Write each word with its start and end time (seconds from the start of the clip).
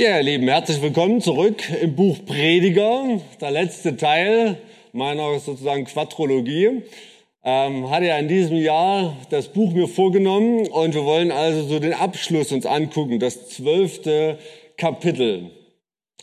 Ja, 0.00 0.18
ihr 0.18 0.22
Lieben, 0.22 0.46
herzlich 0.46 0.80
willkommen 0.80 1.20
zurück 1.20 1.60
im 1.82 1.96
Buch 1.96 2.24
Prediger, 2.24 3.20
der 3.40 3.50
letzte 3.50 3.96
Teil 3.96 4.56
meiner 4.92 5.40
sozusagen 5.40 5.86
Quadrologie. 5.86 6.84
Ähm, 7.42 7.90
hatte 7.90 8.06
ja 8.06 8.16
in 8.16 8.28
diesem 8.28 8.58
Jahr 8.58 9.16
das 9.30 9.48
Buch 9.48 9.72
mir 9.72 9.88
vorgenommen 9.88 10.68
und 10.68 10.94
wir 10.94 11.04
wollen 11.04 11.32
also 11.32 11.64
so 11.64 11.80
den 11.80 11.94
Abschluss 11.94 12.52
uns 12.52 12.64
angucken, 12.64 13.18
das 13.18 13.48
zwölfte 13.48 14.38
Kapitel. 14.76 15.50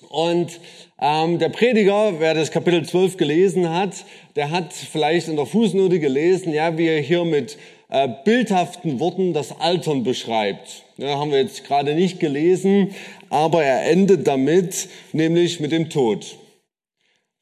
Und 0.07 0.61
ähm, 1.01 1.39
der 1.39 1.49
Prediger, 1.49 2.13
wer 2.19 2.33
das 2.33 2.51
Kapitel 2.51 2.85
12 2.85 3.17
gelesen 3.17 3.69
hat, 3.69 4.05
der 4.37 4.51
hat 4.51 4.71
vielleicht 4.71 5.27
in 5.27 5.35
der 5.35 5.47
Fußnote 5.47 5.99
gelesen, 5.99 6.53
ja, 6.53 6.77
wie 6.77 6.87
er 6.87 7.01
hier 7.01 7.25
mit 7.25 7.57
äh, 7.89 8.09
bildhaften 8.23 8.99
Worten 8.99 9.33
das 9.33 9.59
Altern 9.59 10.03
beschreibt. 10.03 10.83
Ja, 10.97 11.17
haben 11.17 11.31
wir 11.31 11.39
jetzt 11.39 11.65
gerade 11.65 11.93
nicht 11.93 12.19
gelesen, 12.19 12.95
aber 13.29 13.63
er 13.63 13.89
endet 13.91 14.27
damit, 14.27 14.89
nämlich 15.11 15.59
mit 15.59 15.71
dem 15.71 15.89
Tod. 15.89 16.37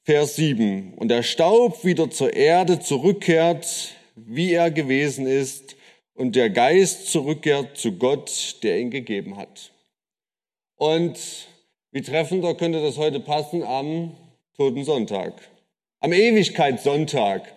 Vers 0.04 0.36
7. 0.36 0.96
Und 0.96 1.08
der 1.10 1.24
Staub 1.24 1.86
wieder 1.86 2.10
zur 2.12 2.34
Erde 2.34 2.80
zurückkehrt, 2.80 3.96
wie 4.16 4.52
er 4.52 4.70
gewesen 4.70 5.26
ist, 5.28 5.76
und 6.16 6.36
der 6.36 6.50
Geist 6.50 7.08
zurückkehrt 7.12 7.78
zu 7.78 7.94
Gott, 7.94 8.58
der 8.64 8.80
ihn 8.80 8.92
gegeben 8.92 9.38
hat. 9.38 9.72
Und 10.76 11.18
wie 11.92 12.02
treffender 12.02 12.56
könnte 12.56 12.82
das 12.82 12.98
heute 12.98 13.20
passen 13.20 13.64
am 13.64 14.16
Toten 14.58 14.84
Sonntag, 14.84 15.34
am 16.00 16.14
Ewigkeitssonntag 16.14 17.52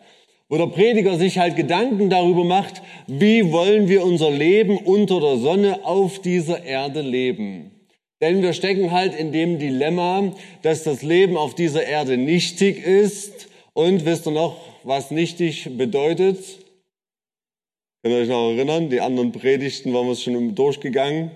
wo 0.49 0.57
der 0.59 0.69
Prediger 0.69 1.17
sich 1.19 1.39
halt 1.39 1.57
Gedanken 1.57 2.09
darüber 2.09 2.45
macht, 2.45 2.83
wie 3.07 3.51
wollen 3.53 3.89
wir 3.89 4.05
unser 4.05 4.31
Leben 4.31 4.79
unter 4.79 5.21
der 5.21 5.37
Sonne 5.39 5.85
auf 5.85 6.21
dieser 6.21 6.63
Erde 6.65 7.01
leben. 7.01 7.73
Denn 8.21 8.43
wir 8.43 8.53
stecken 8.53 8.93
halt 8.93 9.15
in 9.15 9.33
dem 9.33 9.59
Dilemma, 9.59 10.33
dass 10.63 10.85
das 10.85 11.03
Leben 11.03 11.37
auf 11.37 11.55
dieser 11.55 11.85
Erde 11.85 12.17
nichtig 12.17 12.85
ist. 12.85 13.49
Und 13.75 14.07
wisst 14.07 14.27
ihr 14.27 14.33
noch, 14.33 14.57
was 14.85 15.11
nichtig 15.11 15.77
bedeutet? 15.77 16.39
Könnt 18.03 18.15
ihr 18.15 18.23
euch 18.23 18.29
noch 18.29 18.53
erinnern? 18.53 18.89
Die 18.89 19.01
anderen 19.01 19.33
Predigten 19.33 19.93
waren 19.93 20.07
wir 20.07 20.15
schon 20.15 20.55
durchgegangen. 20.55 21.31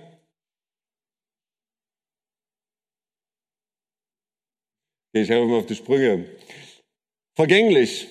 Ich 5.13 5.29
helfe 5.29 5.45
mal 5.45 5.59
auf 5.59 5.65
die 5.65 5.75
Sprünge. 5.75 6.25
Vergänglich. 7.35 8.07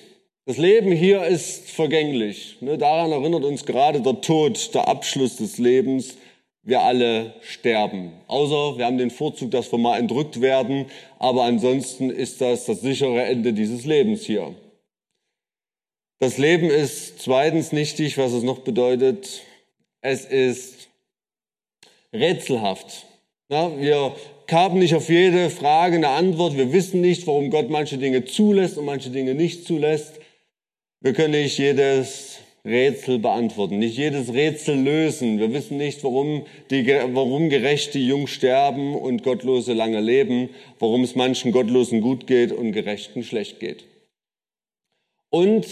Das 0.51 0.57
Leben 0.57 0.91
hier 0.91 1.23
ist 1.23 1.71
vergänglich. 1.71 2.57
Ne, 2.59 2.77
daran 2.77 3.13
erinnert 3.13 3.45
uns 3.45 3.65
gerade 3.65 4.01
der 4.01 4.19
Tod, 4.19 4.73
der 4.73 4.85
Abschluss 4.89 5.37
des 5.37 5.59
Lebens. 5.59 6.17
Wir 6.61 6.81
alle 6.81 7.35
sterben. 7.39 8.11
Außer 8.27 8.77
wir 8.77 8.85
haben 8.85 8.97
den 8.97 9.11
Vorzug, 9.11 9.49
dass 9.51 9.71
wir 9.71 9.79
mal 9.79 9.97
entrückt 9.97 10.41
werden. 10.41 10.87
Aber 11.19 11.45
ansonsten 11.45 12.09
ist 12.09 12.41
das 12.41 12.65
das 12.65 12.81
sichere 12.81 13.23
Ende 13.23 13.53
dieses 13.53 13.85
Lebens 13.85 14.25
hier. 14.25 14.53
Das 16.19 16.37
Leben 16.37 16.69
ist 16.69 17.19
zweitens 17.21 17.71
nichtig, 17.71 18.17
was 18.17 18.33
es 18.33 18.43
noch 18.43 18.59
bedeutet. 18.59 19.43
Es 20.01 20.25
ist 20.25 20.89
rätselhaft. 22.11 23.05
Ja, 23.47 23.71
wir 23.79 24.17
haben 24.51 24.79
nicht 24.79 24.95
auf 24.95 25.07
jede 25.07 25.49
Frage 25.49 25.95
eine 25.95 26.09
Antwort. 26.09 26.57
Wir 26.57 26.73
wissen 26.73 26.99
nicht, 26.99 27.25
warum 27.25 27.51
Gott 27.51 27.69
manche 27.69 27.97
Dinge 27.97 28.25
zulässt 28.25 28.77
und 28.77 28.83
manche 28.83 29.11
Dinge 29.11 29.33
nicht 29.33 29.65
zulässt. 29.65 30.20
Wir 31.03 31.13
können 31.13 31.31
nicht 31.31 31.57
jedes 31.57 32.37
Rätsel 32.63 33.17
beantworten, 33.17 33.79
nicht 33.79 33.97
jedes 33.97 34.33
Rätsel 34.33 34.79
lösen. 34.79 35.39
Wir 35.39 35.51
wissen 35.51 35.77
nicht, 35.77 36.03
warum, 36.03 36.45
die, 36.69 36.85
warum 36.87 37.49
Gerechte 37.49 37.97
jung 37.97 38.27
sterben 38.27 38.95
und 38.95 39.23
Gottlose 39.23 39.73
lange 39.73 39.99
leben, 39.99 40.49
warum 40.77 41.03
es 41.03 41.15
manchen 41.15 41.51
Gottlosen 41.51 42.01
gut 42.01 42.27
geht 42.27 42.51
und 42.51 42.71
Gerechten 42.71 43.23
schlecht 43.23 43.59
geht. 43.59 43.85
Und 45.31 45.65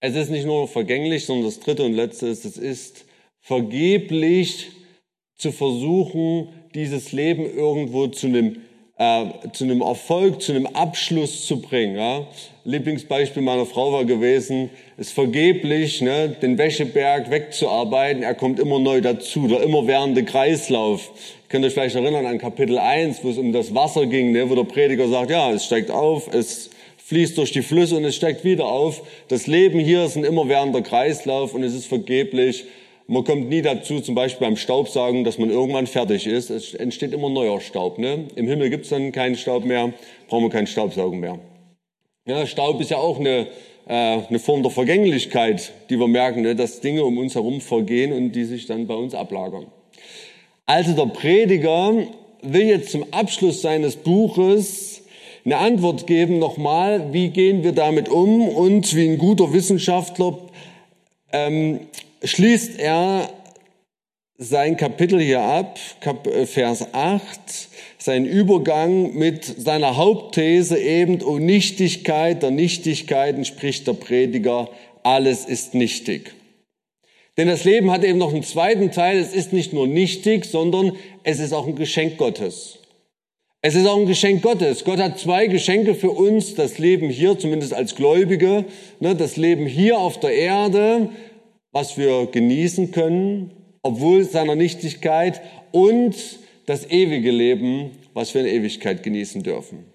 es 0.00 0.16
ist 0.16 0.30
nicht 0.30 0.44
nur 0.44 0.68
vergänglich, 0.68 1.24
sondern 1.24 1.46
das 1.46 1.60
dritte 1.60 1.84
und 1.84 1.94
letzte 1.94 2.26
ist, 2.26 2.44
es 2.44 2.58
ist 2.58 3.06
vergeblich 3.40 4.70
zu 5.36 5.50
versuchen, 5.50 6.48
dieses 6.74 7.12
Leben 7.12 7.46
irgendwo 7.46 8.06
zu 8.08 8.26
einem 8.26 8.60
äh, 9.02 9.50
zu 9.52 9.64
einem 9.64 9.80
Erfolg, 9.80 10.40
zu 10.40 10.52
einem 10.52 10.66
Abschluss 10.66 11.46
zu 11.46 11.60
bringen. 11.60 11.96
Ja? 11.96 12.24
Lieblingsbeispiel 12.64 13.42
meiner 13.42 13.66
Frau 13.66 13.92
war 13.92 14.04
gewesen, 14.04 14.70
ist 14.96 15.12
vergeblich, 15.12 16.00
ne, 16.00 16.28
den 16.40 16.56
Wäscheberg 16.56 17.28
wegzuarbeiten. 17.30 18.22
Er 18.22 18.34
kommt 18.34 18.60
immer 18.60 18.78
neu 18.78 19.00
dazu, 19.00 19.48
der 19.48 19.62
immerwährende 19.62 20.22
Kreislauf. 20.24 21.10
Ihr 21.10 21.48
könnt 21.48 21.64
euch 21.64 21.72
vielleicht 21.72 21.96
erinnern 21.96 22.26
an 22.26 22.38
Kapitel 22.38 22.78
1, 22.78 23.24
wo 23.24 23.30
es 23.30 23.38
um 23.38 23.52
das 23.52 23.74
Wasser 23.74 24.06
ging, 24.06 24.30
ne, 24.30 24.48
wo 24.48 24.54
der 24.54 24.64
Prediger 24.64 25.08
sagt, 25.08 25.30
ja, 25.30 25.50
es 25.50 25.64
steigt 25.64 25.90
auf, 25.90 26.32
es 26.32 26.70
fließt 26.98 27.36
durch 27.36 27.50
die 27.50 27.62
Flüsse 27.62 27.96
und 27.96 28.04
es 28.04 28.14
steigt 28.14 28.44
wieder 28.44 28.66
auf. 28.66 29.02
Das 29.26 29.48
Leben 29.48 29.80
hier 29.80 30.04
ist 30.04 30.16
ein 30.16 30.24
immerwährender 30.24 30.82
Kreislauf 30.82 31.54
und 31.54 31.64
es 31.64 31.74
ist 31.74 31.86
vergeblich. 31.86 32.66
Man 33.12 33.24
kommt 33.24 33.50
nie 33.50 33.60
dazu, 33.60 34.00
zum 34.00 34.14
Beispiel 34.14 34.46
beim 34.46 34.56
Staubsaugen, 34.56 35.22
dass 35.22 35.36
man 35.36 35.50
irgendwann 35.50 35.86
fertig 35.86 36.26
ist. 36.26 36.48
Es 36.48 36.72
entsteht 36.72 37.12
immer 37.12 37.28
neuer 37.28 37.60
Staub. 37.60 37.98
Ne? 37.98 38.24
Im 38.36 38.48
Himmel 38.48 38.70
gibt 38.70 38.84
es 38.84 38.88
dann 38.88 39.12
keinen 39.12 39.36
Staub 39.36 39.66
mehr, 39.66 39.92
brauchen 40.28 40.44
wir 40.44 40.48
keinen 40.48 40.66
Staubsaugen 40.66 41.20
mehr. 41.20 41.38
Ja, 42.24 42.46
Staub 42.46 42.80
ist 42.80 42.90
ja 42.90 42.96
auch 42.96 43.20
eine, 43.20 43.48
äh, 43.86 44.20
eine 44.26 44.38
Form 44.38 44.62
der 44.62 44.72
Vergänglichkeit, 44.72 45.74
die 45.90 45.98
wir 45.98 46.08
merken, 46.08 46.40
ne? 46.40 46.56
dass 46.56 46.80
Dinge 46.80 47.04
um 47.04 47.18
uns 47.18 47.34
herum 47.34 47.60
vergehen 47.60 48.14
und 48.14 48.32
die 48.32 48.44
sich 48.44 48.64
dann 48.64 48.86
bei 48.86 48.94
uns 48.94 49.14
ablagern. 49.14 49.66
Also 50.64 50.94
der 50.94 51.12
Prediger 51.12 51.92
will 52.40 52.66
jetzt 52.66 52.92
zum 52.92 53.04
Abschluss 53.12 53.60
seines 53.60 53.96
Buches 53.96 55.02
eine 55.44 55.58
Antwort 55.58 56.06
geben, 56.06 56.38
nochmal, 56.38 57.12
wie 57.12 57.28
gehen 57.28 57.62
wir 57.62 57.72
damit 57.72 58.08
um 58.08 58.48
und 58.48 58.96
wie 58.96 59.06
ein 59.06 59.18
guter 59.18 59.52
Wissenschaftler 59.52 60.38
ähm, 61.34 61.80
schließt 62.24 62.78
er 62.78 63.28
sein 64.38 64.76
Kapitel 64.76 65.20
hier 65.20 65.40
ab, 65.40 65.78
äh, 66.26 66.46
Vers 66.46 66.86
8, 66.92 67.22
sein 67.98 68.24
Übergang 68.24 69.14
mit 69.14 69.44
seiner 69.44 69.96
Hauptthese 69.96 70.78
eben, 70.78 71.22
o 71.22 71.38
Nichtigkeit 71.38 72.42
der 72.42 72.50
Nichtigkeiten 72.50 73.44
spricht 73.44 73.86
der 73.86 73.92
Prediger, 73.92 74.68
alles 75.02 75.44
ist 75.44 75.74
nichtig. 75.74 76.34
Denn 77.36 77.48
das 77.48 77.64
Leben 77.64 77.90
hat 77.90 78.04
eben 78.04 78.18
noch 78.18 78.32
einen 78.32 78.42
zweiten 78.42 78.90
Teil, 78.90 79.18
es 79.18 79.34
ist 79.34 79.52
nicht 79.52 79.72
nur 79.72 79.86
nichtig, 79.86 80.44
sondern 80.44 80.96
es 81.24 81.40
ist 81.40 81.52
auch 81.52 81.66
ein 81.66 81.76
Geschenk 81.76 82.18
Gottes. 82.18 82.78
Es 83.62 83.76
ist 83.76 83.86
auch 83.86 83.96
ein 83.96 84.06
Geschenk 84.06 84.42
Gottes. 84.42 84.84
Gott 84.84 84.98
hat 84.98 85.20
zwei 85.20 85.46
Geschenke 85.46 85.94
für 85.94 86.10
uns, 86.10 86.56
das 86.56 86.78
Leben 86.78 87.08
hier, 87.08 87.38
zumindest 87.38 87.72
als 87.72 87.94
Gläubige, 87.94 88.64
ne, 88.98 89.14
das 89.14 89.36
Leben 89.36 89.66
hier 89.66 89.98
auf 89.98 90.18
der 90.18 90.34
Erde, 90.34 91.10
was 91.72 91.96
wir 91.96 92.26
genießen 92.26 92.92
können, 92.92 93.50
obwohl 93.82 94.24
seiner 94.24 94.54
Nichtigkeit 94.54 95.40
und 95.72 96.14
das 96.66 96.88
ewige 96.90 97.30
Leben, 97.30 97.90
was 98.14 98.34
wir 98.34 98.42
in 98.42 98.46
Ewigkeit 98.46 99.02
genießen 99.02 99.42
dürfen. 99.42 99.86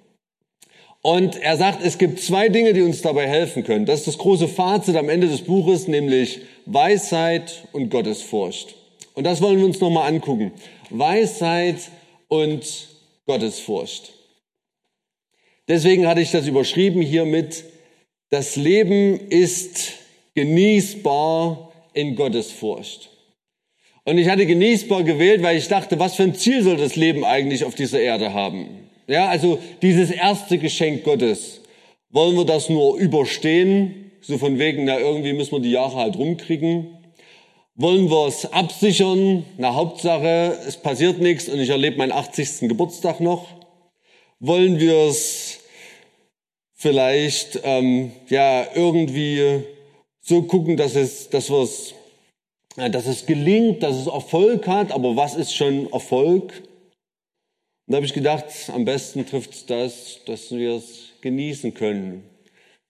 Und 1.02 1.42
er 1.42 1.56
sagt, 1.56 1.84
es 1.86 1.98
gibt 1.98 2.20
zwei 2.20 2.50
Dinge, 2.50 2.74
die 2.74 2.82
uns 2.82 3.02
dabei 3.02 3.28
helfen 3.28 3.64
können. 3.64 3.86
Das 3.86 4.00
ist 4.00 4.08
das 4.08 4.18
große 4.18 4.48
Fazit 4.48 4.96
am 4.98 5.08
Ende 5.08 5.28
des 5.28 5.42
Buches, 5.44 5.88
nämlich 5.88 6.42
Weisheit 6.66 7.68
und 7.72 7.90
Gottesfurcht. 7.90 8.76
Und 9.14 9.24
das 9.24 9.42
wollen 9.42 9.60
wir 9.60 9.66
uns 9.66 9.80
nochmal 9.80 10.12
angucken. 10.12 10.52
Weisheit 10.90 11.78
und 12.28 12.90
Gottesfurcht. 13.26 14.14
Deswegen 15.68 16.08
hatte 16.08 16.22
ich 16.22 16.32
das 16.32 16.48
überschrieben 16.48 17.02
hier 17.02 17.26
mit, 17.26 17.64
das 18.30 18.56
Leben 18.56 19.20
ist 19.30 19.94
genießbar 20.36 21.67
in 21.98 22.16
Gottesfurcht. 22.16 23.10
Und 24.06 24.18
ich 24.18 24.30
hatte 24.30 24.46
genießbar 24.46 25.04
gewählt, 25.04 25.44
weil 25.44 25.58
ich 25.58 25.68
dachte, 25.68 26.00
was 26.00 26.16
für 26.16 26.24
ein 26.24 26.36
Ziel 26.36 26.64
soll 26.64 26.78
das 26.78 26.96
Leben 26.96 27.26
eigentlich 27.26 27.66
auf 27.66 27.76
dieser 27.76 28.00
Erde 28.00 28.34
haben? 28.34 28.88
Ja, 29.08 29.28
also 29.28 29.60
dieses 29.82 30.12
erste 30.12 30.58
Geschenk 30.58 31.04
Gottes. 31.04 31.62
Wollen 32.10 32.38
wir 32.38 32.46
das 32.46 32.70
nur 32.70 32.98
überstehen? 32.98 34.12
So 34.22 34.38
von 34.38 34.60
wegen, 34.60 34.86
na 34.86 35.00
irgendwie 35.00 35.34
müssen 35.34 35.52
wir 35.54 35.60
die 35.60 35.72
Jahre 35.72 35.96
halt 35.96 36.18
rumkriegen. 36.18 36.88
Wollen 37.76 38.10
wir 38.10 38.28
es 38.28 38.52
absichern? 38.52 39.46
Na 39.58 39.74
Hauptsache, 39.76 40.58
es 40.68 40.78
passiert 40.78 41.20
nichts 41.20 41.50
und 41.50 41.60
ich 41.60 41.70
erlebe 41.70 41.98
meinen 41.98 42.12
80. 42.12 42.70
Geburtstag 42.70 43.20
noch. 43.20 43.48
Wollen 44.40 44.80
wir 44.80 44.96
es 45.10 45.60
vielleicht 46.74 47.60
ähm, 47.64 48.12
ja 48.30 48.68
irgendwie 48.74 49.64
so 50.28 50.44
gucken, 50.44 50.78
dass 50.78 50.96
es, 50.96 51.30
dass 51.30 51.50
wir 51.50 51.64
es 51.64 51.94
dass 52.76 53.08
es 53.08 53.26
gelingt, 53.26 53.82
dass 53.82 53.96
es 53.96 54.06
Erfolg 54.06 54.68
hat, 54.68 54.92
aber 54.92 55.16
was 55.16 55.34
ist 55.34 55.56
schon 55.56 55.92
Erfolg? 55.92 56.54
Und 57.88 57.92
da 57.92 57.96
habe 57.96 58.06
ich 58.06 58.14
gedacht, 58.14 58.46
am 58.72 58.86
besten 58.86 59.26
trifft 59.26 59.54
es 59.54 59.66
das, 59.66 60.20
dass 60.26 60.52
wir 60.52 60.76
es 60.76 61.14
genießen 61.22 61.74
können. 61.74 62.24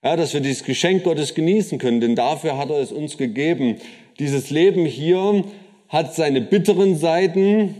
Ja, 0.04 0.16
dass 0.16 0.34
wir 0.34 0.40
dieses 0.40 0.64
Geschenk 0.64 1.04
Gottes 1.04 1.34
genießen 1.34 1.78
können, 1.78 2.02
denn 2.02 2.16
dafür 2.16 2.58
hat 2.58 2.68
er 2.68 2.80
es 2.80 2.92
uns 2.92 3.16
gegeben. 3.16 3.80
Dieses 4.18 4.50
Leben 4.50 4.84
hier 4.84 5.44
hat 5.88 6.14
seine 6.14 6.42
bitteren 6.42 6.98
Seiten, 6.98 7.74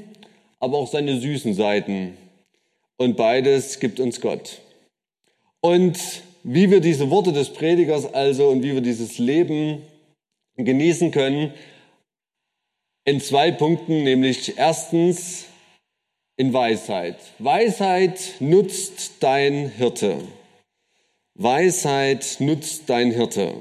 aber 0.60 0.78
auch 0.78 0.90
seine 0.90 1.20
süßen 1.20 1.52
Seiten. 1.52 2.16
Und 2.96 3.16
beides 3.16 3.80
gibt 3.80 4.00
uns 4.00 4.20
Gott. 4.20 4.62
Und 5.60 5.98
wie 6.50 6.70
wir 6.70 6.80
diese 6.80 7.10
Worte 7.10 7.30
des 7.30 7.50
Predigers 7.50 8.14
also 8.14 8.48
und 8.48 8.62
wie 8.62 8.72
wir 8.72 8.80
dieses 8.80 9.18
Leben 9.18 9.82
genießen 10.56 11.10
können, 11.10 11.52
in 13.04 13.20
zwei 13.20 13.50
Punkten, 13.50 14.02
nämlich 14.02 14.56
erstens 14.56 15.44
in 16.36 16.54
Weisheit. 16.54 17.16
Weisheit 17.38 18.36
nutzt 18.40 19.16
dein 19.20 19.70
Hirte. 19.76 20.16
Weisheit 21.34 22.36
nutzt 22.38 22.88
dein 22.88 23.10
Hirte. 23.10 23.52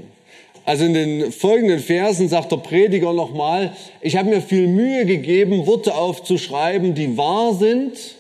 Also 0.64 0.86
in 0.86 0.94
den 0.94 1.32
folgenden 1.34 1.80
Versen 1.80 2.30
sagt 2.30 2.54
der 2.54 2.58
Prediger 2.58 3.12
nochmal, 3.12 3.76
ich 4.00 4.16
habe 4.16 4.30
mir 4.30 4.42
viel 4.42 4.68
Mühe 4.68 5.06
gegeben, 5.06 5.68
Worte 5.68 5.94
aufzuschreiben, 5.94 6.94
die 6.94 7.18
wahr 7.18 7.54
sind 7.54 8.17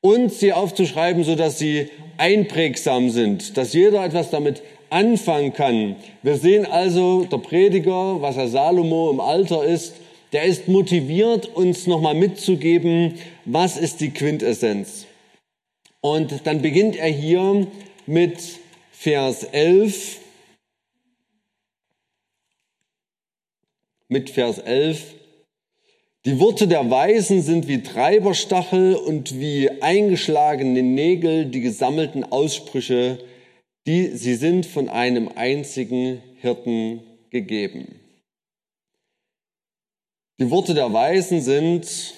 und 0.00 0.32
sie 0.32 0.52
aufzuschreiben, 0.52 1.24
so 1.24 1.34
dass 1.34 1.58
sie 1.58 1.90
einprägsam 2.16 3.10
sind, 3.10 3.56
dass 3.56 3.72
jeder 3.72 4.04
etwas 4.04 4.30
damit 4.30 4.62
anfangen 4.90 5.52
kann. 5.52 5.96
Wir 6.22 6.36
sehen 6.36 6.66
also, 6.66 7.24
der 7.24 7.38
Prediger, 7.38 8.20
was 8.20 8.36
er 8.36 8.48
Salomo 8.48 9.10
im 9.10 9.20
Alter 9.20 9.64
ist, 9.64 9.94
der 10.32 10.44
ist 10.44 10.68
motiviert, 10.68 11.46
uns 11.46 11.86
nochmal 11.86 12.14
mitzugeben, 12.14 13.14
was 13.44 13.76
ist 13.76 14.00
die 14.00 14.10
Quintessenz. 14.10 15.06
Und 16.00 16.46
dann 16.46 16.62
beginnt 16.62 16.96
er 16.96 17.08
hier 17.08 17.66
mit 18.06 18.38
Vers 18.92 19.44
11 19.44 20.20
mit 24.10 24.28
Vers 24.28 24.58
11. 24.58 25.14
Die 26.26 26.38
Worte 26.38 26.68
der 26.68 26.90
Weisen 26.90 27.40
sind 27.40 27.66
wie 27.66 27.82
Treiberstachel 27.82 28.94
und 28.94 29.40
wie 29.40 29.70
eingeschlagene 29.80 30.82
Nägel, 30.82 31.46
die 31.46 31.62
gesammelten 31.62 32.24
Aussprüche, 32.24 33.18
die 33.86 34.08
sie 34.08 34.34
sind 34.34 34.66
von 34.66 34.90
einem 34.90 35.28
einzigen 35.34 36.22
Hirten 36.36 37.00
gegeben. 37.30 37.98
Die 40.38 40.50
Worte 40.50 40.74
der 40.74 40.92
Weisen 40.92 41.40
sind, 41.40 42.14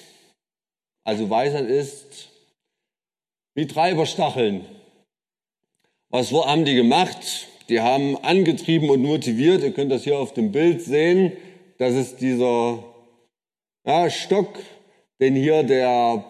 also 1.05 1.29
Weisheit 1.29 1.69
ist, 1.69 2.27
wie 3.55 3.67
Treiberstacheln. 3.67 4.65
Was 6.09 6.33
haben 6.33 6.65
die 6.65 6.75
gemacht? 6.75 7.47
Die 7.69 7.79
haben 7.79 8.17
angetrieben 8.17 8.89
und 8.89 9.01
motiviert. 9.01 9.63
Ihr 9.63 9.73
könnt 9.73 9.93
das 9.93 10.03
hier 10.03 10.19
auf 10.19 10.33
dem 10.33 10.51
Bild 10.51 10.81
sehen. 10.81 11.31
Das 11.77 11.93
ist 11.93 12.19
dieser 12.19 12.83
ja, 13.85 14.09
Stock, 14.09 14.59
den 15.19 15.35
hier 15.35 15.63
der 15.63 16.23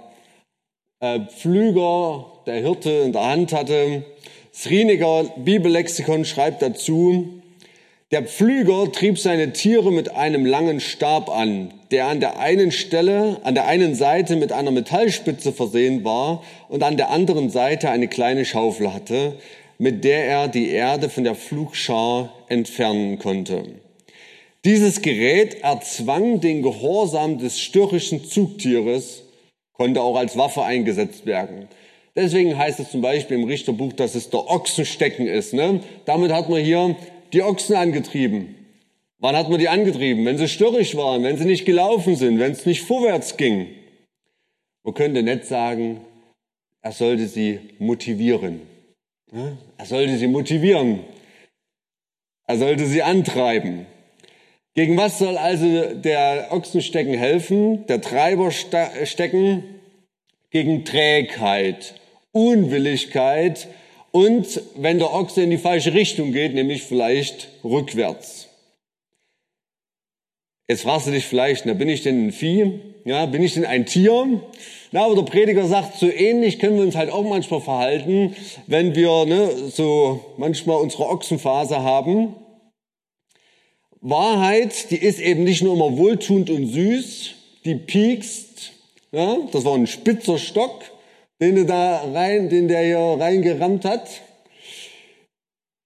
äh, 1.00 1.19
Pflüger, 1.19 2.25
der 2.45 2.55
Hirte 2.55 2.89
in 2.89 3.13
der 3.13 3.25
Hand 3.25 3.53
hatte. 3.53 4.03
Das 4.51 4.69
Rieniger 4.69 5.25
Bibellexikon 5.38 6.25
schreibt 6.25 6.61
dazu, 6.61 7.41
der 8.11 8.23
Pflüger 8.23 8.91
trieb 8.91 9.17
seine 9.17 9.53
Tiere 9.53 9.91
mit 9.91 10.15
einem 10.15 10.45
langen 10.45 10.79
Stab 10.79 11.29
an, 11.29 11.73
der 11.89 12.05
an 12.07 12.19
der 12.19 12.39
einen 12.39 12.71
Stelle, 12.71 13.39
an 13.44 13.55
der 13.55 13.65
einen 13.65 13.95
Seite 13.95 14.35
mit 14.35 14.51
einer 14.51 14.69
Metallspitze 14.69 15.51
versehen 15.51 16.03
war 16.03 16.44
und 16.69 16.83
an 16.83 16.97
der 16.97 17.09
anderen 17.09 17.50
Seite 17.50 17.89
eine 17.89 18.07
kleine 18.07 18.45
Schaufel 18.45 18.94
hatte, 18.94 19.33
mit 19.79 20.03
der 20.03 20.25
er 20.27 20.47
die 20.47 20.69
Erde 20.69 21.09
von 21.09 21.23
der 21.23 21.33
Flugschar 21.33 22.31
entfernen 22.50 23.17
konnte. 23.17 23.82
Dieses 24.65 25.01
Gerät 25.01 25.62
erzwang 25.62 26.39
den 26.39 26.62
Gehorsam 26.62 27.38
des 27.38 27.60
störrischen 27.60 28.24
Zugtieres, 28.24 29.24
konnte 29.74 30.01
auch 30.01 30.15
als 30.15 30.38
Waffe 30.38 30.63
eingesetzt 30.63 31.25
werden. 31.25 31.68
Deswegen 32.15 32.57
heißt 32.57 32.80
es 32.80 32.92
zum 32.92 33.01
Beispiel 33.01 33.38
im 33.38 33.45
Richterbuch, 33.45 33.92
dass 33.94 34.15
es 34.15 34.30
der 34.30 34.48
Ochsenstecken 34.50 35.27
ist. 35.27 35.54
Ne? 35.54 35.81
Damit 36.06 36.31
hat 36.31 36.48
man 36.48 36.63
hier 36.63 36.95
die 37.33 37.42
Ochsen 37.42 37.75
angetrieben. 37.75 38.56
Wann 39.18 39.36
hat 39.36 39.50
man 39.50 39.60
die 39.60 39.68
angetrieben? 39.68 40.25
Wenn 40.25 40.38
sie 40.38 40.48
störrisch 40.48 40.95
waren, 40.95 41.24
wenn 41.24 41.38
sie 41.38 41.45
nicht 41.45 41.65
gelaufen 41.65 42.15
sind, 42.15 42.39
wenn 42.39 42.51
es 42.51 42.65
nicht 42.65 42.83
vorwärts 42.83 43.36
ging. 43.36 43.68
Man 44.83 44.94
könnte 44.94 45.24
nicht 45.24 45.45
sagen, 45.45 46.01
er 46.81 46.92
sollte 46.92 47.27
sie 47.27 47.60
motivieren. 47.80 48.62
Er 49.77 49.86
sollte 49.86 50.18
sie 50.18 50.27
motivieren. 50.27 51.00
Er 52.45 52.57
sollte 52.57 52.86
sie 52.86 53.01
antreiben. 53.01 53.88
Gegen 54.75 54.97
was 54.97 55.19
soll 55.19 55.37
also 55.37 55.93
der 55.93 56.47
Ochsenstecken 56.51 57.13
helfen? 57.13 57.85
Der 57.85 58.01
Treiberstecken 58.01 59.63
gegen 60.49 60.83
Trägheit, 60.83 61.93
Unwilligkeit 62.31 63.67
und 64.11 64.61
wenn 64.75 64.97
der 64.97 65.13
Ochse 65.13 65.43
in 65.43 65.51
die 65.51 65.59
falsche 65.59 65.93
Richtung 65.93 66.31
geht, 66.31 66.55
nämlich 66.55 66.83
vielleicht 66.83 67.49
rückwärts. 67.63 68.49
Jetzt 70.67 70.83
fragst 70.83 71.05
du 71.05 71.11
dich 71.11 71.25
vielleicht, 71.25 71.65
na, 71.65 71.73
bin 71.73 71.89
ich 71.89 72.01
denn 72.01 72.27
ein 72.27 72.31
Vieh? 72.31 72.79
Ja, 73.05 73.25
bin 73.27 73.43
ich 73.43 73.53
denn 73.53 73.65
ein 73.65 73.85
Tier? 73.85 74.41
Na, 74.91 75.05
aber 75.05 75.15
der 75.15 75.23
Prediger 75.23 75.67
sagt, 75.67 75.97
so 75.99 76.09
ähnlich 76.09 76.57
können 76.57 76.77
wir 76.77 76.83
uns 76.83 76.95
halt 76.95 77.11
auch 77.11 77.23
manchmal 77.23 77.61
verhalten, 77.61 78.35
wenn 78.65 78.95
wir 78.95 79.25
ne, 79.25 79.49
so 79.69 80.23
manchmal 80.37 80.77
unsere 80.77 81.09
Ochsenphase 81.09 81.83
haben 81.83 82.35
Wahrheit, 84.05 84.91
die 84.91 84.97
ist 84.97 85.19
eben 85.19 85.45
nicht 85.45 85.63
nur 85.63 85.75
immer 85.75 85.97
wohltuend 85.97 86.50
und 86.50 86.67
süß, 86.67 87.35
die 87.63 87.75
piekst. 87.75 88.73
Ja, 89.13 89.38
das 89.50 89.63
war 89.63 89.75
ein 89.75 89.88
spitzer 89.88 90.38
Stock, 90.38 90.83
den, 91.39 91.55
der 91.55 91.63
da 91.63 92.11
rein, 92.13 92.50
den 92.50 92.67
der 92.67 92.83
hier 92.83 93.23
reingerammt 93.23 93.85
hat. 93.85 94.09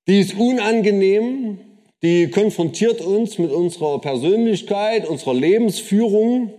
Die 0.07 0.19
ist 0.19 0.33
unangenehm, 0.35 1.59
die 2.01 2.31
konfrontiert 2.31 3.01
uns 3.01 3.37
mit 3.37 3.51
unserer 3.51 4.01
Persönlichkeit, 4.01 5.07
unserer 5.07 5.35
Lebensführung. 5.35 6.53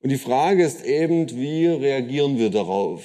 Und 0.00 0.10
die 0.10 0.16
Frage 0.16 0.64
ist 0.64 0.84
eben, 0.84 1.28
wie 1.36 1.66
reagieren 1.66 2.38
wir 2.38 2.50
darauf? 2.50 3.02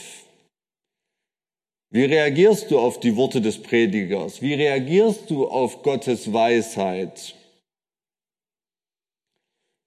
Wie 1.90 2.04
reagierst 2.04 2.70
du 2.70 2.78
auf 2.78 3.00
die 3.00 3.16
Worte 3.16 3.42
des 3.42 3.58
Predigers? 3.58 4.44
Wie 4.44 4.54
reagierst 4.54 5.32
du 5.32 5.48
auf 5.48 5.82
Gottes 5.82 6.32
Weisheit? 6.32 7.34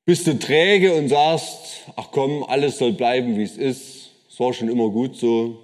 Bist 0.05 0.27
du 0.27 0.39
träge 0.39 0.95
und 0.95 1.09
sagst, 1.09 1.87
ach 1.95 2.11
komm, 2.11 2.43
alles 2.45 2.79
soll 2.79 2.93
bleiben, 2.93 3.37
wie 3.37 3.45
es 3.45 3.57
ist. 3.57 4.11
Es 4.29 4.41
war 4.41 4.53
schon 4.53 4.69
immer 4.69 4.89
gut 4.91 5.17
so. 5.17 5.59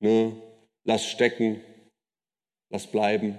Ne? 0.00 0.32
Lass 0.84 1.04
stecken. 1.04 1.60
Lass 2.70 2.86
bleiben. 2.86 3.38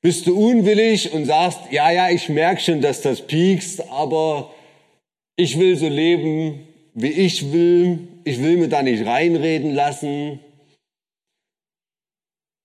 Bist 0.00 0.26
du 0.26 0.36
unwillig 0.36 1.12
und 1.12 1.24
sagst, 1.24 1.60
ja, 1.70 1.90
ja, 1.90 2.10
ich 2.10 2.28
merke 2.28 2.60
schon, 2.60 2.80
dass 2.80 3.00
das 3.00 3.26
piekst, 3.26 3.88
aber 3.88 4.52
ich 5.36 5.58
will 5.58 5.76
so 5.76 5.88
leben, 5.88 6.68
wie 6.94 7.12
ich 7.12 7.52
will. 7.52 8.08
Ich 8.24 8.42
will 8.42 8.56
mir 8.56 8.68
da 8.68 8.82
nicht 8.82 9.06
reinreden 9.06 9.72
lassen. 9.72 10.40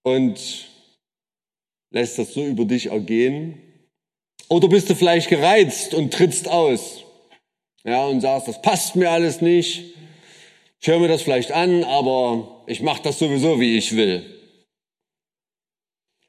Und 0.03 0.69
lässt 1.91 2.17
das 2.17 2.33
so 2.33 2.45
über 2.45 2.65
dich 2.65 2.87
ergehen. 2.87 3.68
Oder 4.49 4.67
bist 4.67 4.89
du 4.89 4.95
vielleicht 4.95 5.29
gereizt 5.29 5.93
und 5.93 6.11
trittst 6.11 6.47
aus? 6.47 7.03
Ja, 7.83 8.05
und 8.07 8.21
sagst, 8.21 8.47
das 8.47 8.61
passt 8.61 8.95
mir 8.95 9.11
alles 9.11 9.41
nicht. 9.41 9.93
Ich 10.81 10.87
höre 10.87 10.99
mir 10.99 11.07
das 11.07 11.21
vielleicht 11.21 11.51
an, 11.51 11.83
aber 11.83 12.63
ich 12.65 12.81
mache 12.81 13.01
das 13.03 13.19
sowieso, 13.19 13.59
wie 13.59 13.77
ich 13.77 13.95
will. 13.95 14.25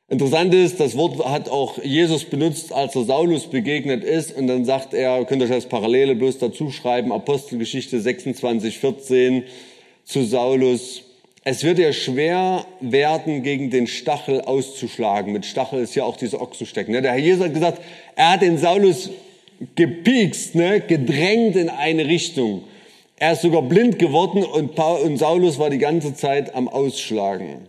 Interessant 0.09 0.53
ist, 0.53 0.81
das 0.81 0.97
Wort 0.97 1.25
hat 1.25 1.49
auch 1.49 1.79
Jesus 1.83 2.25
benutzt, 2.25 2.73
als 2.73 2.97
er 2.97 3.05
Saulus 3.05 3.47
begegnet 3.47 4.03
ist. 4.03 4.37
Und 4.37 4.49
dann 4.49 4.65
sagt 4.65 4.93
er, 4.93 5.25
könnt 5.25 5.41
ihr 5.41 5.47
euch 5.47 5.53
als 5.53 5.69
Parallele 5.69 6.17
bloß 6.17 6.39
dazu 6.39 6.71
schreiben, 6.71 7.13
Apostelgeschichte 7.13 8.01
26, 8.01 8.79
14 8.79 9.45
zu 10.05 10.25
Saulus. 10.25 11.05
Es 11.43 11.65
wird 11.65 11.79
dir 11.79 11.95
schwer 11.95 12.67
werden, 12.81 13.43
gegen 13.43 13.71
den 13.71 13.87
Stachel 13.87 14.43
auszuschlagen. 14.43 15.33
Mit 15.33 15.47
Stachel 15.47 15.81
ist 15.81 15.95
ja 15.95 16.05
auch 16.05 16.17
dieser 16.17 16.43
Ochsenstecken. 16.43 16.93
Ne? 16.93 17.01
Der 17.01 17.13
Herr 17.13 17.19
Jesus 17.19 17.45
hat 17.45 17.55
gesagt, 17.55 17.83
er 18.15 18.33
hat 18.33 18.43
den 18.43 18.59
Saulus 18.59 19.11
gepiekst, 19.75 20.55
ne? 20.55 20.81
gedrängt 20.81 21.57
in 21.57 21.71
eine 21.71 22.07
Richtung. 22.07 22.65
Er 23.19 23.33
ist 23.33 23.43
sogar 23.43 23.63
blind 23.63 23.99
geworden 23.99 24.45
und, 24.45 24.75
Paul, 24.75 25.01
und 25.01 25.17
Saulus 25.17 25.59
war 25.59 25.71
die 25.71 25.79
ganze 25.79 26.15
Zeit 26.15 26.55
am 26.55 26.69
Ausschlagen. 26.69 27.67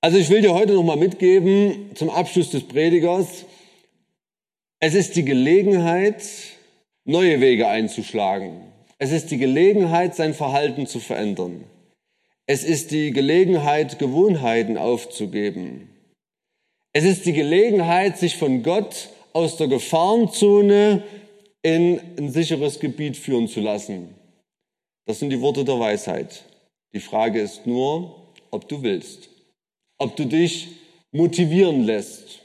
Also 0.00 0.18
ich 0.18 0.30
will 0.30 0.42
dir 0.42 0.52
heute 0.52 0.74
nochmal 0.74 0.96
mitgeben 0.96 1.90
zum 1.94 2.10
Abschluss 2.10 2.50
des 2.50 2.64
Predigers. 2.64 3.46
Es 4.80 4.94
ist 4.94 5.14
die 5.16 5.24
Gelegenheit, 5.24 6.22
neue 7.04 7.40
Wege 7.40 7.68
einzuschlagen. 7.68 8.60
Es 8.98 9.12
ist 9.12 9.30
die 9.30 9.38
Gelegenheit, 9.38 10.14
sein 10.14 10.34
Verhalten 10.34 10.86
zu 10.86 11.00
verändern. 11.00 11.64
Es 12.46 12.62
ist 12.62 12.90
die 12.90 13.10
Gelegenheit, 13.10 13.98
Gewohnheiten 13.98 14.76
aufzugeben. 14.76 15.88
Es 16.92 17.04
ist 17.04 17.24
die 17.24 17.32
Gelegenheit, 17.32 18.18
sich 18.18 18.36
von 18.36 18.62
Gott 18.62 19.08
aus 19.32 19.56
der 19.56 19.68
Gefahrenzone 19.68 21.02
in 21.62 22.00
ein 22.18 22.30
sicheres 22.30 22.78
Gebiet 22.78 23.16
führen 23.16 23.48
zu 23.48 23.60
lassen. 23.60 24.14
Das 25.06 25.18
sind 25.18 25.30
die 25.30 25.40
Worte 25.40 25.64
der 25.64 25.80
Weisheit. 25.80 26.44
Die 26.92 27.00
Frage 27.00 27.40
ist 27.40 27.66
nur, 27.66 28.32
ob 28.50 28.68
du 28.68 28.82
willst, 28.82 29.30
ob 29.98 30.14
du 30.14 30.26
dich 30.26 30.68
motivieren 31.12 31.84
lässt, 31.84 32.40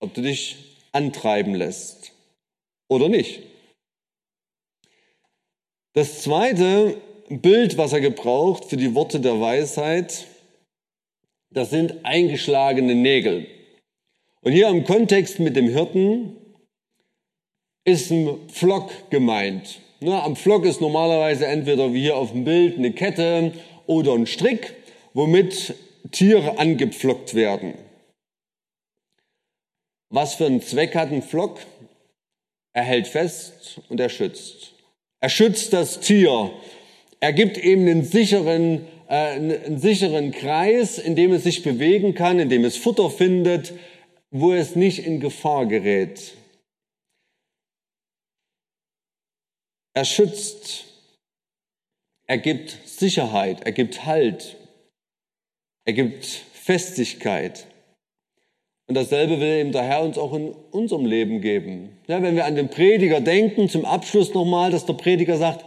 ob 0.00 0.12
du 0.12 0.20
dich 0.20 0.56
antreiben 0.92 1.54
lässt 1.54 2.12
oder 2.88 3.08
nicht. 3.08 3.40
Das 5.94 6.22
zweite 6.22 7.00
Bild, 7.30 7.78
was 7.78 7.92
er 7.92 8.00
gebraucht 8.00 8.64
für 8.64 8.76
die 8.76 8.92
Worte 8.96 9.20
der 9.20 9.40
Weisheit, 9.40 10.26
das 11.50 11.70
sind 11.70 12.04
eingeschlagene 12.04 12.96
Nägel. 12.96 13.46
Und 14.40 14.50
hier 14.50 14.68
im 14.68 14.82
Kontext 14.82 15.38
mit 15.38 15.54
dem 15.54 15.68
Hirten 15.68 16.36
ist 17.84 18.10
ein 18.10 18.48
Pflock 18.48 19.10
gemeint. 19.10 19.80
Na, 20.00 20.24
am 20.24 20.34
Pflock 20.34 20.64
ist 20.64 20.80
normalerweise 20.80 21.46
entweder 21.46 21.94
wie 21.94 22.00
hier 22.00 22.16
auf 22.16 22.32
dem 22.32 22.42
Bild 22.42 22.76
eine 22.76 22.92
Kette 22.92 23.52
oder 23.86 24.14
ein 24.14 24.26
Strick, 24.26 24.74
womit 25.14 25.74
Tiere 26.10 26.58
angepflockt 26.58 27.34
werden. 27.34 27.74
Was 30.08 30.34
für 30.34 30.46
einen 30.46 30.62
Zweck 30.62 30.96
hat 30.96 31.12
ein 31.12 31.22
Pflock? 31.22 31.60
Er 32.72 32.82
hält 32.82 33.06
fest 33.06 33.80
und 33.88 34.00
er 34.00 34.08
schützt. 34.08 34.72
Er 35.20 35.28
schützt 35.28 35.72
das 35.72 36.00
Tier. 36.00 36.50
Er 37.20 37.34
gibt 37.34 37.58
ihm 37.58 37.80
einen 37.80 38.02
sicheren, 38.02 38.86
äh, 39.08 39.14
einen 39.14 39.78
sicheren 39.78 40.32
Kreis, 40.32 40.98
in 40.98 41.14
dem 41.14 41.32
es 41.32 41.44
sich 41.44 41.62
bewegen 41.62 42.14
kann, 42.14 42.38
in 42.38 42.48
dem 42.48 42.64
es 42.64 42.78
Futter 42.78 43.10
findet, 43.10 43.74
wo 44.30 44.52
es 44.52 44.74
nicht 44.74 45.04
in 45.04 45.20
Gefahr 45.20 45.66
gerät. 45.66 46.34
Er 49.92 50.04
schützt, 50.04 50.86
er 52.26 52.38
gibt 52.38 52.78
Sicherheit, 52.86 53.62
er 53.64 53.72
gibt 53.72 54.06
Halt, 54.06 54.56
er 55.84 55.92
gibt 55.92 56.24
Festigkeit. 56.24 57.66
Und 58.86 58.94
dasselbe 58.94 59.40
will 59.40 59.58
eben 59.58 59.72
der 59.72 59.82
Herr 59.82 60.02
uns 60.02 60.16
auch 60.16 60.32
in 60.32 60.52
unserem 60.70 61.06
Leben 61.06 61.40
geben. 61.40 61.98
Ja, 62.06 62.22
wenn 62.22 62.34
wir 62.34 62.44
an 62.44 62.56
den 62.56 62.70
Prediger 62.70 63.20
denken, 63.20 63.68
zum 63.68 63.84
Abschluss 63.84 64.32
nochmal, 64.32 64.70
dass 64.70 64.86
der 64.86 64.94
Prediger 64.94 65.36
sagt, 65.36 65.64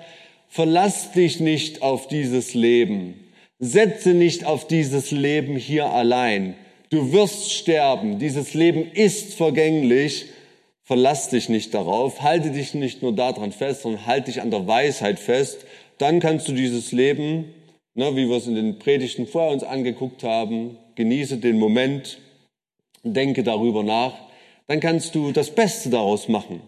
verlass 0.53 1.11
dich 1.13 1.39
nicht 1.39 1.81
auf 1.81 2.07
dieses 2.07 2.53
Leben. 2.53 3.15
Setze 3.57 4.13
nicht 4.13 4.45
auf 4.45 4.67
dieses 4.67 5.09
Leben 5.09 5.55
hier 5.55 5.87
allein. 5.87 6.53
Du 6.91 7.11
wirst 7.11 7.51
sterben. 7.51 8.19
Dieses 8.19 8.53
Leben 8.53 8.91
ist 8.93 9.33
vergänglich. 9.33 10.27
Verlass 10.83 11.29
dich 11.29 11.49
nicht 11.49 11.73
darauf. 11.73 12.21
Halte 12.21 12.51
dich 12.51 12.75
nicht 12.75 13.01
nur 13.01 13.15
daran 13.15 13.51
fest, 13.51 13.81
sondern 13.81 14.05
halte 14.05 14.29
dich 14.29 14.41
an 14.41 14.51
der 14.51 14.67
Weisheit 14.67 15.17
fest. 15.17 15.65
Dann 15.97 16.19
kannst 16.19 16.47
du 16.47 16.51
dieses 16.51 16.91
Leben, 16.91 17.45
ne, 17.95 18.15
wie 18.15 18.29
wir 18.29 18.37
es 18.37 18.45
in 18.45 18.53
den 18.53 18.77
Predigten 18.77 19.25
vorher 19.25 19.53
uns 19.53 19.63
angeguckt 19.63 20.23
haben, 20.23 20.77
genieße 20.93 21.37
den 21.37 21.57
Moment, 21.57 22.19
denke 23.01 23.41
darüber 23.41 23.81
nach. 23.81 24.13
Dann 24.67 24.79
kannst 24.79 25.15
du 25.15 25.31
das 25.31 25.49
Beste 25.49 25.89
daraus 25.89 26.27
machen. 26.27 26.61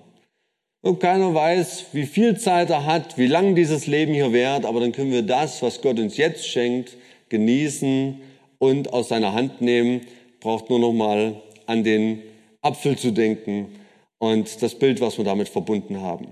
Und 0.85 0.99
keiner 0.99 1.33
weiß, 1.33 1.87
wie 1.93 2.05
viel 2.05 2.37
Zeit 2.37 2.69
er 2.69 2.85
hat, 2.85 3.17
wie 3.17 3.25
lang 3.25 3.55
dieses 3.55 3.87
Leben 3.87 4.13
hier 4.13 4.31
währt, 4.31 4.65
aber 4.65 4.81
dann 4.81 4.91
können 4.91 5.11
wir 5.11 5.23
das, 5.23 5.63
was 5.63 5.81
Gott 5.81 5.97
uns 5.97 6.15
jetzt 6.15 6.47
schenkt, 6.47 6.95
genießen 7.29 8.21
und 8.59 8.93
aus 8.93 9.07
seiner 9.07 9.33
Hand 9.33 9.61
nehmen, 9.61 10.01
braucht 10.41 10.69
nur 10.69 10.77
noch 10.77 10.93
mal 10.93 11.41
an 11.65 11.83
den 11.83 12.21
Apfel 12.61 12.99
zu 12.99 13.09
denken 13.09 13.79
und 14.19 14.61
das 14.61 14.75
Bild, 14.75 15.01
was 15.01 15.17
wir 15.17 15.25
damit 15.25 15.49
verbunden 15.49 16.01
haben. 16.01 16.27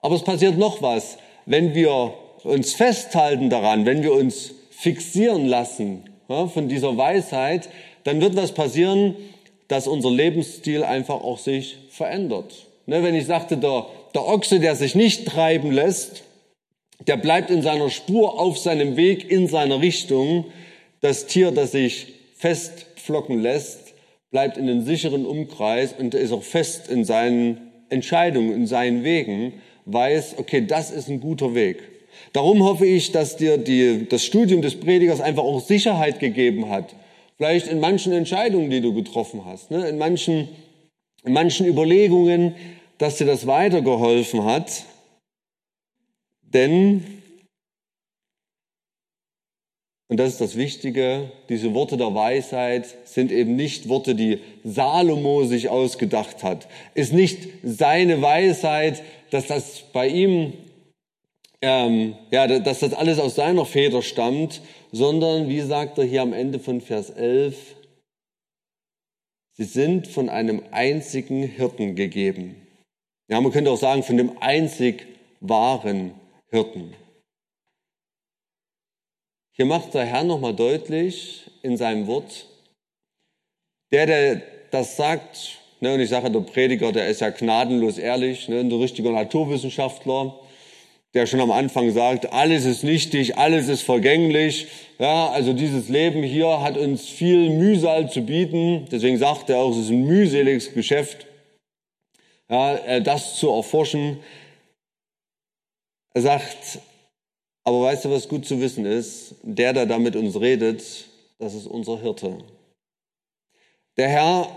Aber 0.00 0.14
es 0.14 0.24
passiert 0.24 0.58
noch 0.58 0.82
was, 0.82 1.16
wenn 1.46 1.74
wir 1.74 2.12
uns 2.42 2.74
festhalten 2.74 3.48
daran, 3.48 3.86
wenn 3.86 4.02
wir 4.02 4.12
uns 4.12 4.52
fixieren 4.72 5.46
lassen 5.46 6.02
ja, 6.28 6.48
von 6.48 6.68
dieser 6.68 6.98
Weisheit, 6.98 7.70
dann 8.02 8.20
wird 8.20 8.36
was 8.36 8.52
passieren, 8.52 9.16
dass 9.68 9.86
unser 9.86 10.10
Lebensstil 10.10 10.84
einfach 10.84 11.22
auch 11.22 11.38
sich 11.38 11.78
verändert. 11.88 12.66
Ne, 12.86 13.02
wenn 13.02 13.14
ich 13.14 13.26
sagte, 13.26 13.56
der, 13.56 13.86
der 14.14 14.26
Ochse, 14.26 14.60
der 14.60 14.76
sich 14.76 14.94
nicht 14.94 15.26
treiben 15.26 15.70
lässt, 15.70 16.24
der 17.06 17.16
bleibt 17.16 17.50
in 17.50 17.62
seiner 17.62 17.90
Spur 17.90 18.38
auf 18.40 18.58
seinem 18.58 18.96
Weg 18.96 19.30
in 19.30 19.48
seiner 19.48 19.80
Richtung, 19.80 20.46
das 21.00 21.26
Tier, 21.26 21.50
das 21.50 21.72
sich 21.72 22.14
festpflocken 22.36 23.40
lässt, 23.40 23.94
bleibt 24.30 24.56
in 24.56 24.66
den 24.66 24.82
sicheren 24.82 25.26
Umkreis 25.26 25.94
und 25.98 26.14
ist 26.14 26.32
auch 26.32 26.42
fest 26.42 26.88
in 26.88 27.04
seinen 27.04 27.70
Entscheidungen, 27.88 28.52
in 28.52 28.66
seinen 28.66 29.04
Wegen, 29.04 29.54
weiß, 29.86 30.36
okay, 30.38 30.66
das 30.66 30.90
ist 30.90 31.08
ein 31.08 31.20
guter 31.20 31.54
Weg. 31.54 31.82
Darum 32.32 32.62
hoffe 32.64 32.86
ich, 32.86 33.12
dass 33.12 33.36
dir 33.36 33.58
die, 33.58 34.08
das 34.08 34.24
Studium 34.24 34.62
des 34.62 34.78
Predigers 34.78 35.20
einfach 35.20 35.42
auch 35.42 35.60
Sicherheit 35.60 36.20
gegeben 36.20 36.68
hat. 36.70 36.94
Vielleicht 37.36 37.66
in 37.66 37.80
manchen 37.80 38.12
Entscheidungen, 38.12 38.70
die 38.70 38.80
du 38.80 38.94
getroffen 38.94 39.44
hast, 39.44 39.70
ne? 39.70 39.88
in, 39.88 39.98
manchen, 39.98 40.48
manchen 41.24 41.66
Überlegungen, 41.66 42.54
dass 42.98 43.16
dir 43.16 43.26
das 43.26 43.46
weitergeholfen 43.46 44.44
hat. 44.44 44.84
Denn 46.42 47.14
und 50.08 50.20
das 50.20 50.32
ist 50.32 50.40
das 50.40 50.56
Wichtige, 50.56 51.32
diese 51.48 51.74
Worte 51.74 51.96
der 51.96 52.14
Weisheit 52.14 52.86
sind 53.04 53.32
eben 53.32 53.56
nicht 53.56 53.88
Worte, 53.88 54.14
die 54.14 54.38
Salomo 54.62 55.44
sich 55.44 55.70
ausgedacht 55.70 56.44
hat. 56.44 56.68
Ist 56.94 57.12
nicht 57.12 57.48
seine 57.64 58.20
Weisheit, 58.20 59.02
dass 59.30 59.46
das 59.46 59.82
bei 59.92 60.06
ihm, 60.06 60.52
ähm, 61.62 62.14
ja, 62.30 62.46
dass 62.46 62.80
das 62.80 62.92
alles 62.92 63.18
aus 63.18 63.34
seiner 63.34 63.64
Feder 63.64 64.02
stammt, 64.02 64.60
sondern, 64.92 65.48
wie 65.48 65.62
sagt 65.62 65.98
er 65.98 66.04
hier 66.04 66.22
am 66.22 66.34
Ende 66.34 66.60
von 66.60 66.80
Vers 66.80 67.10
11, 67.10 67.56
sie 69.56 69.64
sind 69.64 70.08
von 70.08 70.28
einem 70.28 70.62
einzigen 70.70 71.42
Hirten 71.42 71.96
gegeben. 71.96 72.66
Ja, 73.28 73.40
man 73.40 73.52
könnte 73.52 73.70
auch 73.70 73.78
sagen, 73.78 74.02
von 74.02 74.16
dem 74.16 74.36
einzig 74.40 75.06
wahren 75.40 76.14
Hirten. 76.50 76.94
Hier 79.56 79.66
macht 79.66 79.94
der 79.94 80.04
Herr 80.04 80.24
nochmal 80.24 80.54
deutlich 80.54 81.50
in 81.62 81.76
seinem 81.76 82.06
Wort, 82.06 82.48
der, 83.92 84.06
der 84.06 84.42
das 84.70 84.96
sagt, 84.96 85.60
ne, 85.80 85.94
und 85.94 86.00
ich 86.00 86.10
sage, 86.10 86.30
der 86.30 86.40
Prediger, 86.40 86.90
der 86.90 87.08
ist 87.08 87.20
ja 87.20 87.30
gnadenlos 87.30 87.98
ehrlich, 87.98 88.48
ne, 88.48 88.60
ein 88.60 88.72
richtiger 88.72 89.12
Naturwissenschaftler, 89.12 90.38
der 91.14 91.26
schon 91.26 91.40
am 91.40 91.52
Anfang 91.52 91.92
sagt, 91.92 92.32
alles 92.32 92.64
ist 92.64 92.82
nichtig, 92.82 93.38
alles 93.38 93.68
ist 93.68 93.82
vergänglich. 93.82 94.66
Ja, 94.98 95.28
also 95.28 95.52
dieses 95.52 95.88
Leben 95.88 96.24
hier 96.24 96.60
hat 96.60 96.76
uns 96.76 97.08
viel 97.08 97.50
Mühsal 97.50 98.10
zu 98.10 98.22
bieten. 98.22 98.86
Deswegen 98.90 99.18
sagt 99.18 99.48
er 99.48 99.58
auch, 99.58 99.70
es 99.70 99.84
ist 99.84 99.90
ein 99.90 100.06
mühseliges 100.06 100.74
Geschäft, 100.74 101.26
ja, 102.50 102.76
äh, 102.76 103.00
das 103.00 103.36
zu 103.36 103.48
erforschen. 103.50 104.18
Er 106.14 106.22
sagt, 106.22 106.80
aber 107.62 107.82
weißt 107.82 108.04
du, 108.04 108.10
was 108.10 108.28
gut 108.28 108.44
zu 108.44 108.60
wissen 108.60 108.84
ist? 108.84 109.36
Der, 109.42 109.72
der 109.72 109.86
da 109.86 109.98
mit 109.98 110.16
uns 110.16 110.38
redet, 110.38 110.82
das 111.38 111.54
ist 111.54 111.66
unser 111.66 112.00
Hirte. 112.00 112.38
Der 113.96 114.08
Herr 114.08 114.48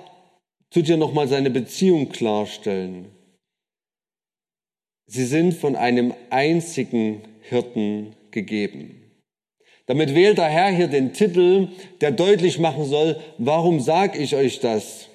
tut 0.72 0.88
dir 0.88 0.98
nochmal 0.98 1.28
seine 1.28 1.52
Beziehung 1.52 2.10
klarstellen. 2.10 3.17
Sie 5.08 5.26
sind 5.26 5.54
von 5.54 5.76
einem 5.76 6.14
einzigen 6.30 7.22
Hirten 7.42 8.14
gegeben. 8.32 9.08
Damit 9.86 10.14
wählt 10.14 10.38
der 10.38 10.50
Herr 10.50 10.70
hier 10.70 10.88
den 10.88 11.14
Titel, 11.14 11.70
der 12.02 12.12
deutlich 12.12 12.60
machen 12.60 12.86
soll, 12.86 13.18
warum 13.38 13.80
sag 13.80 14.20
ich 14.20 14.36
euch 14.36 14.60
das? 14.60 15.08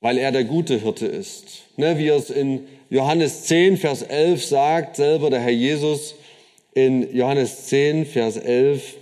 Weil 0.00 0.18
er 0.18 0.32
der 0.32 0.44
gute 0.44 0.78
Hirte 0.78 1.06
ist. 1.06 1.64
Ne, 1.78 1.96
wie 1.96 2.08
es 2.08 2.28
in 2.28 2.66
Johannes 2.90 3.44
10, 3.44 3.78
Vers 3.78 4.02
11 4.02 4.44
sagt 4.44 4.96
selber 4.96 5.30
der 5.30 5.40
Herr 5.40 5.50
Jesus 5.50 6.14
in 6.74 7.16
Johannes 7.16 7.66
10, 7.66 8.04
Vers 8.04 8.36
11, 8.36 8.96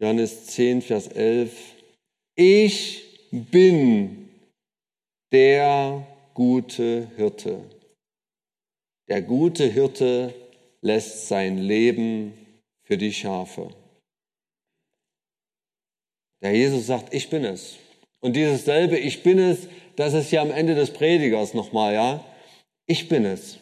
Johannes 0.00 0.46
10, 0.46 0.82
Vers 0.82 1.08
11. 1.08 1.74
Ich 2.36 3.30
bin 3.32 4.28
der 5.32 6.06
gute 6.34 7.10
Hirte. 7.16 7.64
Der 9.08 9.22
gute 9.22 9.66
Hirte 9.66 10.32
lässt 10.82 11.26
sein 11.26 11.58
Leben 11.58 12.32
für 12.84 12.96
die 12.96 13.12
Schafe. 13.12 13.74
Der 16.42 16.54
Jesus 16.54 16.86
sagt, 16.86 17.12
ich 17.12 17.28
bin 17.28 17.44
es. 17.44 17.76
Und 18.20 18.34
dieses 18.36 18.64
selbe 18.64 18.98
Ich 18.98 19.22
bin 19.22 19.38
es, 19.38 19.68
das 19.96 20.14
ist 20.14 20.30
ja 20.30 20.42
am 20.42 20.52
Ende 20.52 20.76
des 20.76 20.92
Predigers 20.92 21.54
nochmal, 21.54 21.94
ja. 21.94 22.24
Ich 22.86 23.08
bin 23.08 23.24
es. 23.24 23.58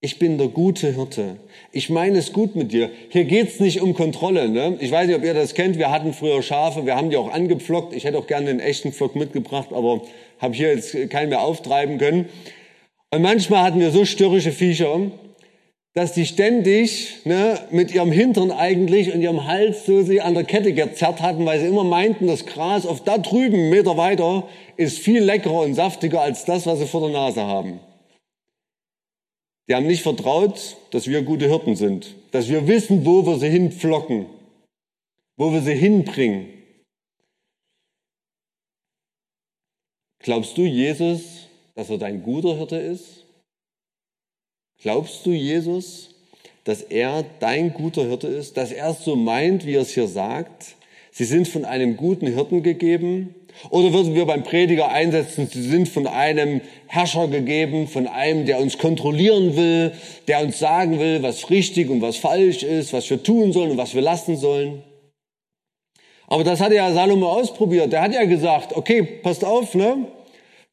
Ich 0.00 0.20
bin 0.20 0.38
der 0.38 0.46
gute 0.46 0.94
Hirte. 0.94 1.38
Ich 1.72 1.90
meine 1.90 2.18
es 2.18 2.32
gut 2.32 2.54
mit 2.54 2.70
dir. 2.70 2.88
Hier 3.08 3.24
geht's 3.24 3.58
nicht 3.58 3.80
um 3.80 3.94
Kontrolle. 3.94 4.48
Ne? 4.48 4.76
Ich 4.78 4.92
weiß 4.92 5.08
nicht, 5.08 5.16
ob 5.16 5.24
ihr 5.24 5.34
das 5.34 5.54
kennt. 5.54 5.76
Wir 5.76 5.90
hatten 5.90 6.12
früher 6.12 6.40
Schafe, 6.40 6.86
wir 6.86 6.94
haben 6.94 7.10
die 7.10 7.16
auch 7.16 7.32
angepflockt. 7.32 7.92
Ich 7.92 8.04
hätte 8.04 8.16
auch 8.16 8.28
gerne 8.28 8.48
einen 8.50 8.60
echten 8.60 8.92
Pflock 8.92 9.16
mitgebracht, 9.16 9.70
aber 9.72 10.02
habe 10.38 10.54
hier 10.54 10.72
jetzt 10.72 11.10
keinen 11.10 11.30
mehr 11.30 11.42
auftreiben 11.42 11.98
können. 11.98 12.28
Und 13.12 13.22
manchmal 13.22 13.64
hatten 13.64 13.80
wir 13.80 13.90
so 13.90 14.04
störrische 14.04 14.52
Viecher, 14.52 15.10
dass 15.94 16.12
die 16.12 16.26
ständig 16.26 17.16
ne, 17.24 17.58
mit 17.72 17.92
ihrem 17.92 18.12
Hintern 18.12 18.52
eigentlich 18.52 19.12
und 19.12 19.20
ihrem 19.20 19.48
Hals 19.48 19.84
so 19.84 20.02
sie 20.02 20.20
an 20.20 20.34
der 20.34 20.44
Kette 20.44 20.74
gezerrt 20.74 21.22
hatten, 21.22 21.44
weil 21.44 21.58
sie 21.58 21.66
immer 21.66 21.82
meinten, 21.82 22.28
das 22.28 22.46
Gras 22.46 22.86
auf 22.86 23.02
da 23.02 23.18
drüben, 23.18 23.68
Meter 23.68 23.96
weiter, 23.96 24.44
ist 24.76 25.00
viel 25.00 25.24
leckerer 25.24 25.62
und 25.62 25.74
saftiger 25.74 26.20
als 26.20 26.44
das, 26.44 26.66
was 26.66 26.78
sie 26.78 26.86
vor 26.86 27.00
der 27.00 27.10
Nase 27.10 27.42
haben. 27.42 27.80
Die 29.68 29.74
haben 29.74 29.86
nicht 29.86 30.02
vertraut, 30.02 30.78
dass 30.90 31.06
wir 31.06 31.22
gute 31.22 31.46
Hirten 31.46 31.76
sind, 31.76 32.14
dass 32.30 32.48
wir 32.48 32.66
wissen, 32.66 33.04
wo 33.04 33.26
wir 33.26 33.38
sie 33.38 33.50
hinpflocken, 33.50 34.26
wo 35.36 35.52
wir 35.52 35.60
sie 35.60 35.74
hinbringen. 35.74 36.48
Glaubst 40.20 40.56
du, 40.56 40.62
Jesus, 40.62 41.48
dass 41.74 41.90
er 41.90 41.98
dein 41.98 42.22
guter 42.22 42.56
Hirte 42.56 42.76
ist? 42.76 43.26
Glaubst 44.78 45.26
du, 45.26 45.30
Jesus, 45.30 46.14
dass 46.64 46.82
er 46.82 47.24
dein 47.40 47.74
guter 47.74 48.06
Hirte 48.06 48.28
ist, 48.28 48.56
dass 48.56 48.72
er 48.72 48.90
es 48.90 49.04
so 49.04 49.16
meint, 49.16 49.66
wie 49.66 49.74
er 49.74 49.82
es 49.82 49.92
hier 49.92 50.08
sagt? 50.08 50.77
Sie 51.18 51.24
sind 51.24 51.48
von 51.48 51.64
einem 51.64 51.96
guten 51.96 52.28
Hirten 52.28 52.62
gegeben, 52.62 53.34
oder 53.70 53.92
würden 53.92 54.14
wir 54.14 54.24
beim 54.24 54.44
Prediger 54.44 54.92
einsetzen, 54.92 55.48
sie 55.52 55.62
sind 55.62 55.88
von 55.88 56.06
einem 56.06 56.60
Herrscher 56.86 57.26
gegeben, 57.26 57.88
von 57.88 58.06
einem, 58.06 58.46
der 58.46 58.60
uns 58.60 58.78
kontrollieren 58.78 59.56
will, 59.56 59.90
der 60.28 60.44
uns 60.44 60.60
sagen 60.60 61.00
will, 61.00 61.20
was 61.20 61.50
richtig 61.50 61.90
und 61.90 62.02
was 62.02 62.18
falsch 62.18 62.62
ist, 62.62 62.92
was 62.92 63.10
wir 63.10 63.20
tun 63.20 63.52
sollen 63.52 63.72
und 63.72 63.78
was 63.78 63.96
wir 63.96 64.00
lassen 64.00 64.36
sollen. 64.36 64.84
Aber 66.28 66.44
das 66.44 66.60
hat 66.60 66.70
ja 66.70 66.92
Salomo 66.92 67.32
ausprobiert. 67.32 67.92
Der 67.92 68.02
hat 68.02 68.14
ja 68.14 68.24
gesagt, 68.24 68.76
okay, 68.76 69.02
passt 69.02 69.44
auf, 69.44 69.74
ne? 69.74 70.06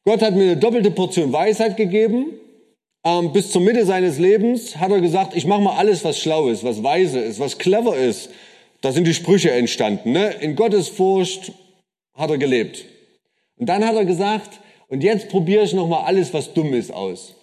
Gott 0.04 0.22
hat 0.22 0.36
mir 0.36 0.44
eine 0.44 0.56
doppelte 0.56 0.92
Portion 0.92 1.32
Weisheit 1.32 1.76
gegeben. 1.76 2.38
Ähm, 3.04 3.32
bis 3.32 3.50
zur 3.50 3.62
Mitte 3.62 3.84
seines 3.84 4.20
Lebens 4.20 4.76
hat 4.76 4.92
er 4.92 5.00
gesagt, 5.00 5.34
ich 5.34 5.44
mache 5.44 5.62
mal 5.62 5.76
alles, 5.76 6.04
was 6.04 6.20
schlau 6.20 6.46
ist, 6.46 6.62
was 6.62 6.84
weise 6.84 7.18
ist, 7.18 7.40
was 7.40 7.58
clever 7.58 7.96
ist. 7.96 8.30
Da 8.80 8.92
sind 8.92 9.06
die 9.06 9.14
Sprüche 9.14 9.50
entstanden. 9.50 10.12
Ne? 10.12 10.30
In 10.40 10.56
Gottes 10.56 10.88
Furcht 10.88 11.52
hat 12.14 12.30
er 12.30 12.38
gelebt. 12.38 12.84
Und 13.56 13.66
dann 13.66 13.84
hat 13.84 13.94
er 13.94 14.04
gesagt, 14.04 14.60
und 14.88 15.02
jetzt 15.02 15.28
probiere 15.28 15.64
ich 15.64 15.72
nochmal 15.72 16.04
alles, 16.04 16.32
was 16.32 16.52
dumm 16.54 16.74
ist, 16.74 16.92
aus. 16.92 17.34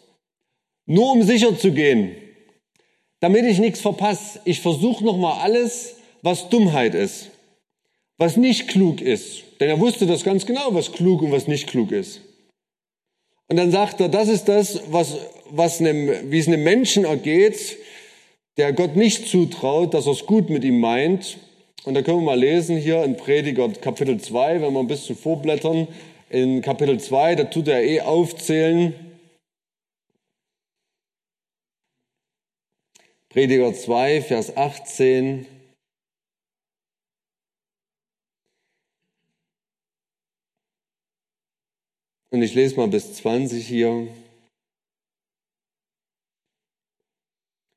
Nur 0.86 1.12
um 1.12 1.24
sicher 1.24 1.58
zu 1.58 1.72
gehen, 1.72 2.16
damit 3.20 3.46
ich 3.46 3.60
nichts 3.60 3.82
verpasse. 3.82 4.40
Ich 4.46 4.62
versuche 4.62 5.04
nochmal 5.04 5.40
alles, 5.42 5.96
was 6.22 6.50
Dummheit 6.50 6.96
ist, 6.96 7.30
was 8.18 8.38
nicht 8.38 8.68
klug 8.68 9.02
ist. 9.02 9.44
Denn 9.60 9.70
er 9.70 9.80
wusste 9.80 10.06
das 10.06 10.24
ganz 10.24 10.46
genau, 10.46 10.74
was 10.74 10.92
klug 10.92 11.22
und 11.22 11.32
was 11.32 11.48
nicht 11.48 11.68
klug 11.68 11.92
ist. 11.92 12.22
Und 13.48 13.58
dann 13.58 13.72
sagt 13.72 14.00
er, 14.00 14.10
das 14.10 14.30
ist 14.30 14.46
das, 14.46 14.82
was, 14.90 15.18
was 15.50 15.80
einem, 15.80 16.32
wie 16.32 16.40
es 16.40 16.48
einem 16.48 16.63
Menschen 16.63 17.06
ergeht, 17.06 17.78
der 18.57 18.74
Gott 18.74 18.95
nicht 18.95 19.27
zutraut, 19.27 19.93
dass 19.93 20.05
er 20.05 20.13
es 20.13 20.25
gut 20.25 20.50
mit 20.50 20.63
ihm 20.63 20.79
meint 20.79 21.38
und 21.86 21.95
da 21.95 22.01
können 22.01 22.19
wir 22.19 22.25
mal 22.25 22.39
lesen 22.39 22.77
hier 22.77 23.03
in 23.03 23.17
Prediger 23.17 23.67
Kapitel 23.69 24.19
2, 24.19 24.62
wenn 24.62 24.74
wir 24.74 24.79
ein 24.79 24.88
bisschen 24.88 25.17
vorblättern. 25.17 25.88
In 26.29 26.62
Kapitel 26.62 27.00
2, 27.00 27.36
da 27.36 27.43
tut 27.43 27.67
er 27.67 27.83
eh 27.83 28.00
aufzählen. 28.01 28.93
Prediger 33.27 33.74
2, 33.74 34.22
Vers 34.22 34.55
18. 34.55 35.46
Und 42.29 42.42
ich 42.42 42.55
lese 42.55 42.77
mal 42.77 42.87
bis 42.87 43.13
20 43.16 43.68
hier. 43.68 44.07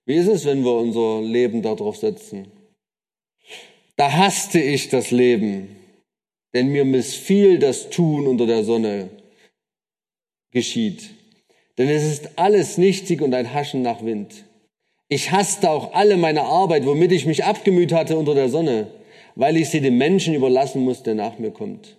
Wie 0.07 0.15
ist 0.15 0.29
es, 0.29 0.45
wenn 0.45 0.65
wir 0.65 0.73
unser 0.73 1.21
Leben 1.21 1.63
darauf 1.63 1.97
setzen? 1.97 2.47
Da 3.97 4.13
hasste 4.13 4.61
ich 4.61 4.89
das 4.89 5.11
Leben, 5.11 5.77
denn 6.55 6.69
mir 6.69 6.85
missfiel 6.85 7.59
das 7.59 7.91
Tun 7.91 8.27
unter 8.27 8.47
der 8.47 8.63
Sonne 8.63 9.11
geschieht. 10.53 11.11
Denn 11.77 11.89
es 11.89 12.05
ist 12.05 12.39
alles 12.39 12.79
nichtig 12.79 13.21
und 13.21 13.35
ein 13.35 13.53
Haschen 13.53 13.83
nach 13.83 14.05
Wind. 14.05 14.45
Ich 15.09 15.33
hasste 15.33 15.71
auch 15.71 15.93
alle 15.93 16.17
meine 16.17 16.45
Arbeit, 16.45 16.87
womit 16.87 17.13
ich 17.13 17.27
mich 17.27 17.45
abgemüht 17.45 17.93
hatte 17.93 18.17
unter 18.17 18.35
der 18.35 18.49
Sonne, 18.49 18.91
weil 19.35 19.57
ich 19.57 19.71
sie 19.71 19.81
dem 19.81 19.99
Menschen 19.99 20.35
überlassen 20.35 20.83
muss, 20.83 21.03
der 21.03 21.15
nach 21.15 21.39
mir 21.39 21.51
kommt. 21.51 21.97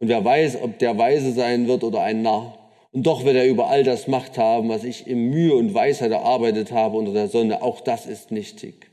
Und 0.00 0.08
wer 0.08 0.24
weiß, 0.24 0.62
ob 0.62 0.78
der 0.78 0.96
Weise 0.96 1.32
sein 1.32 1.68
wird 1.68 1.84
oder 1.84 2.02
ein 2.02 2.22
Narr. 2.22 2.57
Und 2.90 3.06
doch 3.06 3.24
wird 3.24 3.36
er 3.36 3.46
über 3.46 3.68
all 3.68 3.84
das 3.84 4.08
Macht 4.08 4.38
haben, 4.38 4.68
was 4.68 4.84
ich 4.84 5.06
in 5.06 5.30
Mühe 5.30 5.54
und 5.54 5.74
Weisheit 5.74 6.10
erarbeitet 6.10 6.72
habe 6.72 6.96
unter 6.96 7.12
der 7.12 7.28
Sonne. 7.28 7.62
Auch 7.62 7.80
das 7.80 8.06
ist 8.06 8.30
nichtig. 8.30 8.90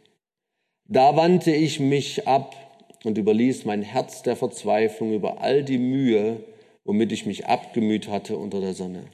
Da 0.88 1.16
wandte 1.16 1.52
ich 1.52 1.80
mich 1.80 2.28
ab 2.28 2.56
und 3.04 3.18
überließ 3.18 3.66
mein 3.66 3.82
Herz 3.82 4.22
der 4.24 4.36
Verzweiflung 4.36 5.14
über 5.14 5.42
all 5.42 5.64
die 5.64 5.78
Mühe, 5.78 6.44
womit 6.84 7.12
ich 7.12 7.26
mich 7.26 7.48
abgemüht 7.48 8.08
hatte 8.08 8.38
unter 8.38 8.60
der 8.60 8.74
Sonne. 8.74 9.06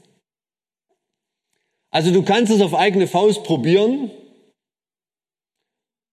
Also 1.91 2.11
du 2.11 2.23
kannst 2.23 2.51
es 2.51 2.61
auf 2.61 2.73
eigene 2.73 3.07
Faust 3.07 3.43
probieren. 3.43 4.11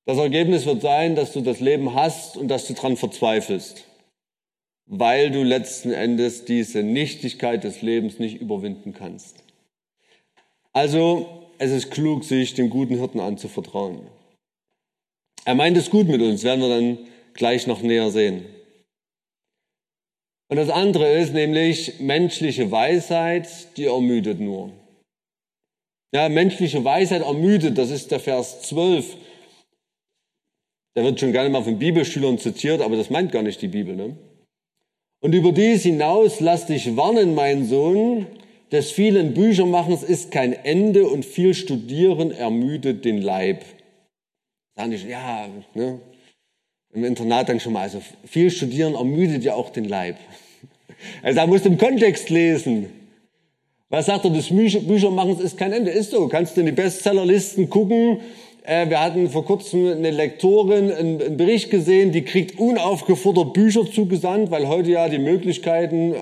Das 0.07 0.18
Ergebnis 0.18 0.66
wird 0.66 0.83
sein, 0.83 1.16
dass 1.16 1.33
du 1.33 1.40
das 1.40 1.61
Leben 1.61 1.94
hast 1.94 2.37
und 2.37 2.48
dass 2.48 2.66
du 2.66 2.74
dran 2.74 2.96
verzweifelst, 2.96 3.85
weil 4.88 5.31
du 5.31 5.42
letzten 5.42 5.92
Endes 5.92 6.46
diese 6.46 6.83
Nichtigkeit 6.83 7.62
des 7.62 7.83
Lebens 7.83 8.18
nicht 8.18 8.40
überwinden 8.40 8.94
kannst. 8.94 9.37
Also 10.72 11.48
es 11.59 11.70
ist 11.70 11.90
klug, 11.90 12.24
sich 12.24 12.55
dem 12.55 12.70
guten 12.70 12.96
Hirten 12.96 13.20
anzuvertrauen. 13.20 14.01
Er 15.44 15.55
meint 15.55 15.77
es 15.77 15.90
gut 15.90 16.09
mit 16.09 16.22
uns, 16.22 16.42
werden 16.42 16.61
wir 16.61 16.68
dann 16.68 16.98
gleich 17.35 17.66
noch 17.66 17.83
näher 17.83 18.11
sehen. 18.11 18.44
Und 20.51 20.57
das 20.57 20.70
andere 20.70 21.12
ist 21.18 21.35
nämlich 21.35 22.01
menschliche 22.01 22.70
Weisheit, 22.70 23.77
die 23.77 23.85
ermüdet 23.85 24.40
nur. 24.40 24.72
Ja, 26.14 26.31
menschliche 26.31 26.83
Weisheit 26.85 27.20
ermüdet, 27.20 27.77
das 27.77 27.90
ist 27.90 28.11
der 28.11 28.20
Vers 28.20 28.62
12. 28.62 29.16
Der 30.96 31.05
wird 31.05 31.20
schon 31.20 31.33
gerne 31.33 31.51
mal 31.51 31.62
von 31.62 31.79
Bibelschülern 31.79 32.38
zitiert, 32.38 32.81
aber 32.81 32.96
das 32.96 33.11
meint 33.11 33.31
gar 33.31 33.42
nicht 33.42 33.61
die 33.61 33.68
Bibel. 33.68 33.94
Ne? 33.94 34.16
Und 35.20 35.35
über 35.35 35.52
dies 35.52 35.83
hinaus 35.83 36.40
lass 36.40 36.66
dich 36.66 36.96
warnen, 36.96 37.35
mein 37.35 37.64
Sohn, 37.64 38.26
des 38.70 38.90
vielen 38.90 39.35
Büchermachens 39.35 40.02
ist 40.02 40.31
kein 40.31 40.52
Ende 40.52 41.09
und 41.09 41.24
viel 41.24 41.54
Studieren 41.54 42.31
ermüdet 42.31 43.04
den 43.04 43.22
Leib. 43.22 43.64
Sagen 44.76 44.90
die, 44.90 45.09
ja, 45.09 45.48
ne, 45.74 46.00
im 46.92 47.04
Internat 47.04 47.48
dann 47.48 47.61
schon 47.61 47.72
mal, 47.72 47.83
also 47.83 48.00
viel 48.24 48.50
studieren 48.50 48.94
ermüdet 48.94 49.44
ja 49.44 49.54
auch 49.54 49.70
den 49.70 49.85
Leib. 49.85 50.16
Also 51.22 51.37
da 51.37 51.46
musst 51.46 51.64
du 51.64 51.68
im 51.68 51.78
Kontext 51.78 52.28
lesen. 52.28 52.87
Was 53.88 54.07
sagt 54.07 54.24
er, 54.24 54.31
das 54.33 54.48
Büchermachens 54.48 55.40
ist 55.40 55.57
kein 55.57 55.72
Ende. 55.72 55.92
Ist 55.92 56.11
so, 56.11 56.26
kannst 56.26 56.57
du 56.57 56.61
in 56.61 56.66
die 56.66 56.72
Bestsellerlisten 56.72 57.70
gucken, 57.70 58.18
wir 58.68 59.00
hatten 59.00 59.31
vor 59.31 59.46
kurzem 59.46 59.87
eine 59.87 60.11
Lektorin 60.11 60.92
einen 60.92 61.38
Bericht 61.38 61.70
gesehen, 61.70 62.12
die 62.12 62.20
kriegt 62.20 62.59
unaufgefordert 62.59 63.54
Bücher 63.54 63.90
zugesandt, 63.90 64.50
weil 64.50 64.68
heute 64.68 64.90
ja 64.90 65.09
die 65.09 65.18
Möglichkeiten 65.18 66.12
äh, 66.12 66.16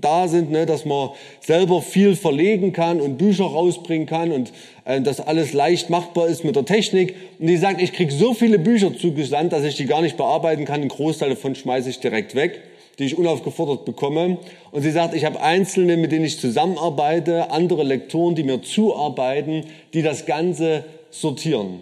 da 0.00 0.26
sind, 0.26 0.50
ne, 0.50 0.66
dass 0.66 0.84
man 0.84 1.10
selber 1.38 1.82
viel 1.82 2.16
verlegen 2.16 2.72
kann 2.72 3.00
und 3.00 3.16
Bücher 3.16 3.44
rausbringen 3.44 4.08
kann 4.08 4.32
und 4.32 4.52
äh, 4.86 5.00
dass 5.02 5.20
alles 5.20 5.52
leicht 5.52 5.88
machbar 5.88 6.26
ist 6.26 6.44
mit 6.44 6.56
der 6.56 6.64
Technik. 6.64 7.14
Und 7.38 7.46
die 7.46 7.56
sagt, 7.56 7.80
ich 7.80 7.92
krieg 7.92 8.10
so 8.10 8.34
viele 8.34 8.58
Bücher 8.58 8.92
zugesandt, 8.98 9.52
dass 9.52 9.62
ich 9.62 9.76
die 9.76 9.86
gar 9.86 10.02
nicht 10.02 10.16
bearbeiten 10.16 10.64
kann. 10.64 10.82
Ein 10.82 10.88
Großteil 10.88 11.28
davon 11.28 11.54
schmeiße 11.54 11.90
ich 11.90 12.00
direkt 12.00 12.34
weg 12.34 12.60
die 12.98 13.06
ich 13.06 13.18
unaufgefordert 13.18 13.84
bekomme. 13.84 14.38
Und 14.70 14.82
sie 14.82 14.92
sagt, 14.92 15.14
ich 15.14 15.24
habe 15.24 15.40
Einzelne, 15.40 15.96
mit 15.96 16.12
denen 16.12 16.24
ich 16.24 16.38
zusammenarbeite, 16.38 17.50
andere 17.50 17.82
Lektoren, 17.82 18.36
die 18.36 18.44
mir 18.44 18.62
zuarbeiten, 18.62 19.64
die 19.94 20.02
das 20.02 20.26
Ganze 20.26 20.84
sortieren. 21.20 21.80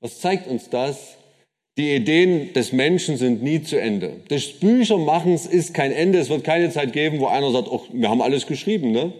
Was 0.00 0.20
zeigt 0.20 0.46
uns 0.46 0.68
das? 0.68 1.16
Die 1.78 1.94
Ideen 1.94 2.52
des 2.54 2.72
Menschen 2.72 3.18
sind 3.18 3.42
nie 3.42 3.62
zu 3.62 3.78
Ende. 3.78 4.12
Des 4.30 4.52
Büchermachens 4.52 5.46
ist 5.46 5.74
kein 5.74 5.92
Ende. 5.92 6.18
Es 6.18 6.30
wird 6.30 6.42
keine 6.42 6.70
Zeit 6.70 6.92
geben, 6.92 7.20
wo 7.20 7.26
einer 7.26 7.50
sagt, 7.50 7.68
oh, 7.70 7.82
wir 7.92 8.08
haben 8.08 8.22
alles 8.22 8.46
geschrieben, 8.46 8.92
ne? 8.92 9.12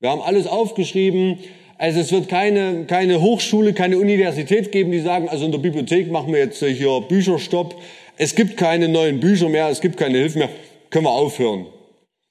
Wir 0.00 0.10
haben 0.10 0.22
alles 0.22 0.46
aufgeschrieben. 0.46 1.38
Also 1.76 2.00
es 2.00 2.10
wird 2.10 2.28
keine, 2.28 2.86
keine 2.86 3.20
Hochschule, 3.20 3.72
keine 3.72 3.98
Universität 3.98 4.72
geben, 4.72 4.90
die 4.90 5.00
sagen, 5.00 5.28
also 5.28 5.44
in 5.44 5.52
der 5.52 5.58
Bibliothek 5.58 6.10
machen 6.10 6.32
wir 6.32 6.40
jetzt 6.40 6.64
hier 6.64 7.00
Bücherstopp. 7.02 7.76
Es 8.16 8.34
gibt 8.34 8.56
keine 8.56 8.88
neuen 8.88 9.20
Bücher 9.20 9.48
mehr, 9.48 9.68
es 9.68 9.80
gibt 9.80 9.96
keine 9.96 10.18
Hilfe 10.18 10.38
mehr. 10.38 10.48
Können 10.90 11.04
wir 11.04 11.12
aufhören. 11.12 11.66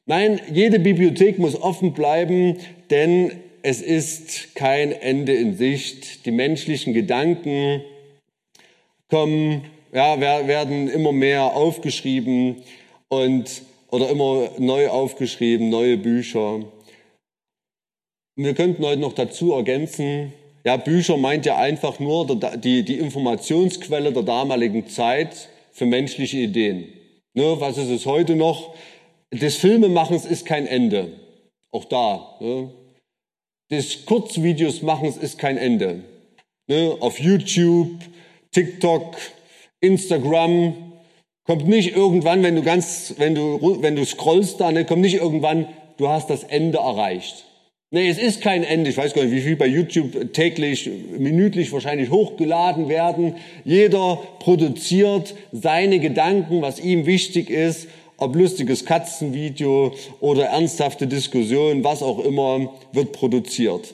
Nein, 0.05 0.41
jede 0.51 0.79
Bibliothek 0.79 1.39
muss 1.39 1.61
offen 1.61 1.93
bleiben, 1.93 2.57
denn 2.89 3.31
es 3.67 3.81
ist 3.81 4.55
kein 4.55 4.93
Ende 4.93 5.33
in 5.33 5.57
Sicht. 5.57 6.25
Die 6.25 6.31
menschlichen 6.31 6.93
Gedanken 6.93 7.81
kommen, 9.09 9.65
ja, 9.91 10.21
werden 10.21 10.87
immer 10.87 11.11
mehr 11.11 11.43
aufgeschrieben 11.43 12.63
und 13.09 13.63
oder 13.91 14.09
immer 14.09 14.51
neu 14.57 14.87
aufgeschrieben, 14.87 15.67
neue 15.67 15.97
Bücher. 15.97 16.61
Wir 18.37 18.53
könnten 18.53 18.85
heute 18.85 19.01
noch 19.01 19.11
dazu 19.11 19.51
ergänzen, 19.51 20.31
ja, 20.63 20.77
Bücher 20.77 21.17
meint 21.17 21.45
ja 21.45 21.57
einfach 21.57 21.99
nur 21.99 22.39
die, 22.57 22.83
die 22.83 22.99
Informationsquelle 22.99 24.13
der 24.13 24.23
damaligen 24.23 24.87
Zeit 24.87 25.49
für 25.73 25.85
menschliche 25.85 26.37
Ideen. 26.37 26.85
Ne, 27.33 27.57
was 27.59 27.77
ist 27.77 27.89
es 27.89 28.05
heute 28.05 28.37
noch? 28.37 28.75
Des 29.33 29.57
Filmemachens 29.57 30.25
ist 30.25 30.45
kein 30.45 30.67
Ende. 30.67 31.11
Auch 31.71 31.83
da. 31.83 32.37
Ne? 32.39 32.71
Des 33.69 34.05
Kurzvideos 34.05 34.81
machens 34.81 35.17
ist 35.17 35.37
kein 35.37 35.57
Ende. 35.57 36.03
Ne? 36.67 36.95
Auf 37.01 37.19
YouTube, 37.19 37.99
TikTok, 38.51 39.17
Instagram 39.81 40.73
kommt 41.43 41.67
nicht 41.67 41.95
irgendwann, 41.95 42.43
wenn 42.43 42.55
du 42.55 42.61
ganz, 42.61 43.15
wenn 43.17 43.35
du, 43.35 43.81
wenn 43.81 43.95
du 43.95 44.05
scrollst 44.05 44.59
da, 44.59 44.71
ne, 44.71 44.85
kommt 44.85 45.01
nicht 45.01 45.15
irgendwann, 45.15 45.67
du 45.97 46.07
hast 46.07 46.29
das 46.29 46.43
Ende 46.43 46.77
erreicht. 46.77 47.45
Nee, 47.89 48.09
es 48.09 48.17
ist 48.17 48.41
kein 48.41 48.63
Ende. 48.63 48.89
Ich 48.89 48.97
weiß 48.97 49.13
gar 49.13 49.23
nicht, 49.23 49.33
wie 49.33 49.41
viel 49.41 49.55
bei 49.55 49.67
YouTube 49.67 50.33
täglich, 50.33 50.89
minütlich 51.17 51.71
wahrscheinlich 51.71 52.09
hochgeladen 52.09 52.89
werden. 52.89 53.35
Jeder 53.63 54.19
produziert 54.39 55.35
seine 55.53 55.99
Gedanken, 55.99 56.61
was 56.61 56.81
ihm 56.81 57.05
wichtig 57.05 57.49
ist, 57.49 57.87
ob 58.17 58.35
lustiges 58.35 58.85
Katzenvideo 58.85 59.93
oder 60.19 60.47
ernsthafte 60.47 61.07
Diskussion, 61.07 61.83
was 61.83 62.03
auch 62.03 62.19
immer, 62.19 62.73
wird 62.91 63.13
produziert. 63.13 63.93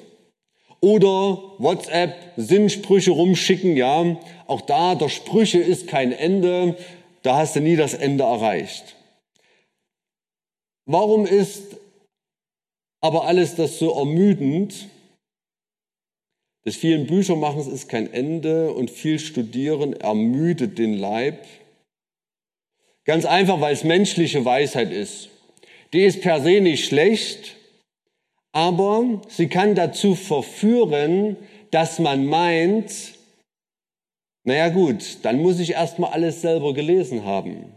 Oder 0.80 1.42
WhatsApp, 1.60 2.16
Sinnsprüche 2.36 3.12
rumschicken, 3.12 3.78
ja. 3.78 4.18
Auch 4.48 4.62
da, 4.62 4.96
der 4.96 5.10
Sprüche 5.10 5.60
ist 5.60 5.88
kein 5.88 6.12
Ende. 6.12 6.76
Da 7.22 7.38
hast 7.38 7.56
du 7.56 7.62
nie 7.62 7.78
das 7.78 7.94
Ende 7.94 8.26
erreicht. 8.26 8.96
Warum 10.86 11.26
ist 11.26 11.78
aber 13.04 13.26
alles 13.26 13.56
das 13.56 13.80
so 13.80 13.92
ermüdend. 14.00 14.88
Des 16.66 16.78
vielen 16.78 17.06
Büchermachens 17.06 17.68
ist 17.68 17.90
kein 17.90 18.12
Ende 18.14 18.72
und 18.72 18.90
viel 18.90 19.20
Studieren 19.20 19.92
ermüdet 19.92 20.78
den 20.78 20.94
Leib. 20.94 21.46
Ganz 23.06 23.26
einfach, 23.26 23.60
weil 23.60 23.74
es 23.74 23.84
menschliche 23.84 24.46
Weisheit 24.46 24.92
ist. 24.92 25.30
Die 25.92 26.04
ist 26.04 26.22
per 26.22 26.42
se 26.42 26.62
nicht 26.62 26.86
schlecht, 26.86 27.56
aber 28.52 29.22
sie 29.28 29.48
kann 29.48 29.76
dazu 29.76 30.16
verführen, 30.16 31.38
dass 31.72 32.00
man 32.00 32.26
meint, 32.26 32.92
naja 34.46 34.70
gut, 34.70 35.18
dann 35.24 35.42
muss 35.42 35.60
ich 35.60 35.72
erstmal 35.72 36.12
alles 36.12 36.42
selber 36.42 36.74
gelesen 36.74 37.26
haben. 37.26 37.74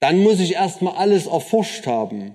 Dann 0.00 0.22
muss 0.22 0.40
ich 0.40 0.54
erstmal 0.54 0.94
alles 0.94 1.26
erforscht 1.26 1.86
haben 1.86 2.34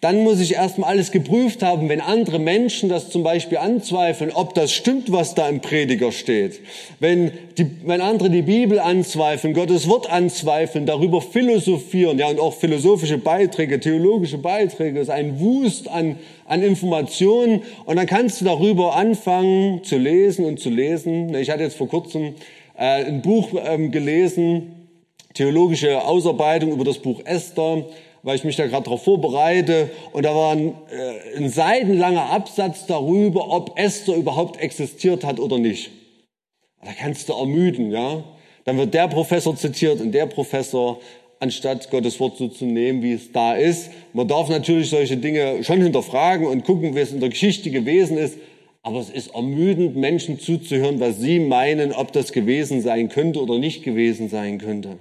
dann 0.00 0.22
muss 0.22 0.40
ich 0.40 0.54
erstmal 0.54 0.88
alles 0.90 1.10
geprüft 1.10 1.62
haben, 1.62 1.90
wenn 1.90 2.00
andere 2.00 2.38
Menschen 2.38 2.88
das 2.88 3.10
zum 3.10 3.22
Beispiel 3.22 3.58
anzweifeln, 3.58 4.32
ob 4.32 4.54
das 4.54 4.72
stimmt, 4.72 5.12
was 5.12 5.34
da 5.34 5.46
im 5.46 5.60
Prediger 5.60 6.10
steht. 6.10 6.60
Wenn, 7.00 7.32
die, 7.58 7.66
wenn 7.84 8.00
andere 8.00 8.30
die 8.30 8.40
Bibel 8.40 8.78
anzweifeln, 8.78 9.52
Gottes 9.52 9.88
Wort 9.88 10.08
anzweifeln, 10.10 10.86
darüber 10.86 11.20
philosophieren, 11.20 12.18
ja, 12.18 12.28
und 12.28 12.40
auch 12.40 12.54
philosophische 12.54 13.18
Beiträge, 13.18 13.78
theologische 13.78 14.38
Beiträge, 14.38 15.00
ist 15.00 15.10
ein 15.10 15.38
Wust 15.38 15.86
an, 15.88 16.16
an 16.46 16.62
Informationen. 16.62 17.62
Und 17.84 17.96
dann 17.96 18.06
kannst 18.06 18.40
du 18.40 18.46
darüber 18.46 18.96
anfangen 18.96 19.84
zu 19.84 19.98
lesen 19.98 20.46
und 20.46 20.60
zu 20.60 20.70
lesen. 20.70 21.34
Ich 21.34 21.50
hatte 21.50 21.62
jetzt 21.62 21.76
vor 21.76 21.88
kurzem 21.88 22.36
äh, 22.78 23.04
ein 23.04 23.20
Buch 23.20 23.50
ähm, 23.66 23.90
gelesen, 23.90 24.88
theologische 25.34 26.02
Ausarbeitung 26.02 26.72
über 26.72 26.84
das 26.84 26.98
Buch 26.98 27.20
Esther 27.26 27.84
weil 28.22 28.36
ich 28.36 28.44
mich 28.44 28.56
da 28.56 28.66
gerade 28.66 28.84
darauf 28.84 29.04
vorbereite. 29.04 29.90
Und 30.12 30.24
da 30.24 30.34
war 30.34 30.52
ein, 30.52 30.74
äh, 30.90 31.38
ein 31.38 31.48
seitenlanger 31.48 32.30
Absatz 32.30 32.86
darüber, 32.86 33.50
ob 33.50 33.78
Esther 33.78 34.16
überhaupt 34.16 34.60
existiert 34.60 35.24
hat 35.24 35.40
oder 35.40 35.58
nicht. 35.58 35.90
Da 36.82 36.92
kannst 36.92 37.28
du 37.28 37.34
ermüden, 37.34 37.90
ja. 37.90 38.22
Dann 38.64 38.78
wird 38.78 38.94
der 38.94 39.08
Professor 39.08 39.56
zitiert 39.56 40.00
und 40.00 40.12
der 40.12 40.26
Professor, 40.26 41.00
anstatt 41.38 41.90
Gottes 41.90 42.20
Wort 42.20 42.36
so 42.36 42.48
zu 42.48 42.66
nehmen, 42.66 43.02
wie 43.02 43.12
es 43.12 43.32
da 43.32 43.54
ist. 43.54 43.90
Man 44.12 44.28
darf 44.28 44.48
natürlich 44.48 44.90
solche 44.90 45.16
Dinge 45.16 45.64
schon 45.64 45.82
hinterfragen 45.82 46.46
und 46.46 46.64
gucken, 46.64 46.94
wie 46.94 47.00
es 47.00 47.12
in 47.12 47.20
der 47.20 47.30
Geschichte 47.30 47.70
gewesen 47.70 48.18
ist. 48.18 48.38
Aber 48.82 48.98
es 49.00 49.10
ist 49.10 49.34
ermüdend, 49.34 49.96
Menschen 49.96 50.38
zuzuhören, 50.38 51.00
was 51.00 51.18
sie 51.18 51.38
meinen, 51.38 51.92
ob 51.92 52.12
das 52.12 52.32
gewesen 52.32 52.80
sein 52.80 53.08
könnte 53.08 53.40
oder 53.40 53.58
nicht 53.58 53.82
gewesen 53.82 54.28
sein 54.28 54.58
könnte. 54.58 54.98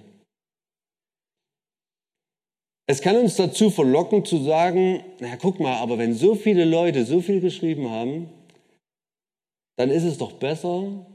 Es 2.90 3.02
kann 3.02 3.18
uns 3.18 3.36
dazu 3.36 3.70
verlocken 3.70 4.26
zu 4.26 4.42
sagen, 4.42 5.04
na 5.20 5.36
guck 5.36 5.60
mal, 5.60 5.76
aber 5.76 6.00
wenn 6.00 6.16
so 6.16 6.34
viele 6.34 6.66
Leute 6.66 7.06
so 7.06 7.22
viel 7.22 7.40
geschrieben 7.40 7.92
haben, 7.92 8.30
dann 9.78 9.92
ist 9.92 10.06
es 10.06 10.18
doch 10.18 10.32
besser, 10.32 11.06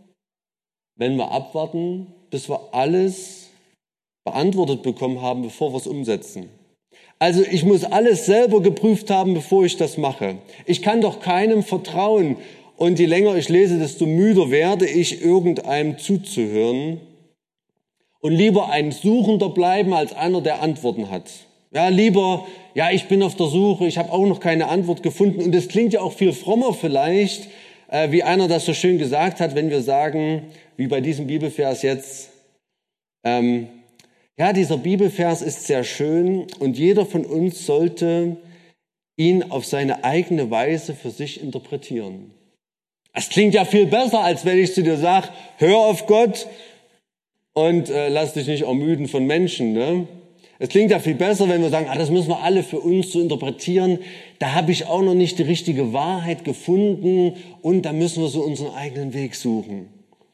wenn 0.94 1.16
wir 1.16 1.32
abwarten, 1.32 2.06
bis 2.30 2.48
wir 2.48 2.72
alles 2.72 3.50
beantwortet 4.24 4.84
bekommen 4.84 5.20
haben, 5.20 5.42
bevor 5.42 5.72
wir 5.72 5.78
es 5.78 5.88
umsetzen. 5.88 6.48
Also 7.18 7.42
ich 7.42 7.64
muss 7.64 7.82
alles 7.82 8.24
selber 8.24 8.62
geprüft 8.62 9.10
haben, 9.10 9.34
bevor 9.34 9.64
ich 9.64 9.76
das 9.76 9.98
mache. 9.98 10.36
Ich 10.66 10.80
kann 10.80 11.00
doch 11.00 11.18
keinem 11.18 11.64
vertrauen. 11.64 12.36
Und 12.76 13.00
je 13.00 13.06
länger 13.06 13.34
ich 13.34 13.48
lese, 13.48 13.80
desto 13.80 14.06
müder 14.06 14.52
werde 14.52 14.86
ich, 14.86 15.22
irgendeinem 15.24 15.98
zuzuhören 15.98 17.00
und 18.20 18.30
lieber 18.30 18.68
ein 18.68 18.92
Suchender 18.92 19.48
bleiben 19.48 19.92
als 19.92 20.12
einer, 20.12 20.40
der 20.40 20.62
Antworten 20.62 21.10
hat. 21.10 21.32
Ja, 21.74 21.88
lieber, 21.88 22.46
ja, 22.74 22.92
ich 22.92 23.08
bin 23.08 23.20
auf 23.24 23.34
der 23.34 23.48
Suche, 23.48 23.86
ich 23.86 23.98
habe 23.98 24.12
auch 24.12 24.26
noch 24.26 24.38
keine 24.38 24.68
Antwort 24.68 25.02
gefunden. 25.02 25.42
Und 25.42 25.52
es 25.54 25.66
klingt 25.66 25.92
ja 25.92 26.02
auch 26.02 26.12
viel 26.12 26.32
frommer 26.32 26.72
vielleicht, 26.72 27.48
äh, 27.88 28.12
wie 28.12 28.22
einer 28.22 28.46
das 28.46 28.64
so 28.64 28.72
schön 28.72 28.96
gesagt 28.98 29.40
hat, 29.40 29.56
wenn 29.56 29.70
wir 29.70 29.82
sagen, 29.82 30.42
wie 30.76 30.86
bei 30.86 31.00
diesem 31.00 31.26
Bibelvers 31.26 31.82
jetzt, 31.82 32.30
ähm, 33.24 33.66
ja, 34.38 34.52
dieser 34.52 34.76
Bibelvers 34.76 35.42
ist 35.42 35.66
sehr 35.66 35.82
schön 35.82 36.46
und 36.60 36.78
jeder 36.78 37.06
von 37.06 37.24
uns 37.24 37.66
sollte 37.66 38.36
ihn 39.16 39.42
auf 39.50 39.64
seine 39.64 40.04
eigene 40.04 40.50
Weise 40.52 40.94
für 40.94 41.10
sich 41.10 41.42
interpretieren. 41.42 42.30
Das 43.12 43.28
klingt 43.28 43.54
ja 43.54 43.64
viel 43.64 43.86
besser, 43.86 44.20
als 44.20 44.44
wenn 44.44 44.58
ich 44.58 44.74
zu 44.74 44.82
dir 44.84 44.96
sage, 44.96 45.28
hör 45.58 45.78
auf 45.78 46.06
Gott 46.06 46.46
und 47.52 47.90
äh, 47.90 48.08
lass 48.10 48.32
dich 48.34 48.46
nicht 48.46 48.62
ermüden 48.62 49.08
von 49.08 49.26
Menschen. 49.26 49.72
Ne? 49.72 50.06
Es 50.58 50.68
klingt 50.68 50.90
ja 50.90 51.00
viel 51.00 51.14
besser, 51.14 51.48
wenn 51.48 51.62
wir 51.62 51.70
sagen, 51.70 51.86
ah, 51.90 51.98
das 51.98 52.10
müssen 52.10 52.28
wir 52.28 52.42
alle 52.42 52.62
für 52.62 52.78
uns 52.78 53.10
zu 53.10 53.20
interpretieren. 53.20 53.98
Da 54.38 54.54
habe 54.54 54.70
ich 54.70 54.86
auch 54.86 55.02
noch 55.02 55.14
nicht 55.14 55.38
die 55.38 55.42
richtige 55.42 55.92
Wahrheit 55.92 56.44
gefunden 56.44 57.34
und 57.60 57.82
da 57.82 57.92
müssen 57.92 58.22
wir 58.22 58.28
so 58.28 58.42
unseren 58.42 58.74
eigenen 58.74 59.14
Weg 59.14 59.34
suchen. 59.34 59.88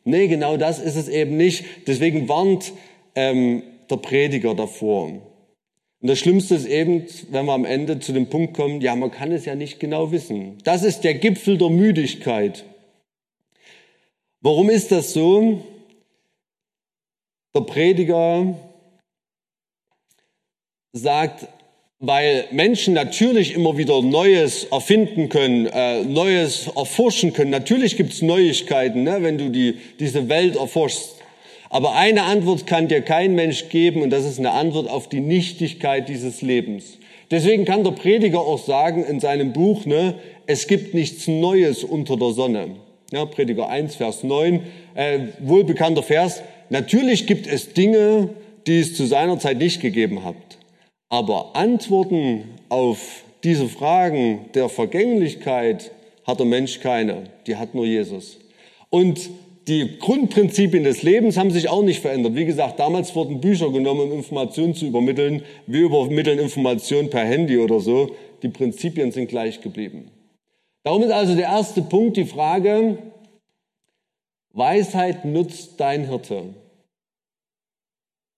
Nee, 0.05 0.29
genau 0.29 0.57
das 0.57 0.79
ist 0.79 0.97
es 0.97 1.09
eben 1.09 1.37
nicht. 1.37 1.65
Deswegen 1.87 2.29
warnt 2.29 2.73
ähm, 3.15 3.63
der 3.89 3.97
Prediger 3.97 4.55
davor. 4.55 5.07
Und 5.07 6.09
das 6.09 6.19
Schlimmste 6.19 6.55
ist 6.55 6.67
eben, 6.67 7.05
wenn 7.31 7.47
wir 7.47 7.53
am 7.53 7.65
Ende 7.65 7.99
zu 8.01 8.13
dem 8.13 8.29
Punkt 8.29 8.55
kommen, 8.55 8.81
ja, 8.81 8.97
man 8.97 9.11
kann 9.11 9.33
es 9.33 9.45
ja 9.45 9.55
nicht 9.55 9.81
genau 9.81 10.13
wissen. 10.13 10.59
Das 10.65 10.83
ist 10.83 11.05
der 11.05 11.15
Gipfel 11.15 11.59
der 11.59 11.71
Müdigkeit. 11.71 12.65
Warum 14.41 14.71
ist 14.71 14.91
das 14.93 15.13
so? 15.13 15.61
Der 17.55 17.61
Prediger 17.63 18.55
sagt, 20.93 21.47
weil 22.01 22.47
Menschen 22.51 22.95
natürlich 22.95 23.55
immer 23.55 23.77
wieder 23.77 24.01
Neues 24.01 24.65
erfinden 24.65 25.29
können, 25.29 25.67
äh, 25.67 26.03
Neues 26.03 26.69
erforschen 26.75 27.35
können. 27.35 27.51
Natürlich 27.51 27.97
gibt's 27.97 28.23
Neuigkeiten, 28.23 29.03
ne, 29.03 29.19
wenn 29.21 29.37
du 29.37 29.51
die, 29.51 29.77
diese 29.99 30.29
Welt 30.29 30.57
erforschst. 30.57 31.17
Aber 31.69 31.95
eine 31.95 32.23
Antwort 32.25 32.67
kann 32.67 32.89
dir 32.89 33.03
kein 33.03 33.35
Mensch 33.35 33.69
geben 33.69 34.03
und 34.03 34.11
das 34.11 34.25
ist 34.25 34.39
eine 34.39 34.53
Antwort 34.53 34.89
auf 34.89 35.09
die 35.09 35.21
Nichtigkeit 35.21 36.09
dieses 36.09 36.43
Lebens. 36.43 36.99
Deswegen 37.31 37.65
kann 37.65 37.85
der 37.85 37.93
Prediger 37.93 38.41
auch 38.41 38.59
sagen 38.59 39.05
in 39.05 39.21
seinem 39.21 39.53
Buch, 39.53 39.85
ne, 39.85 40.15
es 40.47 40.67
gibt 40.67 40.95
nichts 40.95 41.29
Neues 41.29 41.85
unter 41.85 42.17
der 42.17 42.33
Sonne. 42.33 42.77
Ja, 43.13 43.25
Prediger 43.27 43.69
1, 43.69 43.97
Vers 43.97 44.25
9, 44.25 44.61
äh, 44.95 45.19
wohlbekannter 45.41 46.03
Vers. 46.03 46.43
Natürlich 46.71 47.27
gibt 47.27 47.47
es 47.47 47.73
Dinge, 47.73 48.31
die 48.67 48.81
es 48.81 48.97
zu 48.97 49.05
seiner 49.05 49.39
Zeit 49.39 49.59
nicht 49.59 49.81
gegeben 49.81 50.25
hat. 50.25 50.37
Aber 51.11 51.57
Antworten 51.57 52.45
auf 52.69 53.25
diese 53.43 53.69
Fragen 53.69 54.47
der 54.55 54.69
Vergänglichkeit 54.69 55.91
hat 56.25 56.39
der 56.39 56.47
Mensch 56.47 56.81
keine. 56.81 57.25
Die 57.47 57.57
hat 57.57 57.75
nur 57.75 57.85
Jesus. 57.85 58.39
Und 58.91 59.29
die 59.67 59.99
Grundprinzipien 59.99 60.85
des 60.85 61.03
Lebens 61.03 61.37
haben 61.37 61.51
sich 61.51 61.69
auch 61.69 61.83
nicht 61.83 62.01
verändert. 62.01 62.35
Wie 62.37 62.45
gesagt, 62.45 62.79
damals 62.79 63.15
wurden 63.15 63.41
Bücher 63.41 63.71
genommen, 63.71 64.13
um 64.13 64.19
Informationen 64.19 64.75
zu 64.75 64.87
übermitteln. 64.87 65.43
Wir 65.67 65.83
übermitteln 65.83 66.39
Informationen 66.39 67.11
per 67.11 67.25
Handy 67.25 67.59
oder 67.59 67.81
so. 67.81 68.15
Die 68.43 68.49
Prinzipien 68.49 69.11
sind 69.11 69.29
gleich 69.29 69.61
geblieben. 69.61 70.11
Darum 70.85 71.03
ist 71.03 71.11
also 71.11 71.35
der 71.35 71.47
erste 71.47 71.83
Punkt 71.83 72.17
die 72.17 72.25
Frage, 72.25 72.99
Weisheit 74.53 75.25
nutzt 75.25 75.79
dein 75.79 76.09
Hirte. 76.09 76.55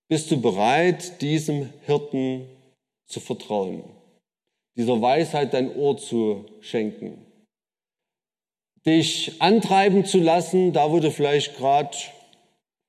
Bist 0.08 0.30
du 0.30 0.40
bereit, 0.40 1.22
diesem 1.22 1.68
Hirten 1.86 2.46
zu 3.12 3.20
vertrauen? 3.20 3.84
Dieser 4.76 5.00
Weisheit 5.00 5.52
dein 5.54 5.74
Ohr 5.76 5.96
zu 5.96 6.46
schenken? 6.60 7.26
Dich 8.84 9.40
antreiben 9.40 10.04
zu 10.04 10.18
lassen, 10.18 10.72
da 10.72 10.90
wo 10.90 10.98
du 10.98 11.10
vielleicht 11.10 11.56
gerade 11.56 11.96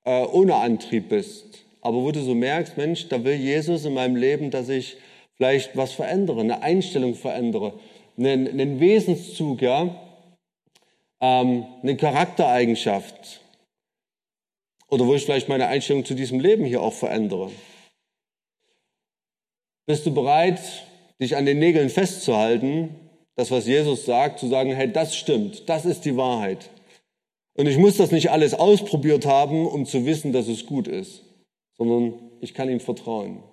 äh, 0.05 0.25
ohne 0.25 0.55
Antrieb 0.55 1.09
bist. 1.09 1.65
Aber 1.81 1.97
wo 1.97 2.11
du 2.11 2.21
so 2.21 2.33
merkst, 2.33 2.77
Mensch, 2.77 3.09
da 3.09 3.23
will 3.23 3.35
Jesus 3.35 3.85
in 3.85 3.93
meinem 3.93 4.15
Leben, 4.15 4.49
dass 4.49 4.69
ich 4.69 4.97
vielleicht 5.35 5.75
was 5.75 5.91
verändere, 5.91 6.39
eine 6.39 6.61
Einstellung 6.61 7.13
verändere, 7.13 7.79
einen, 8.17 8.47
einen 8.47 8.79
Wesenszug, 8.79 9.61
ja, 9.61 9.93
ähm, 11.19 11.65
eine 11.81 11.97
Charaktereigenschaft. 11.97 13.41
Oder 14.89 15.05
wo 15.05 15.15
ich 15.15 15.25
vielleicht 15.25 15.49
meine 15.49 15.67
Einstellung 15.67 16.05
zu 16.05 16.13
diesem 16.13 16.39
Leben 16.39 16.65
hier 16.65 16.81
auch 16.81 16.93
verändere. 16.93 17.51
Bist 19.85 20.05
du 20.05 20.13
bereit, 20.13 20.59
dich 21.19 21.35
an 21.35 21.45
den 21.45 21.59
Nägeln 21.59 21.89
festzuhalten, 21.89 22.95
das, 23.35 23.51
was 23.51 23.67
Jesus 23.67 24.05
sagt, 24.05 24.39
zu 24.39 24.47
sagen, 24.47 24.71
hey, 24.71 24.91
das 24.91 25.15
stimmt, 25.15 25.67
das 25.67 25.85
ist 25.85 26.05
die 26.05 26.15
Wahrheit. 26.15 26.69
Und 27.55 27.67
ich 27.67 27.77
muss 27.77 27.97
das 27.97 28.11
nicht 28.11 28.31
alles 28.31 28.53
ausprobiert 28.53 29.25
haben, 29.25 29.67
um 29.67 29.85
zu 29.85 30.05
wissen, 30.05 30.31
dass 30.31 30.47
es 30.47 30.65
gut 30.65 30.87
ist, 30.87 31.23
sondern 31.77 32.13
ich 32.41 32.53
kann 32.53 32.69
ihm 32.69 32.79
vertrauen. 32.79 33.43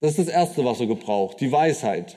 Das 0.00 0.12
ist 0.12 0.28
das 0.28 0.34
Erste, 0.34 0.64
was 0.64 0.80
er 0.80 0.86
gebraucht, 0.86 1.40
die 1.40 1.52
Weisheit. 1.52 2.16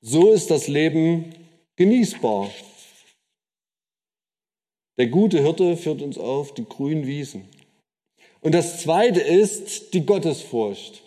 So 0.00 0.32
ist 0.32 0.50
das 0.50 0.68
Leben 0.68 1.34
genießbar. 1.76 2.50
Der 4.98 5.06
gute 5.06 5.40
Hirte 5.40 5.76
führt 5.76 6.02
uns 6.02 6.18
auf 6.18 6.52
die 6.54 6.64
grünen 6.64 7.06
Wiesen. 7.06 7.48
Und 8.40 8.52
das 8.52 8.82
Zweite 8.82 9.20
ist 9.20 9.94
die 9.94 10.04
Gottesfurcht. 10.04 11.02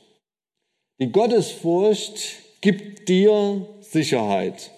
Die 1.00 1.12
Gottesfurcht 1.12 2.38
gibt 2.62 3.10
dir 3.10 3.68
Sicherheit. 3.82 4.72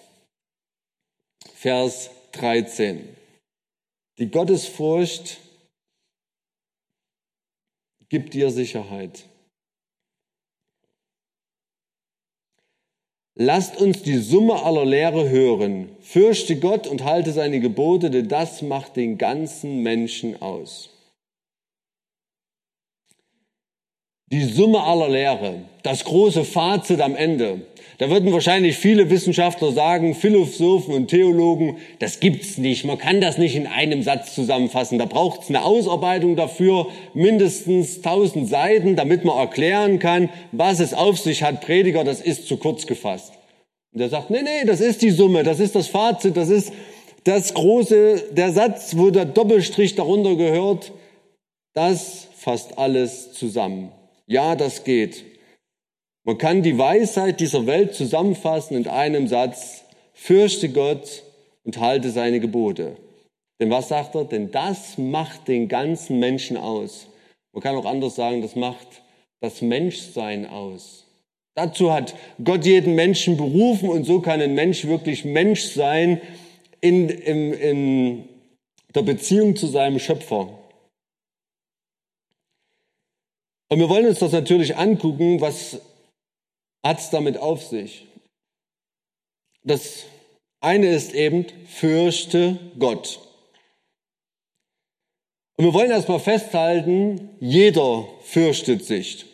Vers 1.54 2.10
13. 2.32 3.08
Die 4.18 4.30
Gottesfurcht 4.30 5.38
gibt 8.08 8.34
dir 8.34 8.50
Sicherheit. 8.50 9.24
Lasst 13.36 13.80
uns 13.80 14.02
die 14.02 14.18
Summe 14.18 14.62
aller 14.62 14.84
Lehre 14.84 15.28
hören. 15.28 15.88
Fürchte 16.00 16.56
Gott 16.56 16.86
und 16.86 17.02
halte 17.02 17.32
seine 17.32 17.58
Gebote, 17.58 18.10
denn 18.10 18.28
das 18.28 18.62
macht 18.62 18.94
den 18.96 19.18
ganzen 19.18 19.82
Menschen 19.82 20.40
aus. 20.40 20.90
Die 24.26 24.44
Summe 24.44 24.82
aller 24.82 25.08
Lehre, 25.08 25.62
das 25.82 26.04
große 26.04 26.44
Fazit 26.44 27.00
am 27.00 27.16
Ende. 27.16 27.66
Da 27.98 28.10
würden 28.10 28.32
wahrscheinlich 28.32 28.76
viele 28.76 29.08
Wissenschaftler 29.10 29.72
sagen, 29.72 30.14
Philosophen 30.14 30.94
und 30.94 31.08
Theologen, 31.08 31.76
das 32.00 32.18
gibt's 32.18 32.58
nicht. 32.58 32.84
Man 32.84 32.98
kann 32.98 33.20
das 33.20 33.38
nicht 33.38 33.54
in 33.54 33.66
einem 33.66 34.02
Satz 34.02 34.34
zusammenfassen. 34.34 34.98
Da 34.98 35.04
braucht's 35.04 35.48
eine 35.48 35.64
Ausarbeitung 35.64 36.34
dafür, 36.34 36.88
mindestens 37.14 38.02
tausend 38.02 38.48
Seiten, 38.48 38.96
damit 38.96 39.24
man 39.24 39.38
erklären 39.38 40.00
kann, 40.00 40.28
was 40.50 40.80
es 40.80 40.92
auf 40.92 41.18
sich 41.18 41.42
hat. 41.42 41.60
Prediger, 41.60 42.02
das 42.02 42.20
ist 42.20 42.48
zu 42.48 42.56
kurz 42.56 42.86
gefasst. 42.86 43.32
Und 43.92 44.00
er 44.00 44.08
sagt, 44.08 44.30
nee, 44.30 44.42
nee, 44.42 44.66
das 44.66 44.80
ist 44.80 45.02
die 45.02 45.10
Summe, 45.10 45.44
das 45.44 45.60
ist 45.60 45.76
das 45.76 45.86
Fazit, 45.86 46.36
das 46.36 46.48
ist 46.48 46.72
das 47.22 47.54
große, 47.54 48.24
der 48.32 48.50
Satz, 48.50 48.96
wo 48.96 49.10
der 49.10 49.24
Doppelstrich 49.24 49.94
darunter 49.94 50.34
gehört, 50.34 50.92
das 51.74 52.28
fasst 52.36 52.76
alles 52.76 53.32
zusammen. 53.32 53.92
Ja, 54.26 54.56
das 54.56 54.84
geht. 54.84 55.24
Man 56.24 56.38
kann 56.38 56.62
die 56.62 56.78
Weisheit 56.78 57.40
dieser 57.40 57.66
Welt 57.66 57.94
zusammenfassen 57.94 58.76
in 58.76 58.88
einem 58.88 59.28
Satz, 59.28 59.84
fürchte 60.14 60.70
Gott 60.70 61.22
und 61.64 61.78
halte 61.78 62.10
seine 62.10 62.40
Gebote. 62.40 62.96
Denn 63.60 63.70
was 63.70 63.88
sagt 63.88 64.14
er? 64.14 64.24
Denn 64.24 64.50
das 64.50 64.96
macht 64.96 65.48
den 65.48 65.68
ganzen 65.68 66.18
Menschen 66.18 66.56
aus. 66.56 67.06
Man 67.52 67.62
kann 67.62 67.76
auch 67.76 67.84
anders 67.84 68.16
sagen, 68.16 68.40
das 68.40 68.56
macht 68.56 69.02
das 69.40 69.60
Menschsein 69.60 70.46
aus. 70.46 71.04
Dazu 71.54 71.92
hat 71.92 72.14
Gott 72.42 72.64
jeden 72.64 72.94
Menschen 72.94 73.36
berufen 73.36 73.90
und 73.90 74.04
so 74.04 74.20
kann 74.20 74.40
ein 74.40 74.54
Mensch 74.54 74.86
wirklich 74.86 75.24
Mensch 75.24 75.62
sein 75.62 76.20
in, 76.80 77.08
in, 77.08 77.52
in 77.52 78.28
der 78.94 79.02
Beziehung 79.02 79.54
zu 79.54 79.66
seinem 79.66 79.98
Schöpfer. 79.98 80.58
Und 83.68 83.78
wir 83.78 83.88
wollen 83.88 84.06
uns 84.06 84.18
das 84.18 84.32
natürlich 84.32 84.76
angucken, 84.76 85.40
was 85.40 85.80
hat 86.84 87.00
es 87.00 87.10
damit 87.10 87.38
auf 87.38 87.64
sich? 87.64 88.06
Das 89.64 90.04
eine 90.60 90.88
ist 90.88 91.14
eben, 91.14 91.46
fürchte 91.66 92.58
Gott. 92.78 93.18
Und 95.56 95.64
wir 95.64 95.74
wollen 95.74 95.90
erstmal 95.90 96.20
festhalten, 96.20 97.30
jeder 97.40 98.06
fürchtet 98.22 98.84
sich. 98.84 99.24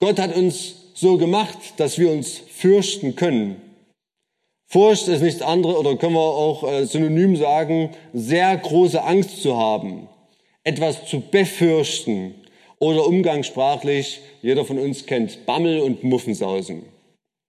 Gott 0.00 0.18
hat 0.18 0.34
uns 0.34 0.76
so 0.94 1.16
gemacht, 1.16 1.58
dass 1.78 1.98
wir 1.98 2.10
uns 2.10 2.38
fürchten 2.38 3.16
können. 3.16 3.60
Furcht 4.66 5.08
ist 5.08 5.22
nichts 5.22 5.42
anderes, 5.42 5.76
oder 5.76 5.96
können 5.96 6.14
wir 6.14 6.20
auch 6.20 6.62
äh, 6.62 6.84
synonym 6.84 7.34
sagen, 7.34 7.90
sehr 8.12 8.56
große 8.56 9.02
Angst 9.02 9.42
zu 9.42 9.56
haben, 9.56 10.08
etwas 10.62 11.06
zu 11.06 11.20
befürchten 11.20 12.39
oder 12.80 13.06
umgangssprachlich 13.06 14.20
jeder 14.42 14.64
von 14.64 14.78
uns 14.78 15.06
kennt 15.06 15.46
Bammel 15.46 15.80
und 15.80 16.02
Muffensausen. 16.02 16.82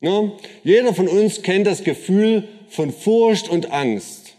Ja? 0.02 0.32
Jeder 0.63 0.94
von 0.94 1.08
uns 1.08 1.41
kennt 1.41 1.65
das 1.65 1.84
Gefühl 1.84 2.48
von 2.70 2.91
Furcht 2.91 3.50
und 3.50 3.72
Angst. 3.72 4.36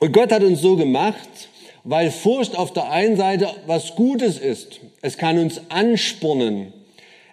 Und 0.00 0.12
Gott 0.12 0.32
hat 0.32 0.42
uns 0.42 0.60
so 0.60 0.76
gemacht, 0.76 1.28
weil 1.84 2.10
Furcht 2.10 2.56
auf 2.56 2.72
der 2.72 2.90
einen 2.90 3.16
Seite 3.16 3.54
was 3.66 3.94
Gutes 3.94 4.38
ist. 4.38 4.80
Es 5.02 5.18
kann 5.18 5.38
uns 5.38 5.60
anspornen. 5.68 6.72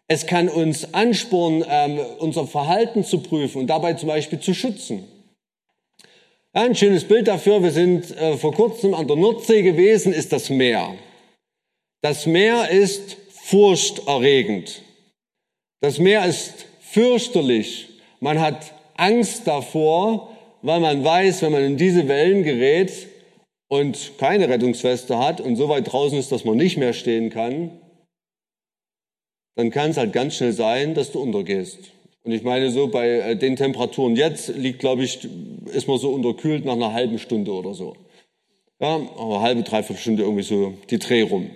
Es 0.08 0.28
kann 0.28 0.50
uns 0.50 0.94
anspornen, 0.94 1.64
ähm, 1.70 2.00
unser 2.20 2.46
Verhalten 2.46 3.06
zu 3.06 3.20
prüfen 3.20 3.62
und 3.62 3.68
dabei 3.68 3.94
zum 3.94 4.10
Beispiel 4.10 4.42
zu 4.42 4.54
schützen. 4.54 5.06
Ja, 6.54 6.64
ein 6.64 6.76
schönes 6.76 7.06
Bild 7.06 7.30
dafür, 7.30 7.64
wir 7.64 7.72
sind 7.72 8.12
äh, 8.18 8.36
vor 8.36 8.54
kurzem 8.54 8.94
an 8.94 9.08
der 9.08 9.16
Nordsee 9.16 9.62
gewesen, 9.62 10.12
ist 10.12 10.34
das 10.34 10.50
Meer. 10.50 10.94
Das 12.02 12.26
Meer 12.26 12.70
ist 12.70 13.18
furchterregend. 13.30 14.82
Das 15.82 16.00
Meer 16.00 16.26
ist 16.26 16.66
fürchterlich. 16.80 17.90
Man 18.20 18.40
hat 18.40 18.74
Angst 18.96 19.48
davor, 19.48 20.36
weil 20.62 20.80
man 20.80 21.04
weiß, 21.04 21.42
wenn 21.42 21.52
man 21.52 21.64
in 21.64 21.78
diese 21.78 22.08
Wellen 22.08 22.44
gerät 22.44 23.08
und 23.68 24.14
keine 24.18 24.50
Rettungsweste 24.50 25.18
hat 25.18 25.42
und 25.42 25.56
so 25.56 25.70
weit 25.70 25.92
draußen 25.92 26.18
ist, 26.18 26.32
dass 26.32 26.44
man 26.44 26.58
nicht 26.58 26.78
mehr 26.78 26.94
stehen 26.94 27.30
kann, 27.30 27.72
dann 29.56 29.70
kann 29.70 29.92
es 29.92 29.98
halt 29.98 30.14
ganz 30.14 30.36
schnell 30.36 30.54
sein, 30.54 30.94
dass 30.94 31.12
du 31.12 31.20
untergehst. 31.20 31.92
Und 32.24 32.32
ich 32.32 32.44
meine, 32.44 32.72
so 32.72 32.88
bei 32.88 33.10
äh, 33.10 33.36
den 33.36 33.56
Temperaturen 33.56 34.16
jetzt 34.16 34.50
liegt, 34.50 34.80
glaube 34.80 35.04
ich, 35.04 35.28
ist 35.74 35.88
man 35.88 35.98
so 35.98 36.12
unterkühlt 36.12 36.66
nach 36.66 36.74
einer 36.74 36.94
halben 36.94 37.20
Stunde 37.20 37.52
oder 37.52 37.74
so. 37.74 37.96
Ja, 38.80 38.96
aber 38.96 39.42
halbe, 39.42 39.64
dreiviertel 39.64 40.02
Stunde 40.02 40.24
irgendwie 40.24 40.44
so 40.44 40.74
die 40.90 41.00
Dreh 41.00 41.22
rum. 41.22 41.50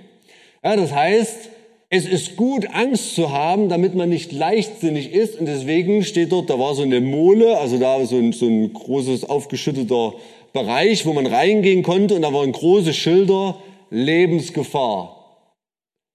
Ja, 0.66 0.76
das 0.76 0.92
heißt, 0.92 1.52
es 1.90 2.08
ist 2.08 2.38
gut, 2.38 2.66
Angst 2.74 3.14
zu 3.14 3.32
haben, 3.32 3.70
damit 3.70 3.94
man 3.94 4.10
nicht 4.10 4.32
leichtsinnig 4.32 5.14
ist. 5.14 5.40
Und 5.40 5.46
deswegen 5.46 6.04
steht 6.04 6.32
dort, 6.32 6.50
da 6.50 6.58
war 6.58 6.74
so 6.74 6.82
eine 6.82 7.02
Mole, 7.02 7.60
also 7.60 7.78
da 7.78 8.04
so 8.04 8.18
ein, 8.18 8.34
so 8.34 8.48
ein 8.48 8.74
großes 8.74 9.30
aufgeschütteter 9.30 10.16
Bereich, 10.54 11.06
wo 11.06 11.14
man 11.14 11.28
reingehen 11.28 11.84
konnte. 11.84 12.16
Und 12.16 12.24
da 12.24 12.34
waren 12.34 12.52
große 12.52 12.96
Schilder, 12.96 13.60
Lebensgefahr. 13.92 15.52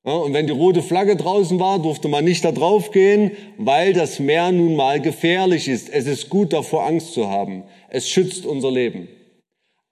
Ja, 0.04 0.14
und 0.14 0.32
wenn 0.32 0.48
die 0.48 0.52
rote 0.52 0.82
Flagge 0.82 1.14
draußen 1.14 1.60
war, 1.60 1.78
durfte 1.78 2.08
man 2.08 2.24
nicht 2.24 2.44
da 2.44 2.50
drauf 2.50 2.90
gehen, 2.90 3.30
weil 3.56 3.92
das 3.92 4.18
Meer 4.18 4.50
nun 4.50 4.74
mal 4.74 5.00
gefährlich 5.00 5.68
ist. 5.68 5.88
Es 5.90 6.08
ist 6.08 6.28
gut, 6.28 6.52
davor 6.52 6.86
Angst 6.86 7.12
zu 7.12 7.28
haben. 7.28 7.62
Es 7.88 8.08
schützt 8.08 8.46
unser 8.46 8.72
Leben. 8.72 9.06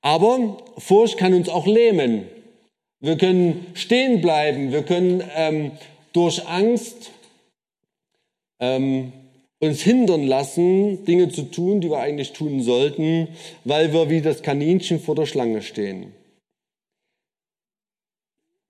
Aber 0.02 0.56
Furcht 0.78 1.16
kann 1.16 1.32
uns 1.32 1.48
auch 1.48 1.66
lähmen. 1.68 2.26
Wir 3.00 3.16
können 3.16 3.66
stehen 3.74 4.20
bleiben. 4.20 4.72
Wir 4.72 4.82
können 4.82 5.22
ähm, 5.34 5.72
durch 6.12 6.46
Angst 6.46 7.10
ähm, 8.60 9.12
uns 9.60 9.82
hindern 9.82 10.26
lassen, 10.26 11.04
Dinge 11.04 11.28
zu 11.28 11.42
tun, 11.42 11.80
die 11.80 11.90
wir 11.90 11.98
eigentlich 11.98 12.32
tun 12.32 12.62
sollten, 12.62 13.28
weil 13.64 13.92
wir 13.92 14.08
wie 14.10 14.20
das 14.20 14.42
Kaninchen 14.42 15.00
vor 15.00 15.14
der 15.14 15.26
Schlange 15.26 15.62
stehen. 15.62 16.12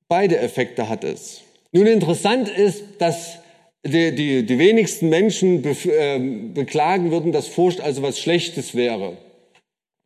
Beide 0.09 0.39
Effekte 0.39 0.89
hat 0.89 1.05
es. 1.05 1.43
Nun 1.73 1.87
interessant 1.87 2.49
ist, 2.49 2.83
dass 2.99 3.39
die, 3.85 4.15
die, 4.15 4.47
die 4.47 4.59
wenigsten 4.59 5.11
Menschen 5.11 5.63
be, 5.63 5.71
äh, 5.71 6.19
beklagen 6.55 7.11
würden, 7.11 7.33
dass 7.33 7.47
Furcht 7.47 7.81
also 7.81 8.03
was 8.03 8.19
Schlechtes 8.19 8.75
wäre. 8.75 9.19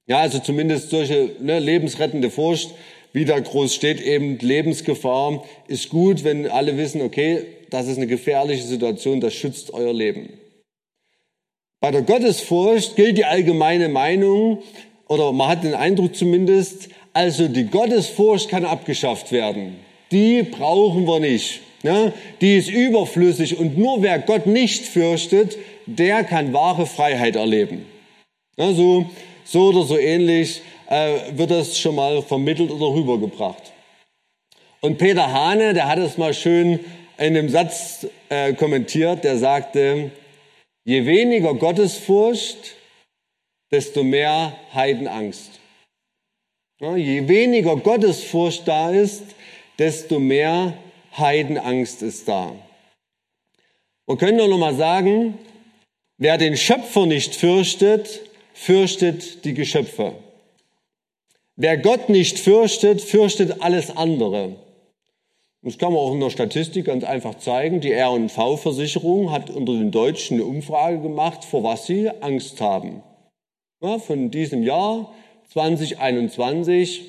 Ja, 0.07 0.19
also 0.19 0.41
zumindest 0.41 0.91
solche 0.91 1.37
ne, 1.41 1.61
lebensrettende 1.61 2.31
Furcht, 2.31 2.75
wie 3.13 3.25
da 3.25 3.39
groß 3.39 3.75
steht, 3.75 4.01
eben 4.01 4.39
Lebensgefahr 4.39 5.45
ist 5.69 5.91
gut, 5.91 6.25
wenn 6.25 6.47
alle 6.47 6.77
wissen, 6.77 7.03
okay, 7.03 7.45
das 7.71 7.89
ist 7.89 7.97
eine 7.97 8.07
gefährliche 8.07 8.65
Situation, 8.65 9.21
das 9.21 9.35
schützt 9.35 9.73
euer 9.73 9.93
Leben. 9.93 10.29
Bei 11.81 11.91
der 11.91 12.03
Gottesfurcht 12.03 12.97
gilt 12.97 13.19
die 13.19 13.25
allgemeine 13.25 13.89
Meinung, 13.89 14.63
oder 15.09 15.33
man 15.33 15.49
hat 15.49 15.65
den 15.65 15.75
Eindruck 15.75 16.15
zumindest, 16.15 16.89
also 17.13 17.49
die 17.49 17.65
Gottesfurcht 17.65 18.49
kann 18.49 18.65
abgeschafft 18.65 19.33
werden. 19.33 19.77
Die 20.11 20.43
brauchen 20.43 21.07
wir 21.07 21.21
nicht. 21.21 21.61
Ne? 21.83 22.13
Die 22.41 22.57
ist 22.57 22.71
überflüssig 22.71 23.59
und 23.59 23.77
nur 23.77 24.03
wer 24.03 24.19
Gott 24.21 24.47
nicht 24.47 24.85
fürchtet, 24.85 25.59
der 25.87 26.25
kann 26.25 26.53
wahre 26.53 26.87
Freiheit 26.87 27.37
erleben. 27.37 27.85
Ja, 28.57 28.73
so, 28.73 29.07
so 29.45 29.69
oder 29.69 29.83
so 29.83 29.99
ähnlich 29.99 30.63
äh, 30.89 31.37
wird 31.37 31.51
das 31.51 31.79
schon 31.79 31.95
mal 31.95 32.23
vermittelt 32.23 32.71
oder 32.71 32.95
rübergebracht. 32.95 33.73
Und 34.81 34.99
Peter 34.99 35.33
Hane, 35.33 35.75
der 35.75 35.89
hat 35.89 35.99
es 35.99 36.19
mal 36.19 36.35
schön 36.35 36.81
in 37.19 37.37
einem 37.37 37.49
Satz 37.49 38.07
äh, 38.29 38.53
kommentiert, 38.55 39.23
der 39.23 39.39
sagte, 39.39 40.11
je 40.85 41.07
weniger 41.07 41.55
Gottesfurcht, 41.55 42.77
desto 43.71 44.03
mehr 44.03 44.57
Heidenangst. 44.75 45.61
Ja, 46.81 46.97
je 46.97 47.29
weniger 47.29 47.77
Gottesfurcht 47.77 48.67
da 48.67 48.91
ist, 48.91 49.23
desto 49.79 50.19
mehr 50.19 50.75
Heidenangst 51.17 52.03
ist 52.03 52.27
da. 52.27 52.53
Man 54.07 54.19
könnte 54.19 54.49
noch 54.49 54.59
mal 54.59 54.75
sagen, 54.75 55.39
wer 56.19 56.39
den 56.39 56.57
Schöpfer 56.57 57.07
nicht 57.07 57.37
fürchtet, 57.37 58.21
fürchtet 58.53 59.45
die 59.45 59.55
Geschöpfe. 59.55 60.15
Wer 61.57 61.77
Gott 61.77 62.09
nicht 62.09 62.39
fürchtet, 62.39 63.03
fürchtet 63.03 63.61
alles 63.61 63.95
andere. 63.95 64.57
Das 65.61 65.79
kann 65.79 65.93
man 65.93 66.01
auch 66.01 66.13
in 66.13 66.21
der 66.21 66.31
Statistik 66.31 66.87
ganz 66.87 67.05
einfach 67.05 67.37
zeigen. 67.37 67.81
Die 67.81 67.93
R&V-Versicherung 67.93 69.31
hat 69.31 69.51
unter 69.51 69.75
den 69.75 69.91
Deutschen 69.91 70.39
eine 70.39 70.47
Umfrage 70.47 70.99
gemacht, 71.01 71.45
vor 71.45 71.63
was 71.63 71.87
sie 71.87 72.11
Angst 72.21 72.61
haben. 72.61 73.03
Ja, 73.83 73.99
von 73.99 74.31
diesem 74.31 74.63
Jahr 74.63 75.13
2021, 75.53 77.03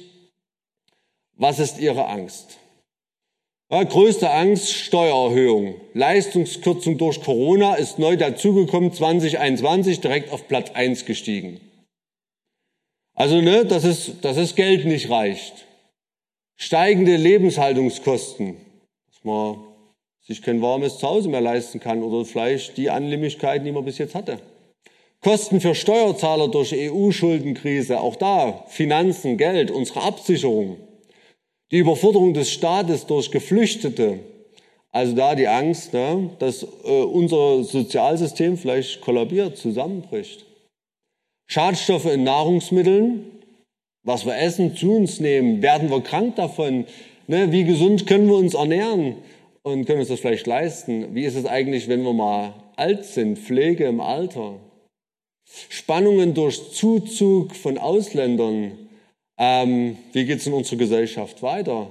was 1.35 1.59
ist 1.59 1.79
ihre 1.79 2.07
Angst? 2.07 2.57
Ja, 3.71 3.83
größte 3.83 4.29
Angst, 4.29 4.71
Steuererhöhung. 4.71 5.75
Leistungskürzung 5.93 6.97
durch 6.97 7.23
Corona 7.23 7.75
ist 7.75 7.97
neu 7.97 8.17
dazugekommen, 8.17 8.91
2021 8.91 10.01
direkt 10.01 10.31
auf 10.31 10.47
Platz 10.47 10.69
1 10.71 11.05
gestiegen. 11.05 11.59
Also, 13.15 13.41
ne, 13.41 13.65
dass 13.65 13.83
es, 13.83 14.19
dass 14.21 14.37
es 14.37 14.55
Geld 14.55 14.85
nicht 14.85 15.09
reicht. 15.09 15.65
Steigende 16.55 17.15
Lebenshaltungskosten, 17.15 18.57
dass 19.07 19.23
man 19.23 19.59
sich 20.21 20.41
kein 20.41 20.61
warmes 20.61 20.97
Zuhause 20.97 21.29
mehr 21.29 21.41
leisten 21.41 21.79
kann 21.79 22.01
oder 22.01 22.25
vielleicht 22.25 22.77
die 22.77 22.89
Annehmlichkeiten, 22.89 23.65
die 23.65 23.71
man 23.71 23.85
bis 23.85 23.97
jetzt 23.97 24.15
hatte. 24.15 24.39
Kosten 25.21 25.61
für 25.61 25.75
Steuerzahler 25.75 26.49
durch 26.49 26.73
EU-Schuldenkrise, 26.73 27.99
auch 27.99 28.15
da 28.15 28.65
Finanzen, 28.67 29.37
Geld, 29.37 29.71
unsere 29.71 30.01
Absicherung. 30.01 30.77
Die 31.71 31.77
Überforderung 31.77 32.33
des 32.33 32.51
Staates 32.51 33.05
durch 33.05 33.31
Geflüchtete, 33.31 34.19
also 34.91 35.15
da 35.15 35.35
die 35.35 35.47
Angst, 35.47 35.93
ne, 35.93 36.29
dass 36.39 36.63
äh, 36.63 37.01
unser 37.01 37.63
Sozialsystem 37.63 38.57
vielleicht 38.57 39.01
kollabiert, 39.01 39.57
zusammenbricht. 39.57 40.45
Schadstoffe 41.53 42.07
in 42.07 42.23
Nahrungsmitteln, 42.23 43.25
was 44.03 44.25
wir 44.25 44.35
essen, 44.35 44.75
zu 44.75 44.95
uns 44.95 45.19
nehmen, 45.19 45.61
werden 45.61 45.91
wir 45.91 46.01
krank 46.01 46.35
davon? 46.35 46.85
Ne, 47.27 47.51
wie 47.51 47.63
gesund 47.63 48.07
können 48.07 48.27
wir 48.27 48.37
uns 48.37 48.55
ernähren 48.55 49.17
und 49.61 49.85
können 49.85 49.99
uns 49.99 50.09
das 50.09 50.19
vielleicht 50.19 50.47
leisten? 50.47 51.13
Wie 51.13 51.25
ist 51.25 51.35
es 51.35 51.45
eigentlich, 51.45 51.87
wenn 51.87 52.01
wir 52.01 52.13
mal 52.13 52.55
alt 52.75 53.05
sind, 53.05 53.37
Pflege 53.37 53.85
im 53.85 54.01
Alter? 54.01 54.55
Spannungen 55.69 56.33
durch 56.33 56.71
Zuzug 56.71 57.55
von 57.55 57.77
Ausländern, 57.77 58.71
ähm, 59.37 59.97
wie 60.11 60.25
geht 60.25 60.39
es 60.39 60.47
in 60.47 60.53
unserer 60.53 60.79
Gesellschaft 60.79 61.43
weiter? 61.43 61.87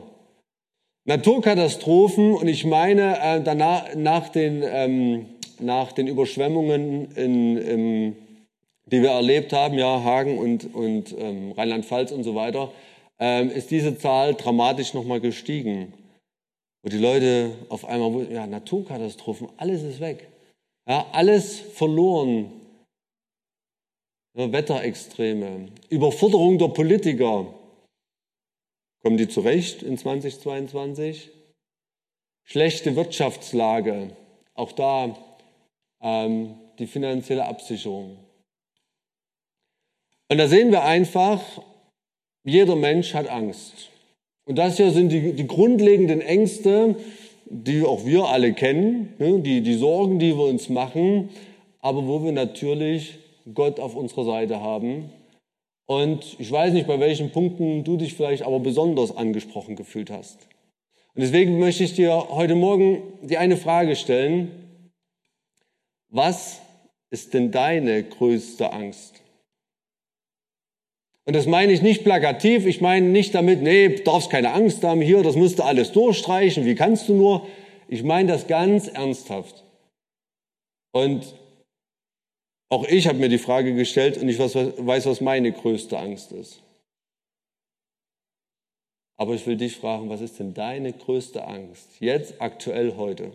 Naturkatastrophen 1.04 2.34
und 2.34 2.48
ich 2.48 2.64
meine 2.64 3.16
äh, 3.22 3.40
danach 3.40 3.94
nach 3.94 4.28
den 4.28 4.64
ähm, 4.66 5.26
nach 5.60 5.92
den 5.92 6.08
Überschwemmungen 6.08 7.12
in, 7.14 7.56
im, 7.56 8.16
die 8.86 9.02
wir 9.02 9.10
erlebt 9.10 9.52
haben, 9.52 9.78
ja 9.78 10.02
Hagen 10.02 10.38
und 10.38 10.74
und 10.74 11.14
ähm, 11.18 11.52
Rheinland-Pfalz 11.52 12.12
und 12.12 12.24
so 12.24 12.34
weiter, 12.34 12.72
ähm, 13.18 13.50
ist 13.50 13.70
diese 13.70 13.96
Zahl 13.96 14.34
dramatisch 14.34 14.94
nochmal 14.94 15.20
gestiegen, 15.20 15.92
wo 16.82 16.88
die 16.90 16.98
Leute 16.98 17.52
auf 17.68 17.84
einmal 17.84 18.30
ja 18.30 18.46
Naturkatastrophen, 18.46 19.48
alles 19.56 19.82
ist 19.82 20.00
weg, 20.00 20.28
ja 20.88 21.06
alles 21.12 21.60
verloren, 21.60 22.50
Wetterextreme, 24.34 25.68
Überforderung 25.90 26.58
der 26.58 26.68
Politiker. 26.68 27.52
Kommen 29.02 29.18
die 29.18 29.28
zurecht 29.28 29.82
in 29.82 29.98
2022? 29.98 31.30
Schlechte 32.44 32.96
Wirtschaftslage, 32.96 34.16
auch 34.54 34.72
da 34.72 35.16
ähm, 36.00 36.54
die 36.78 36.86
finanzielle 36.86 37.46
Absicherung. 37.46 38.16
Und 40.32 40.38
da 40.38 40.48
sehen 40.48 40.70
wir 40.70 40.82
einfach, 40.82 41.42
jeder 42.42 42.74
Mensch 42.74 43.12
hat 43.12 43.28
Angst. 43.28 43.90
Und 44.46 44.56
das 44.56 44.78
hier 44.78 44.90
sind 44.90 45.10
die, 45.12 45.34
die 45.34 45.46
grundlegenden 45.46 46.22
Ängste, 46.22 46.96
die 47.44 47.82
auch 47.84 48.06
wir 48.06 48.24
alle 48.24 48.54
kennen, 48.54 49.12
ne? 49.18 49.40
die, 49.40 49.60
die 49.60 49.74
Sorgen, 49.74 50.18
die 50.18 50.34
wir 50.34 50.44
uns 50.44 50.70
machen, 50.70 51.28
aber 51.80 52.06
wo 52.06 52.24
wir 52.24 52.32
natürlich 52.32 53.18
Gott 53.52 53.78
auf 53.78 53.94
unserer 53.94 54.24
Seite 54.24 54.62
haben. 54.62 55.10
Und 55.84 56.36
ich 56.38 56.50
weiß 56.50 56.72
nicht, 56.72 56.86
bei 56.86 56.98
welchen 56.98 57.30
Punkten 57.30 57.84
du 57.84 57.98
dich 57.98 58.14
vielleicht 58.14 58.44
aber 58.44 58.58
besonders 58.58 59.14
angesprochen 59.14 59.76
gefühlt 59.76 60.08
hast. 60.08 60.38
Und 61.14 61.20
deswegen 61.20 61.58
möchte 61.58 61.84
ich 61.84 61.92
dir 61.92 62.30
heute 62.30 62.54
Morgen 62.54 63.02
die 63.20 63.36
eine 63.36 63.58
Frage 63.58 63.96
stellen. 63.96 64.50
Was 66.08 66.62
ist 67.10 67.34
denn 67.34 67.50
deine 67.50 68.02
größte 68.02 68.72
Angst? 68.72 69.21
Und 71.24 71.36
das 71.36 71.46
meine 71.46 71.72
ich 71.72 71.82
nicht 71.82 72.02
plakativ, 72.02 72.66
ich 72.66 72.80
meine 72.80 73.06
nicht 73.06 73.34
damit, 73.34 73.62
nee, 73.62 73.88
darfst 74.02 74.30
keine 74.30 74.52
Angst 74.52 74.82
haben 74.82 75.00
hier, 75.00 75.22
das 75.22 75.36
musst 75.36 75.60
du 75.60 75.62
alles 75.62 75.92
durchstreichen, 75.92 76.64
wie 76.64 76.74
kannst 76.74 77.08
du 77.08 77.14
nur? 77.14 77.46
Ich 77.88 78.02
meine 78.02 78.32
das 78.32 78.48
ganz 78.48 78.88
ernsthaft. 78.88 79.62
Und 80.92 81.34
auch 82.70 82.84
ich 82.84 83.06
habe 83.06 83.18
mir 83.18 83.28
die 83.28 83.38
Frage 83.38 83.74
gestellt 83.74 84.18
und 84.18 84.28
ich 84.28 84.38
weiß, 84.38 85.06
was 85.06 85.20
meine 85.20 85.52
größte 85.52 85.98
Angst 85.98 86.32
ist. 86.32 86.62
Aber 89.18 89.34
ich 89.34 89.46
will 89.46 89.56
dich 89.56 89.76
fragen, 89.76 90.08
was 90.08 90.20
ist 90.20 90.40
denn 90.40 90.54
deine 90.54 90.92
größte 90.92 91.46
Angst? 91.46 92.00
Jetzt, 92.00 92.40
aktuell, 92.40 92.96
heute. 92.96 93.32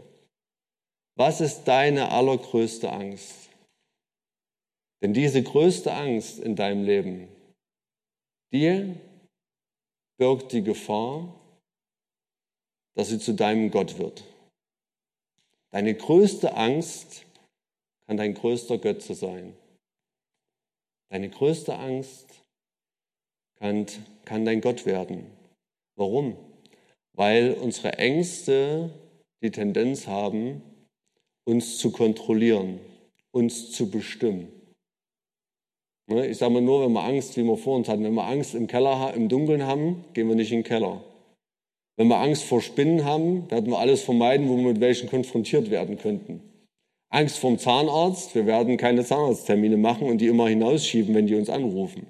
Was 1.16 1.40
ist 1.40 1.64
deine 1.66 2.12
allergrößte 2.12 2.92
Angst? 2.92 3.50
Denn 5.02 5.14
diese 5.14 5.42
größte 5.42 5.94
Angst 5.94 6.40
in 6.40 6.56
deinem 6.56 6.84
Leben, 6.84 7.30
die 8.52 8.96
birgt 10.18 10.52
die 10.52 10.64
Gefahr, 10.64 11.34
dass 12.96 13.10
sie 13.10 13.20
zu 13.20 13.34
deinem 13.34 13.70
Gott 13.72 14.00
wird. 14.00 14.24
Deine 15.72 15.94
größte 15.94 16.56
Angst 16.56 17.26
kann 18.06 18.18
dein 18.18 18.34
größter 18.34 18.78
Götze 18.78 19.14
sein. 19.14 19.56
Deine 21.10 21.30
größte 21.30 21.78
Angst 21.78 22.44
kann, 23.56 23.86
kann 24.26 24.46
dein 24.46 24.62
Gott 24.62 24.86
werden. 24.86 25.28
Warum? 25.96 26.38
Weil 27.14 27.54
unsere 27.54 27.98
Ängste 27.98 28.92
die 29.42 29.52
Tendenz 29.52 30.08
haben, 30.08 30.62
uns 31.46 31.78
zu 31.78 31.92
kontrollieren, 31.92 32.80
uns 33.32 33.72
zu 33.72 33.90
bestimmen. 33.90 34.57
Ne, 36.10 36.26
ich 36.28 36.38
sage 36.38 36.54
mal 36.54 36.62
nur, 36.62 36.86
wenn 36.86 36.94
wir 36.94 37.04
Angst, 37.04 37.36
wie 37.36 37.44
wir 37.44 37.58
vor 37.58 37.76
uns 37.76 37.90
hatten, 37.90 38.04
wenn 38.04 38.14
wir 38.14 38.26
Angst 38.26 38.56
im 38.56 38.68
Keller, 38.68 39.14
im 39.14 39.28
Dunkeln 39.28 39.66
haben, 39.66 40.06
gehen 40.14 40.30
wir 40.30 40.36
nicht 40.36 40.52
in 40.52 40.60
den 40.60 40.64
Keller. 40.64 41.04
Wenn 41.98 42.08
wir 42.08 42.18
Angst 42.18 42.44
vor 42.44 42.62
Spinnen 42.62 43.04
haben, 43.04 43.50
werden 43.52 43.70
wir 43.70 43.80
alles 43.80 44.04
vermeiden, 44.04 44.48
wo 44.48 44.56
wir 44.56 44.64
mit 44.64 44.80
welchen 44.80 45.10
konfrontiert 45.10 45.70
werden 45.70 45.98
könnten. 45.98 46.42
Angst 47.10 47.40
vom 47.40 47.58
Zahnarzt. 47.58 48.36
Wir 48.36 48.46
werden 48.46 48.78
keine 48.78 49.04
Zahnarzttermine 49.04 49.78
machen 49.78 50.08
und 50.08 50.20
die 50.20 50.28
immer 50.28 50.48
hinausschieben, 50.48 51.14
wenn 51.16 51.28
die 51.28 51.36
uns 51.36 51.50
anrufen. 51.50 52.08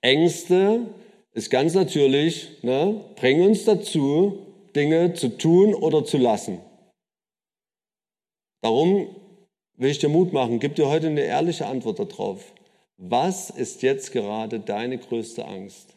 Ängste 0.00 0.86
ist 1.32 1.50
ganz 1.50 1.74
natürlich, 1.74 2.62
ne, 2.62 3.00
bringen 3.16 3.48
uns 3.48 3.64
dazu, 3.64 4.38
Dinge 4.74 5.14
zu 5.14 5.36
tun 5.36 5.74
oder 5.74 6.04
zu 6.04 6.18
lassen. 6.18 6.58
Darum 8.62 9.08
will 9.76 9.90
ich 9.90 9.98
dir 9.98 10.08
Mut 10.08 10.32
machen, 10.32 10.58
gib 10.58 10.74
dir 10.74 10.88
heute 10.88 11.08
eine 11.08 11.22
ehrliche 11.22 11.66
Antwort 11.66 11.98
darauf. 11.98 12.52
Was 12.98 13.50
ist 13.50 13.82
jetzt 13.82 14.12
gerade 14.12 14.58
deine 14.60 14.98
größte 14.98 15.44
Angst? 15.44 15.94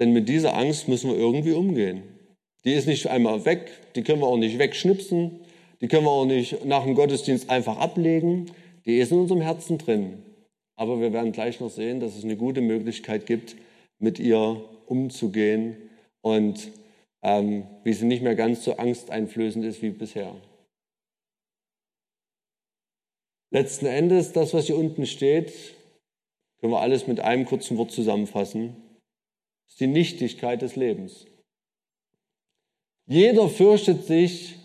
Denn 0.00 0.12
mit 0.12 0.28
dieser 0.28 0.54
Angst 0.54 0.88
müssen 0.88 1.10
wir 1.10 1.16
irgendwie 1.16 1.52
umgehen. 1.52 2.02
Die 2.64 2.72
ist 2.72 2.86
nicht 2.86 3.08
einmal 3.08 3.44
weg, 3.44 3.70
die 3.94 4.02
können 4.02 4.20
wir 4.20 4.28
auch 4.28 4.36
nicht 4.36 4.58
wegschnipsen, 4.58 5.40
die 5.80 5.88
können 5.88 6.04
wir 6.04 6.10
auch 6.10 6.24
nicht 6.24 6.64
nach 6.64 6.84
dem 6.84 6.94
Gottesdienst 6.94 7.50
einfach 7.50 7.78
ablegen. 7.78 8.50
Die 8.86 8.98
ist 8.98 9.12
in 9.12 9.18
unserem 9.18 9.40
Herzen 9.40 9.78
drin. 9.78 10.22
Aber 10.76 11.00
wir 11.00 11.12
werden 11.12 11.32
gleich 11.32 11.60
noch 11.60 11.70
sehen, 11.70 12.00
dass 12.00 12.16
es 12.16 12.24
eine 12.24 12.36
gute 12.36 12.60
Möglichkeit 12.60 13.26
gibt, 13.26 13.56
mit 13.98 14.18
ihr 14.18 14.62
umzugehen 14.86 15.76
und 16.20 16.70
ähm, 17.22 17.64
wie 17.84 17.92
sie 17.92 18.06
nicht 18.06 18.22
mehr 18.22 18.34
ganz 18.34 18.64
so 18.64 18.76
angsteinflößend 18.76 19.64
ist 19.64 19.82
wie 19.82 19.90
bisher. 19.90 20.34
Letzten 23.52 23.84
Endes, 23.84 24.32
das, 24.32 24.54
was 24.54 24.66
hier 24.66 24.78
unten 24.78 25.04
steht, 25.04 25.52
können 26.60 26.72
wir 26.72 26.80
alles 26.80 27.06
mit 27.06 27.20
einem 27.20 27.44
kurzen 27.44 27.76
Wort 27.76 27.92
zusammenfassen, 27.92 28.76
ist 29.68 29.78
die 29.78 29.86
Nichtigkeit 29.86 30.62
des 30.62 30.74
Lebens. 30.74 31.26
Jeder 33.06 33.50
fürchtet 33.50 34.06
sich, 34.06 34.56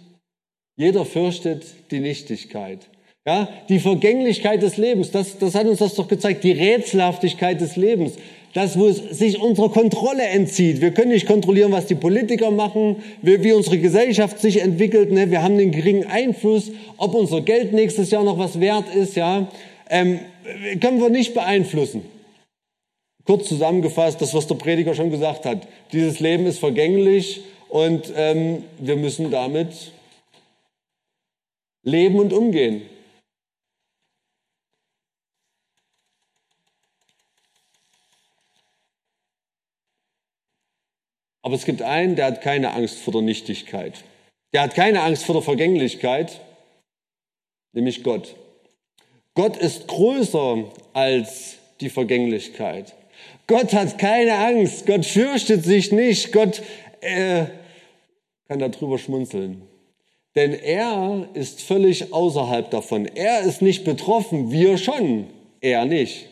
jeder 0.77 1.05
fürchtet 1.05 1.65
die 1.91 1.99
Nichtigkeit. 1.99 2.89
Ja, 3.25 3.49
die 3.67 3.79
Vergänglichkeit 3.79 4.61
des 4.61 4.77
Lebens, 4.77 5.11
das, 5.11 5.37
das 5.37 5.53
hat 5.53 5.67
uns 5.67 5.79
das 5.79 5.95
doch 5.95 6.07
gezeigt, 6.07 6.45
die 6.45 6.53
Rätselhaftigkeit 6.53 7.59
des 7.59 7.75
Lebens, 7.75 8.13
das, 8.53 8.77
wo 8.77 8.87
es 8.87 8.97
sich 8.97 9.39
unserer 9.39 9.69
Kontrolle 9.69 10.23
entzieht. 10.23 10.81
Wir 10.81 10.91
können 10.91 11.11
nicht 11.11 11.27
kontrollieren, 11.27 11.71
was 11.71 11.85
die 11.85 11.95
Politiker 11.95 12.49
machen, 12.51 12.97
wie, 13.21 13.43
wie 13.43 13.53
unsere 13.53 13.77
Gesellschaft 13.77 14.39
sich 14.39 14.61
entwickelt. 14.61 15.11
Ne? 15.11 15.29
Wir 15.29 15.43
haben 15.43 15.57
einen 15.57 15.71
geringen 15.71 16.07
Einfluss, 16.07 16.71
ob 16.97 17.13
unser 17.13 17.41
Geld 17.41 17.73
nächstes 17.73 18.11
Jahr 18.11 18.23
noch 18.23 18.39
was 18.39 18.59
wert 18.59 18.93
ist. 18.95 19.15
Ja, 19.15 19.47
ähm, 19.89 20.19
können 20.79 20.99
wir 20.99 21.09
nicht 21.09 21.33
beeinflussen. 21.33 22.01
Kurz 23.25 23.49
zusammengefasst, 23.49 24.21
das, 24.21 24.33
was 24.33 24.47
der 24.47 24.55
Prediger 24.55 24.93
schon 24.93 25.11
gesagt 25.11 25.45
hat. 25.45 25.67
Dieses 25.91 26.19
Leben 26.19 26.45
ist 26.45 26.59
vergänglich 26.59 27.41
und 27.69 28.13
ähm, 28.15 28.63
wir 28.79 28.95
müssen 28.95 29.29
damit 29.29 29.91
leben 31.83 32.19
und 32.19 32.33
umgehen. 32.33 32.81
Aber 41.47 41.55
es 41.55 41.63
gibt 41.63 41.81
einen, 41.81 42.17
der 42.17 42.25
hat 42.25 42.41
keine 42.41 42.73
Angst 42.73 42.97
vor 42.97 43.13
der 43.13 43.21
Nichtigkeit. 43.21 44.03
Der 44.51 44.63
hat 44.63 44.75
keine 44.75 45.01
Angst 45.03 45.23
vor 45.23 45.31
der 45.31 45.41
Vergänglichkeit, 45.41 46.41
nämlich 47.71 48.03
Gott. 48.03 48.35
Gott 49.33 49.55
ist 49.55 49.87
größer 49.87 50.65
als 50.91 51.55
die 51.79 51.89
Vergänglichkeit. 51.89 52.93
Gott 53.47 53.71
hat 53.71 53.97
keine 53.97 54.33
Angst. 54.33 54.85
Gott 54.87 55.05
fürchtet 55.05 55.63
sich 55.63 55.93
nicht. 55.93 56.33
Gott 56.33 56.61
äh, 56.99 57.45
kann 58.49 58.59
darüber 58.59 58.97
schmunzeln. 58.97 59.61
Denn 60.35 60.53
er 60.53 61.29
ist 61.33 61.61
völlig 61.61 62.11
außerhalb 62.11 62.69
davon. 62.71 63.05
Er 63.05 63.43
ist 63.43 63.61
nicht 63.61 63.85
betroffen, 63.85 64.51
wir 64.51 64.77
schon, 64.77 65.27
er 65.61 65.85
nicht. 65.85 66.27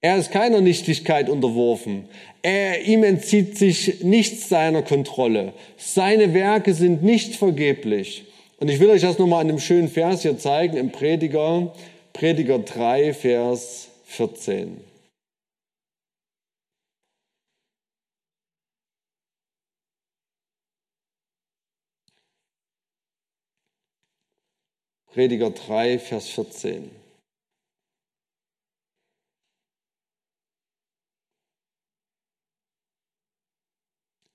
Er 0.00 0.16
ist 0.16 0.30
keiner 0.30 0.60
Nichtigkeit 0.60 1.28
unterworfen. 1.28 2.08
Er, 2.42 2.82
ihm 2.82 3.02
entzieht 3.02 3.58
sich 3.58 4.04
nichts 4.04 4.48
seiner 4.48 4.82
Kontrolle. 4.82 5.54
Seine 5.76 6.34
Werke 6.34 6.72
sind 6.72 7.02
nicht 7.02 7.34
vergeblich. 7.34 8.24
Und 8.60 8.68
ich 8.68 8.78
will 8.78 8.90
euch 8.90 9.02
das 9.02 9.18
nochmal 9.18 9.40
an 9.40 9.48
einem 9.48 9.58
schönen 9.58 9.88
Vers 9.88 10.22
hier 10.22 10.38
zeigen, 10.38 10.76
im 10.76 10.92
Prediger, 10.92 11.74
Prediger 12.12 12.60
3, 12.60 13.12
Vers 13.12 13.88
14. 14.04 14.84
Prediger 25.12 25.50
3, 25.50 25.98
Vers 25.98 26.28
14. 26.28 27.07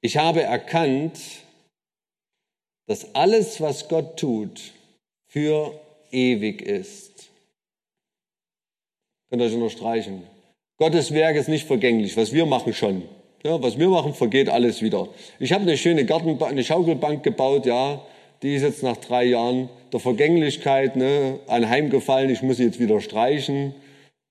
Ich 0.06 0.18
habe 0.18 0.44
erkannt, 0.44 1.18
dass 2.88 3.16
alles, 3.16 3.62
was 3.62 3.88
Gott 3.88 4.20
tut, 4.20 4.74
für 5.28 5.80
ewig 6.12 6.62
ist. 6.62 7.30
Könnt 9.30 9.42
ihr 9.42 9.48
euch 9.48 9.54
unterstreichen. 9.54 10.24
Gottes 10.78 11.14
Werk 11.14 11.38
ist 11.38 11.48
nicht 11.48 11.66
vergänglich. 11.66 12.18
Was 12.18 12.34
wir 12.34 12.46
machen 12.46 12.74
schon. 12.74 13.04
Ja, 13.46 13.64
was 13.64 13.80
wir 13.80 13.88
machen, 13.88 14.14
vergeht 14.14 14.50
alles 14.50 14.82
wieder. 14.82 15.08
Ich 15.40 15.54
habe 15.54 15.62
eine 15.62 15.78
schöne 15.78 16.06
Gartenbank, 16.06 16.52
eine 16.52 16.66
Schaukelbank 16.66 17.24
gebaut, 17.24 17.66
ja. 17.66 18.06
Die 18.42 18.56
ist 18.56 18.64
jetzt 18.64 18.84
nach 18.84 18.98
drei 18.98 19.24
Jahren 19.24 19.70
der 19.94 20.02
Vergänglichkeit 20.02 20.98
ne, 20.98 21.40
anheimgefallen. 21.48 22.30
Ich 22.30 22.42
muss 22.42 22.58
sie 22.58 22.66
jetzt 22.66 22.82
wieder 22.82 23.00
streichen, 23.00 23.74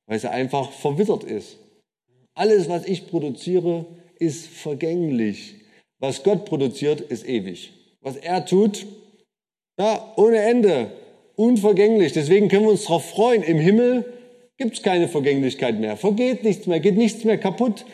weil 0.06 0.18
sie 0.18 0.30
einfach 0.30 0.70
verwittert 0.70 1.24
ist. 1.24 1.56
Alles, 2.34 2.68
was 2.68 2.84
ich 2.84 3.08
produziere, 3.08 3.86
ist 4.18 4.48
vergänglich. 4.48 5.61
Was 6.02 6.24
Gott 6.24 6.46
produziert, 6.46 7.00
ist 7.00 7.28
ewig. 7.28 7.72
Was 8.00 8.16
er 8.16 8.44
tut, 8.44 8.86
ja, 9.78 10.12
ohne 10.16 10.38
Ende, 10.38 10.90
unvergänglich. 11.36 12.12
Deswegen 12.12 12.48
können 12.48 12.64
wir 12.64 12.72
uns 12.72 12.86
darauf 12.86 13.08
freuen. 13.08 13.44
Im 13.44 13.60
Himmel 13.60 14.12
gibt 14.56 14.74
es 14.74 14.82
keine 14.82 15.06
Vergänglichkeit 15.06 15.78
mehr. 15.78 15.96
Vergeht 15.96 16.42
nichts 16.42 16.66
mehr, 16.66 16.80
geht 16.80 16.96
nichts 16.96 17.22
mehr 17.22 17.38
kaputt. 17.38 17.86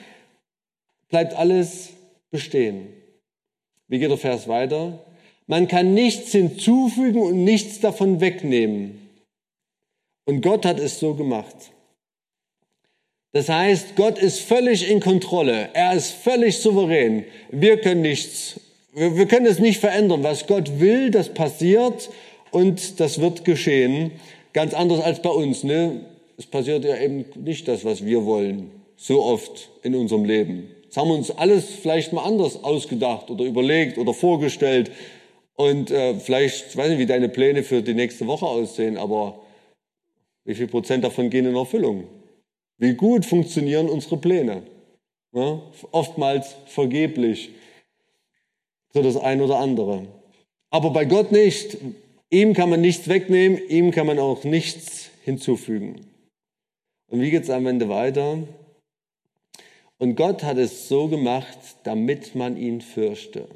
Bleibt 1.11 1.35
alles 1.35 1.91
bestehen. 2.31 2.89
Wie 3.89 3.99
geht 3.99 4.11
der 4.11 4.17
Vers 4.17 4.49
weiter? 4.49 5.05
Man 5.47 5.69
kann 5.69 5.93
nichts 5.93 6.33
hinzufügen 6.33 7.21
und 7.21 7.45
nichts 7.45 7.81
davon 7.81 8.23
wegnehmen. 8.23 9.07
Und 10.25 10.41
Gott 10.41 10.65
hat 10.65 10.81
es 10.81 10.99
so 10.99 11.13
gemacht. 11.13 11.73
Das 13.33 13.49
heißt, 13.49 13.95
Gott 13.97 14.18
ist 14.18 14.41
völlig 14.41 14.91
in 14.91 15.01
Kontrolle. 15.01 15.68
Er 15.74 15.95
ist 15.95 16.12
völlig 16.12 16.59
souverän. 16.59 17.24
Wir 17.51 17.79
können 17.79 18.01
nichts, 18.01 18.59
wir, 18.95 19.26
können 19.26 19.47
es 19.47 19.59
nicht 19.59 19.81
verändern. 19.81 20.22
Was 20.22 20.47
Gott 20.47 20.81
will, 20.81 21.11
das 21.11 21.29
passiert 21.29 22.09
und 22.51 23.01
das 23.01 23.20
wird 23.20 23.45
geschehen. 23.45 24.12
Ganz 24.55 24.72
anders 24.72 25.01
als 25.01 25.20
bei 25.20 25.29
uns. 25.29 25.62
Ne? 25.62 26.01
Es 26.39 26.47
passiert 26.47 26.85
ja 26.85 26.97
eben 26.97 27.26
nicht 27.37 27.68
das, 27.68 27.85
was 27.85 28.05
wir 28.05 28.24
wollen. 28.24 28.70
So 28.97 29.22
oft 29.22 29.68
in 29.83 29.95
unserem 29.95 30.24
Leben. 30.24 30.70
Das 30.87 30.97
haben 30.97 31.09
wir 31.09 31.16
uns 31.16 31.31
alles 31.31 31.66
vielleicht 31.66 32.14
mal 32.14 32.24
anders 32.24 32.64
ausgedacht 32.64 33.31
oder 33.31 33.45
überlegt 33.45 33.99
oder 33.99 34.14
vorgestellt. 34.14 34.91
Und 35.55 35.91
äh, 35.91 36.14
vielleicht, 36.14 36.68
ich 36.70 36.76
weiß 36.76 36.89
nicht, 36.89 36.99
wie 36.99 37.07
deine 37.07 37.29
Pläne 37.29 37.62
für 37.62 37.83
die 37.83 37.93
nächste 37.93 38.26
Woche 38.26 38.47
aussehen, 38.47 38.97
aber 38.97 39.41
wie 40.45 40.55
viel 40.55 40.66
Prozent 40.66 41.05
davon 41.05 41.29
gehen 41.29 41.45
in 41.45 41.57
Erfüllung? 41.57 42.05
Wie 42.79 42.95
gut 42.95 43.26
funktionieren 43.26 43.89
unsere 43.89 44.16
Pläne? 44.16 44.62
Ja, 45.33 45.61
oftmals 45.91 46.55
vergeblich. 46.66 47.51
So 48.95 49.03
das 49.03 49.16
ein 49.16 49.41
oder 49.41 49.59
andere. 49.59 50.07
Aber 50.70 50.91
bei 50.91 51.05
Gott 51.05 51.33
nicht. 51.33 51.76
Ihm 52.31 52.53
kann 52.53 52.68
man 52.68 52.83
nichts 52.83 53.09
wegnehmen, 53.09 53.59
ihm 53.68 53.91
kann 53.91 54.07
man 54.07 54.18
auch 54.18 54.45
nichts 54.45 55.09
hinzufügen. 55.24 56.07
Und 57.09 57.22
wie 57.22 57.31
geht 57.31 57.45
es 57.45 57.51
am 57.51 57.66
Ende 57.66 57.89
weiter? 57.89 58.39
Und 59.97 60.14
Gott 60.14 60.43
hat 60.43 60.59
es 60.59 60.89
so 60.89 61.09
gemacht, 61.09 61.59
damit 61.85 62.35
man 62.35 62.59
ihn 62.59 62.83
fürchte. 62.83 63.49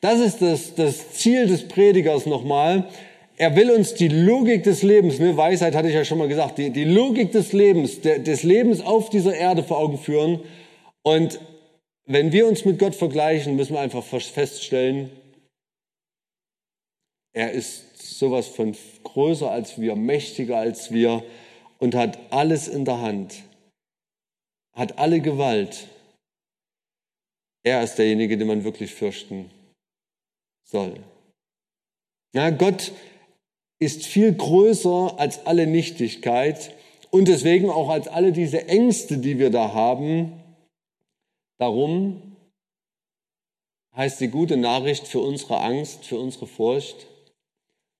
Das 0.00 0.18
ist 0.18 0.42
das, 0.42 0.74
das 0.74 1.12
Ziel 1.12 1.46
des 1.46 1.68
Predigers 1.68 2.26
nochmal. 2.26 2.88
Er 3.40 3.56
will 3.56 3.70
uns 3.70 3.94
die 3.94 4.08
Logik 4.08 4.64
des 4.64 4.82
Lebens, 4.82 5.18
ne, 5.18 5.34
Weisheit 5.34 5.74
hatte 5.74 5.88
ich 5.88 5.94
ja 5.94 6.04
schon 6.04 6.18
mal 6.18 6.28
gesagt, 6.28 6.58
die, 6.58 6.68
die 6.68 6.84
Logik 6.84 7.32
des 7.32 7.54
Lebens, 7.54 8.02
der, 8.02 8.18
des 8.18 8.42
Lebens 8.42 8.82
auf 8.82 9.08
dieser 9.08 9.34
Erde 9.34 9.64
vor 9.64 9.78
Augen 9.78 9.96
führen. 9.96 10.44
Und 11.02 11.40
wenn 12.04 12.32
wir 12.32 12.46
uns 12.46 12.66
mit 12.66 12.78
Gott 12.78 12.94
vergleichen, 12.94 13.56
müssen 13.56 13.72
wir 13.72 13.80
einfach 13.80 14.04
feststellen, 14.04 15.08
er 17.32 17.52
ist 17.52 18.18
sowas 18.18 18.46
von 18.46 18.76
größer 19.04 19.50
als 19.50 19.80
wir, 19.80 19.96
mächtiger 19.96 20.58
als 20.58 20.92
wir 20.92 21.24
und 21.78 21.94
hat 21.94 22.18
alles 22.30 22.68
in 22.68 22.84
der 22.84 23.00
Hand, 23.00 23.42
hat 24.74 24.98
alle 24.98 25.22
Gewalt. 25.22 25.88
Er 27.62 27.82
ist 27.82 27.94
derjenige, 27.94 28.36
den 28.36 28.48
man 28.48 28.64
wirklich 28.64 28.92
fürchten 28.94 29.50
soll. 30.62 30.92
Ja, 32.34 32.50
Gott 32.50 32.92
ist 33.80 34.06
viel 34.06 34.32
größer 34.32 35.18
als 35.18 35.46
alle 35.46 35.66
Nichtigkeit 35.66 36.72
und 37.10 37.26
deswegen 37.26 37.68
auch 37.70 37.88
als 37.88 38.06
alle 38.06 38.30
diese 38.30 38.68
Ängste, 38.68 39.18
die 39.18 39.38
wir 39.38 39.50
da 39.50 39.72
haben, 39.72 40.40
Darum 41.60 42.36
heißt 43.94 44.18
die 44.22 44.28
gute 44.28 44.56
Nachricht 44.56 45.06
für 45.06 45.20
unsere 45.20 45.60
Angst, 45.60 46.06
für 46.06 46.18
unsere 46.18 46.46
Furcht, 46.46 47.06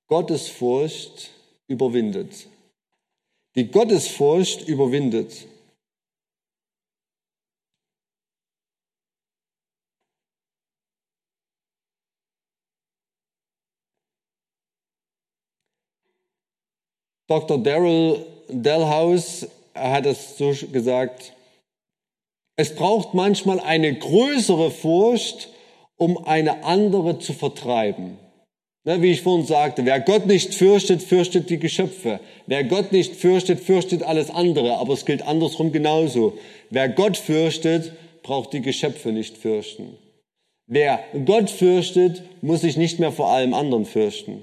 Gottesfurcht 0.06 1.30
überwindet. 1.66 2.48
Die 3.54 3.70
Gottesfurcht 3.70 4.66
überwindet. 4.66 5.46
Dr. 17.30 17.58
Daryl 17.58 18.26
Delhaus 18.48 19.46
hat 19.72 20.04
es 20.04 20.36
so 20.36 20.52
gesagt, 20.72 21.32
es 22.56 22.74
braucht 22.74 23.14
manchmal 23.14 23.60
eine 23.60 23.94
größere 23.94 24.72
Furcht, 24.72 25.48
um 25.96 26.26
eine 26.26 26.64
andere 26.64 27.20
zu 27.20 27.32
vertreiben. 27.32 28.18
Ne, 28.84 29.00
wie 29.00 29.12
ich 29.12 29.22
vorhin 29.22 29.46
sagte, 29.46 29.84
wer 29.84 30.00
Gott 30.00 30.26
nicht 30.26 30.54
fürchtet, 30.54 31.04
fürchtet 31.04 31.50
die 31.50 31.60
Geschöpfe. 31.60 32.18
Wer 32.46 32.64
Gott 32.64 32.90
nicht 32.90 33.14
fürchtet, 33.14 33.60
fürchtet 33.60 34.02
alles 34.02 34.30
andere. 34.30 34.78
Aber 34.78 34.94
es 34.94 35.04
gilt 35.04 35.22
andersrum 35.22 35.70
genauso. 35.70 36.36
Wer 36.70 36.88
Gott 36.88 37.16
fürchtet, 37.16 37.92
braucht 38.24 38.52
die 38.54 38.62
Geschöpfe 38.62 39.12
nicht 39.12 39.36
fürchten. 39.36 39.96
Wer 40.66 40.98
Gott 41.26 41.48
fürchtet, 41.48 42.24
muss 42.42 42.62
sich 42.62 42.76
nicht 42.76 42.98
mehr 42.98 43.12
vor 43.12 43.28
allem 43.28 43.54
anderen 43.54 43.84
fürchten. 43.84 44.42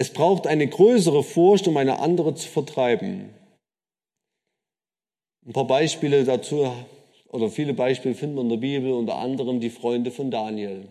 Es 0.00 0.08
braucht 0.08 0.46
eine 0.46 0.66
größere 0.66 1.22
Furcht, 1.22 1.68
um 1.68 1.76
eine 1.76 1.98
andere 1.98 2.34
zu 2.34 2.48
vertreiben. 2.48 3.28
Ein 5.46 5.52
paar 5.52 5.66
Beispiele 5.66 6.24
dazu, 6.24 6.72
oder 7.28 7.50
viele 7.50 7.74
Beispiele 7.74 8.14
finden 8.14 8.36
wir 8.36 8.40
in 8.40 8.48
der 8.48 8.56
Bibel, 8.56 8.92
unter 8.92 9.16
anderem 9.16 9.60
die 9.60 9.68
Freunde 9.68 10.10
von 10.10 10.30
Daniel. 10.30 10.88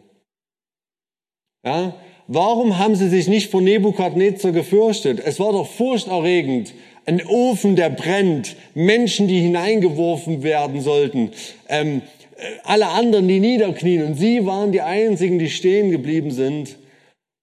Ja? 1.66 1.96
Warum 2.28 2.78
haben 2.78 2.94
sie 2.94 3.10
sich 3.10 3.28
nicht 3.28 3.50
vor 3.50 3.62
Nebukadnezar 3.62 4.52
gefürchtet? 4.52 5.20
Es 5.26 5.40
war 5.40 5.54
doch 5.54 5.68
furchterregend. 5.68 6.76
Ein 7.08 7.26
Ofen, 7.26 7.76
der 7.76 7.90
brennt, 7.90 8.56
Menschen, 8.76 9.28
die 9.28 9.42
hineingeworfen 9.42 10.44
werden 10.44 10.82
sollten, 10.82 11.32
ähm, 11.68 12.04
äh, 12.38 12.44
alle 12.64 12.90
anderen, 12.90 13.28
die 13.28 13.40
niederknien. 13.40 14.06
Und 14.06 14.16
sie 14.20 14.46
waren 14.46 14.72
die 14.72 14.82
einzigen, 14.82 15.40
die 15.40 15.50
stehen 15.50 15.90
geblieben 15.90 16.30
sind. 16.30 16.78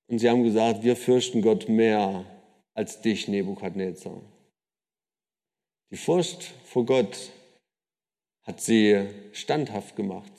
Und 0.09 0.19
sie 0.19 0.31
haben 0.31 0.45
gesagt, 0.45 0.85
wir 0.85 0.97
fürchten 0.97 1.43
Gott 1.43 1.69
mehr 1.69 2.25
als 2.75 3.01
dich, 3.01 3.29
Nebukadnezar. 3.29 4.21
Die 5.91 5.97
Furcht 5.97 6.43
vor 6.65 6.85
Gott 6.85 7.31
hat 8.45 8.61
sie 8.61 9.07
standhaft 9.33 9.97
gemacht 9.97 10.33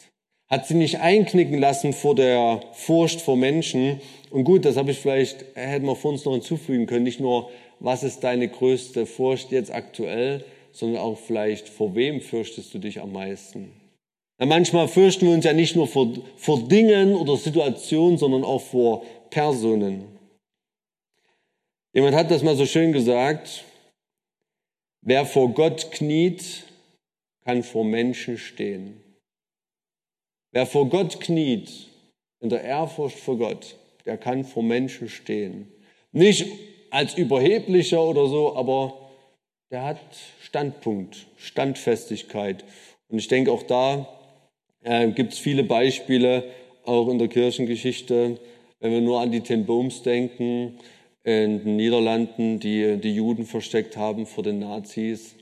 hat 0.48 0.66
sie 0.66 0.76
nicht 0.76 1.00
einknicken 1.00 1.60
lassen 1.60 1.94
vor 1.94 2.16
der 2.16 2.62
Furcht 2.74 3.22
vor 3.22 3.36
Menschen. 3.36 4.00
Und 4.30 4.46
gut, 4.46 4.66
das 4.66 4.78
habe 4.78 4.92
ich 4.92 5.00
vielleicht, 5.00 5.46
hätten 5.56 5.86
wir 5.86 5.96
vor 5.96 6.12
uns 6.12 6.26
noch 6.26 6.34
hinzufügen 6.34 6.86
können, 6.86 7.04
nicht 7.04 7.20
nur, 7.20 7.50
was 7.80 8.04
ist 8.04 8.24
deine 8.24 8.48
größte 8.48 9.06
Furcht 9.06 9.52
jetzt 9.52 9.74
aktuell, 9.74 10.44
sondern 10.72 11.02
auch 11.02 11.18
vielleicht, 11.18 11.68
vor 11.68 11.96
wem 11.96 12.22
fürchtest 12.22 12.74
du 12.74 12.80
dich 12.80 13.02
am 13.02 13.12
meisten? 13.12 13.72
Ja, 14.40 14.46
manchmal 14.46 14.88
fürchten 14.88 15.28
wir 15.28 15.34
uns 15.34 15.46
ja 15.46 15.54
nicht 15.54 15.76
nur 15.76 15.88
vor, 15.88 16.14
vor 16.38 16.68
Dingen 16.68 17.16
oder 17.16 17.36
Situationen, 17.36 18.18
sondern 18.18 18.44
auch 18.44 18.62
vor 18.62 19.04
Personen. 19.30 20.18
Jemand 21.94 22.16
hat 22.16 22.32
das 22.32 22.44
mal 22.44 22.56
so 22.56 22.66
schön 22.66 22.92
gesagt, 22.92 23.64
wer 25.02 25.26
vor 25.26 25.54
Gott 25.54 25.92
kniet, 25.92 26.64
kann 27.44 27.64
vor 27.64 27.86
Menschen 27.86 28.38
stehen. 28.38 29.02
Wer 30.52 30.66
vor 30.66 30.90
Gott 30.90 31.20
kniet, 31.20 31.88
in 32.40 32.50
der 32.50 32.64
Ehrfurcht 32.64 33.18
vor 33.18 33.38
Gott, 33.38 33.76
der 34.06 34.18
kann 34.18 34.46
vor 34.46 34.64
Menschen 34.64 35.10
stehen. 35.10 35.72
Nicht 36.12 36.46
als 36.90 37.16
überheblicher 37.16 38.02
oder 38.02 38.28
so, 38.28 38.56
aber 38.56 39.10
der 39.72 39.84
hat 39.84 40.00
Standpunkt, 40.42 41.28
Standfestigkeit. 41.38 42.64
Und 43.10 43.20
ich 43.20 43.28
denke, 43.28 43.52
auch 43.52 43.64
da 43.64 44.08
äh, 44.84 45.08
gibt 45.10 45.34
es 45.34 45.40
viele 45.40 45.64
Beispiele, 45.64 46.44
auch 46.86 47.10
in 47.10 47.20
der 47.20 47.28
Kirchengeschichte. 47.28 48.40
Wenn 48.80 48.92
wir 48.92 49.02
nur 49.02 49.22
an 49.22 49.32
die 49.32 49.42
Ten 49.42 49.66
Boms 49.66 50.04
denken, 50.04 50.80
in 51.24 51.62
den 51.62 51.76
Niederlanden, 51.76 52.58
die 52.60 52.98
die 52.98 53.14
Juden 53.14 53.46
versteckt 53.46 53.98
haben 53.98 54.26
vor 54.26 54.44
den 54.46 54.60
Nazis. 54.60 55.36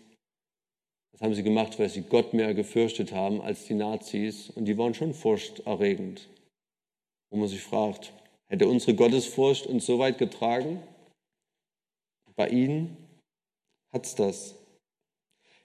Das 1.12 1.22
haben 1.22 1.36
sie 1.36 1.44
gemacht, 1.44 1.78
weil 1.78 1.90
sie 1.90 2.02
Gott 2.02 2.34
mehr 2.34 2.56
gefürchtet 2.56 3.12
haben 3.12 3.40
als 3.40 3.66
die 3.66 3.76
Nazis. 3.76 4.50
Und 4.50 4.66
die 4.66 4.80
waren 4.80 4.96
schon 4.96 5.14
furchterregend. 5.14 6.28
Wo 7.30 7.38
man 7.38 7.48
sich 7.48 7.62
fragt, 7.62 8.14
hätte 8.48 8.68
unsere 8.68 8.96
Gottesfurcht 8.96 9.68
uns 9.68 9.86
so 9.86 10.00
weit 10.00 10.18
getragen? 10.18 10.82
Bei 12.36 12.50
ihnen 12.50 12.98
hat's 13.94 14.16
das. 14.16 14.56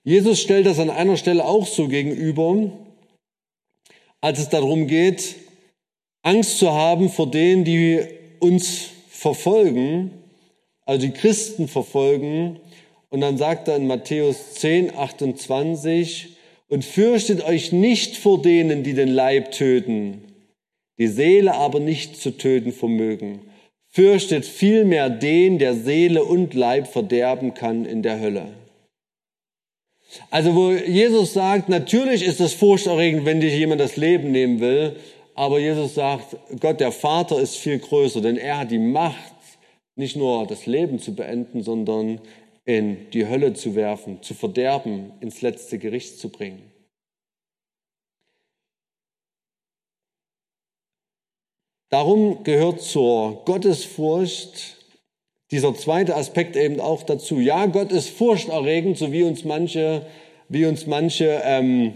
Jesus 0.05 0.39
stellt 0.41 0.66
das 0.66 0.79
an 0.79 0.91
einer 0.91 1.16
Stelle 1.16 1.47
auch 1.47 1.66
so 1.66 1.89
gegenüber, 1.89 2.71
als 4.21 4.39
es 4.39 4.51
darum 4.51 4.87
geht, 4.87 5.37
Angst 6.23 6.59
zu 6.59 6.73
haben 6.73 7.09
vor 7.09 7.31
denen, 7.31 7.64
die 7.64 8.01
uns 8.41 8.91
verfolgen, 9.09 10.11
also 10.85 11.07
die 11.07 11.12
Christen 11.12 11.68
verfolgen 11.68 12.61
und 13.11 13.21
dann 13.21 13.39
sagt 13.39 13.68
er 13.68 13.77
in 13.77 13.87
Matthäus 13.87 14.55
10, 14.55 14.97
28, 14.97 16.37
und 16.68 16.85
fürchtet 16.85 17.45
euch 17.45 17.73
nicht 17.73 18.16
vor 18.16 18.41
denen, 18.41 18.85
die 18.85 18.95
den 18.95 19.09
Leib 19.09 19.51
töten, 19.51 20.23
die 20.99 21.09
Seele 21.09 21.55
aber 21.55 21.81
nicht 21.81 22.16
zu 22.21 22.37
töten 22.37 22.73
vermögen. 22.73 23.41
Fürchtet 23.89 24.47
vielmehr 24.47 25.11
den, 25.11 25.59
der 25.59 25.75
Seele 25.75 26.23
und 26.23 26.55
Leib 26.55 26.87
verderben 26.87 27.55
kann 27.55 27.85
in 27.85 28.03
der 28.03 28.21
Hölle. 28.21 28.47
Also 30.31 30.55
wo 30.55 30.71
Jesus 30.71 31.33
sagt, 31.33 31.68
natürlich 31.68 32.25
ist 32.25 32.41
es 32.41 32.55
furchterregend, 32.55 33.25
wenn 33.25 33.41
dich 33.41 33.55
jemand 33.55 33.81
das 33.81 33.97
Leben 33.97 34.31
nehmen 34.31 34.61
will, 34.61 34.97
aber 35.41 35.59
Jesus 35.59 35.95
sagt, 35.95 36.36
Gott 36.61 36.80
der 36.80 36.93
Vater 36.93 37.41
ist 37.41 37.57
viel 37.57 37.78
größer, 37.78 38.20
denn 38.20 38.36
er 38.36 38.59
hat 38.59 38.70
die 38.70 38.78
Macht, 38.78 39.32
nicht 39.97 40.14
nur 40.14 40.47
das 40.47 40.66
Leben 40.66 40.99
zu 40.99 41.14
beenden, 41.14 41.62
sondern 41.62 42.20
in 42.66 43.09
die 43.12 43.26
Hölle 43.26 43.55
zu 43.55 43.74
werfen, 43.74 44.22
zu 44.22 44.34
verderben, 44.34 45.12
ins 45.20 45.41
letzte 45.41 45.78
Gericht 45.78 46.18
zu 46.18 46.28
bringen. 46.28 46.70
Darum 51.88 52.45
gehört 52.45 52.82
zur 52.82 53.43
Gottesfurcht 53.47 54.76
dieser 55.53 55.74
zweite 55.74 56.16
Aspekt 56.16 56.55
eben 56.55 56.80
auch 56.80 57.03
dazu. 57.03 57.41
Ja, 57.41 57.64
Gott 57.64 57.93
ist 57.93 58.11
furchterregend, 58.11 58.99
so 58.99 59.11
wie 59.11 59.22
uns 59.22 59.45
manche, 59.45 60.05
wie 60.51 60.66
uns 60.66 60.86
manche, 60.86 61.41
ähm, 61.47 61.95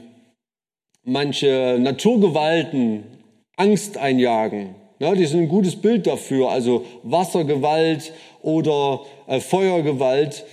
manche 1.03 1.77
Naturgewalten 1.79 3.14
Angst 3.57 3.97
einjagen. 3.97 4.75
Ja, 4.99 5.15
die 5.15 5.27
sind 5.27 5.41
ein 5.41 5.49
gutes 5.49 5.77
Bild 5.77 6.07
dafür, 6.07 6.51
also 6.51 6.85
Wassergewalt 7.03 8.13
oder 8.43 9.01
äh, 9.27 9.41
Feuergewalt. 9.41 10.45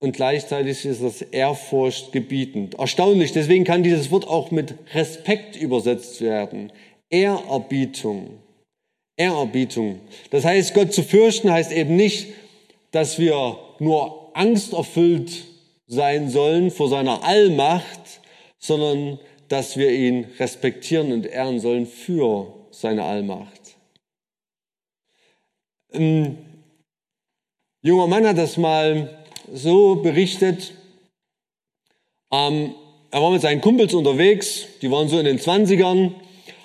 Und 0.00 0.16
gleichzeitig 0.16 0.84
ist 0.84 1.02
das 1.02 1.22
Ehrfurcht 1.22 2.12
gebietend. 2.12 2.74
Erstaunlich, 2.74 3.32
deswegen 3.32 3.64
kann 3.64 3.82
dieses 3.82 4.10
Wort 4.10 4.26
auch 4.26 4.50
mit 4.50 4.74
Respekt 4.94 5.56
übersetzt 5.56 6.20
werden. 6.20 6.72
Ehrerbietung. 7.10 8.38
Ehrerbietung. 9.16 10.00
Das 10.30 10.44
heißt, 10.44 10.74
Gott 10.74 10.92
zu 10.92 11.02
fürchten 11.02 11.52
heißt 11.52 11.70
eben 11.70 11.94
nicht, 11.94 12.28
dass 12.90 13.18
wir 13.18 13.58
nur 13.78 14.30
angsterfüllt 14.34 15.44
sein 15.86 16.30
sollen 16.30 16.70
vor 16.70 16.88
seiner 16.88 17.22
Allmacht, 17.24 18.20
sondern 18.58 19.18
dass 19.48 19.76
wir 19.76 19.90
ihn 19.90 20.26
respektieren 20.38 21.12
und 21.12 21.26
ehren 21.26 21.60
sollen 21.60 21.86
für 21.86 22.52
seine 22.70 23.04
Allmacht. 23.04 23.76
Ein 25.92 26.38
junger 27.82 28.06
Mann 28.06 28.26
hat 28.26 28.38
das 28.38 28.56
mal 28.56 29.24
so 29.52 29.96
berichtet, 29.96 30.72
ähm, 32.30 32.74
er 33.10 33.20
war 33.20 33.30
mit 33.30 33.42
seinen 33.42 33.60
Kumpels 33.60 33.92
unterwegs, 33.92 34.66
die 34.80 34.90
waren 34.90 35.08
so 35.08 35.18
in 35.18 35.26
den 35.26 35.38
Zwanzigern, 35.38 36.14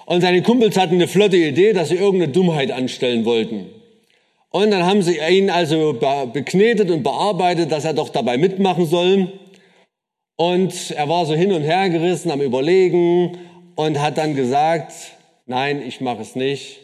und 0.06 0.22
seine 0.22 0.42
Kumpels 0.42 0.78
hatten 0.78 0.96
eine 0.96 1.10
flotte 1.10 1.36
Idee, 1.36 1.74
dass 1.74 1.90
sie 1.90 1.96
irgendeine 1.96 2.32
Dummheit 2.32 2.72
anstellen 2.72 3.26
wollten. 3.26 3.68
Und 4.50 4.72
dann 4.72 4.86
haben 4.86 5.02
sie 5.02 5.20
ihn 5.20 5.50
also 5.50 6.00
beknetet 6.32 6.90
und 6.90 7.04
bearbeitet, 7.04 7.74
dass 7.74 7.84
er 7.84 7.94
doch 7.94 8.08
dabei 8.08 8.38
mitmachen 8.38 8.86
soll. 8.86 9.34
Und 10.38 10.92
er 10.92 11.10
war 11.10 11.26
so 11.26 11.34
hin 11.34 11.52
und 11.52 11.64
her 11.64 11.90
gerissen 11.90 12.32
am 12.32 12.42
Überlegen 12.42 13.38
und 13.76 14.00
hat 14.00 14.18
dann 14.18 14.36
gesagt, 14.36 14.94
nein, 15.48 15.82
ich 15.82 16.00
mache 16.00 16.22
es 16.22 16.36
nicht. 16.36 16.80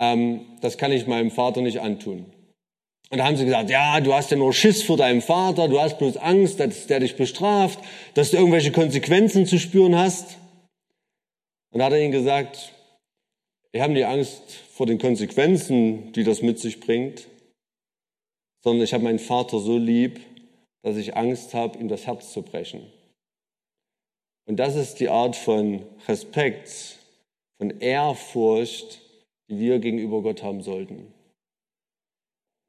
Ähm, 0.00 0.40
das 0.60 0.76
kann 0.76 0.92
ich 0.92 1.06
meinem 1.06 1.30
Vater 1.30 1.60
nicht 1.62 1.80
antun. 1.80 2.26
Und 3.10 3.18
da 3.18 3.24
haben 3.24 3.36
sie 3.36 3.44
gesagt, 3.44 3.70
ja, 3.70 4.00
du 4.00 4.12
hast 4.12 4.32
ja 4.32 4.36
nur 4.36 4.52
Schiss 4.52 4.82
vor 4.82 4.96
deinem 4.96 5.22
Vater, 5.22 5.68
du 5.68 5.80
hast 5.80 5.98
bloß 5.98 6.16
Angst, 6.16 6.58
dass 6.58 6.88
der 6.88 6.98
dich 6.98 7.16
bestraft, 7.16 7.78
dass 8.14 8.32
du 8.32 8.36
irgendwelche 8.36 8.72
Konsequenzen 8.72 9.46
zu 9.46 9.60
spüren 9.60 9.96
hast. 9.96 10.38
Und 11.70 11.78
da 11.78 11.84
hat 11.84 11.92
er 11.92 12.00
ihnen 12.00 12.10
gesagt, 12.10 12.72
wir 13.70 13.82
haben 13.82 13.92
nicht 13.92 14.06
Angst 14.06 14.42
vor 14.72 14.86
den 14.86 14.98
Konsequenzen, 14.98 16.12
die 16.14 16.24
das 16.24 16.42
mit 16.42 16.58
sich 16.58 16.80
bringt, 16.80 17.28
sondern 18.64 18.82
ich 18.82 18.92
habe 18.92 19.04
meinen 19.04 19.20
Vater 19.20 19.60
so 19.60 19.78
lieb, 19.78 20.18
dass 20.86 20.96
ich 20.98 21.16
Angst 21.16 21.52
habe, 21.52 21.80
ihm 21.80 21.88
das 21.88 22.06
Herz 22.06 22.32
zu 22.32 22.42
brechen. 22.42 22.80
Und 24.44 24.54
das 24.54 24.76
ist 24.76 25.00
die 25.00 25.08
Art 25.08 25.34
von 25.34 25.82
Respekt, 26.06 27.00
von 27.58 27.80
Ehrfurcht, 27.80 29.00
die 29.50 29.58
wir 29.58 29.80
gegenüber 29.80 30.22
Gott 30.22 30.44
haben 30.44 30.62
sollten. 30.62 31.12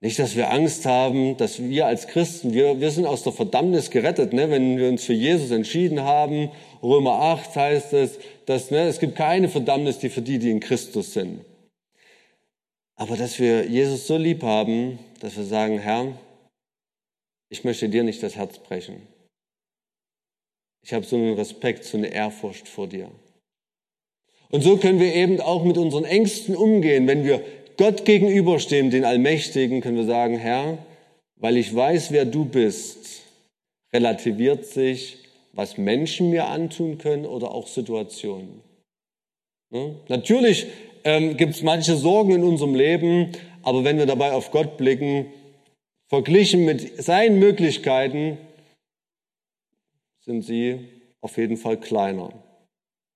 Nicht, 0.02 0.18
dass 0.18 0.36
wir 0.36 0.52
Angst 0.52 0.88
haben, 0.88 1.38
dass 1.38 1.62
wir 1.62 1.86
als 1.86 2.08
Christen, 2.08 2.54
wir, 2.54 2.80
wir 2.80 2.90
sind 2.90 3.06
aus 3.06 3.22
der 3.22 3.34
Verdammnis 3.34 3.92
gerettet, 3.92 4.34
ne? 4.34 4.50
wenn 4.50 4.80
wir 4.80 4.90
uns 4.90 5.04
für 5.04 5.14
Jesus 5.14 5.52
entschieden 5.52 6.02
haben. 6.02 6.50
Römer 6.82 7.22
8 7.22 7.56
heißt 7.56 7.94
es, 7.94 8.18
dass 8.48 8.72
ne, 8.72 8.88
es 8.88 9.00
gibt 9.00 9.16
keine 9.16 9.48
Verdammnis, 9.48 10.00
die 10.00 10.10
für 10.10 10.24
die, 10.24 10.40
die 10.40 10.50
in 10.50 10.60
Christus 10.60 11.14
sind. 11.14 11.42
Aber 12.96 13.16
dass 13.16 13.38
wir 13.38 13.68
Jesus 13.68 14.08
so 14.08 14.18
lieb 14.18 14.42
haben, 14.42 14.98
dass 15.20 15.38
wir 15.38 15.46
sagen, 15.46 15.78
Herr, 15.78 16.14
ich 17.50 17.64
möchte 17.64 17.90
dir 17.90 18.04
nicht 18.04 18.22
das 18.24 18.36
Herz 18.36 18.60
brechen. 18.60 19.02
Ich 20.84 20.94
habe 20.94 21.06
so 21.06 21.16
einen 21.16 21.34
Respekt, 21.34 21.84
so 21.84 21.98
eine 21.98 22.08
Ehrfurcht 22.08 22.68
vor 22.68 22.88
dir. 22.88 23.12
Und 24.50 24.62
so 24.62 24.78
können 24.78 25.00
wir 25.00 25.14
eben 25.14 25.42
auch 25.42 25.64
mit 25.64 25.78
unseren 25.78 26.06
Ängsten 26.06 26.56
umgehen, 26.56 27.08
wenn 27.08 27.26
wir 27.26 27.44
Gott 27.78 28.06
gegenüberstehen, 28.06 28.90
den 28.90 29.06
Allmächtigen, 29.06 29.82
können 29.82 29.98
wir 29.98 30.06
sagen, 30.06 30.38
Herr, 30.38 30.78
weil 31.36 31.58
ich 31.58 31.76
weiß, 31.76 32.12
wer 32.12 32.26
du 32.26 32.46
bist, 32.46 33.24
relativiert 33.94 34.66
sich, 34.66 35.18
was 35.54 35.78
Menschen 35.78 36.30
mir 36.30 36.48
antun 36.48 36.98
können 36.98 37.26
oder 37.26 37.52
auch 37.52 37.68
Situationen. 37.68 38.62
Ja? 39.72 39.92
Natürlich 40.08 40.68
ähm, 41.04 41.38
gibt 41.38 41.56
es 41.56 41.64
manche 41.64 41.96
Sorgen 41.96 42.32
in 42.32 42.44
unserem 42.44 42.76
Leben, 42.76 43.32
aber 43.64 43.84
wenn 43.84 43.98
wir 43.98 44.06
dabei 44.06 44.32
auf 44.32 44.52
Gott 44.52 44.78
blicken, 44.78 45.28
verglichen 46.08 46.66
mit 46.66 47.04
seinen 47.04 47.40
Möglichkeiten, 47.40 48.38
sind 50.22 50.42
sie 50.42 50.90
auf 51.22 51.38
jeden 51.38 51.58
Fall 51.58 51.80
kleiner. 51.80 52.32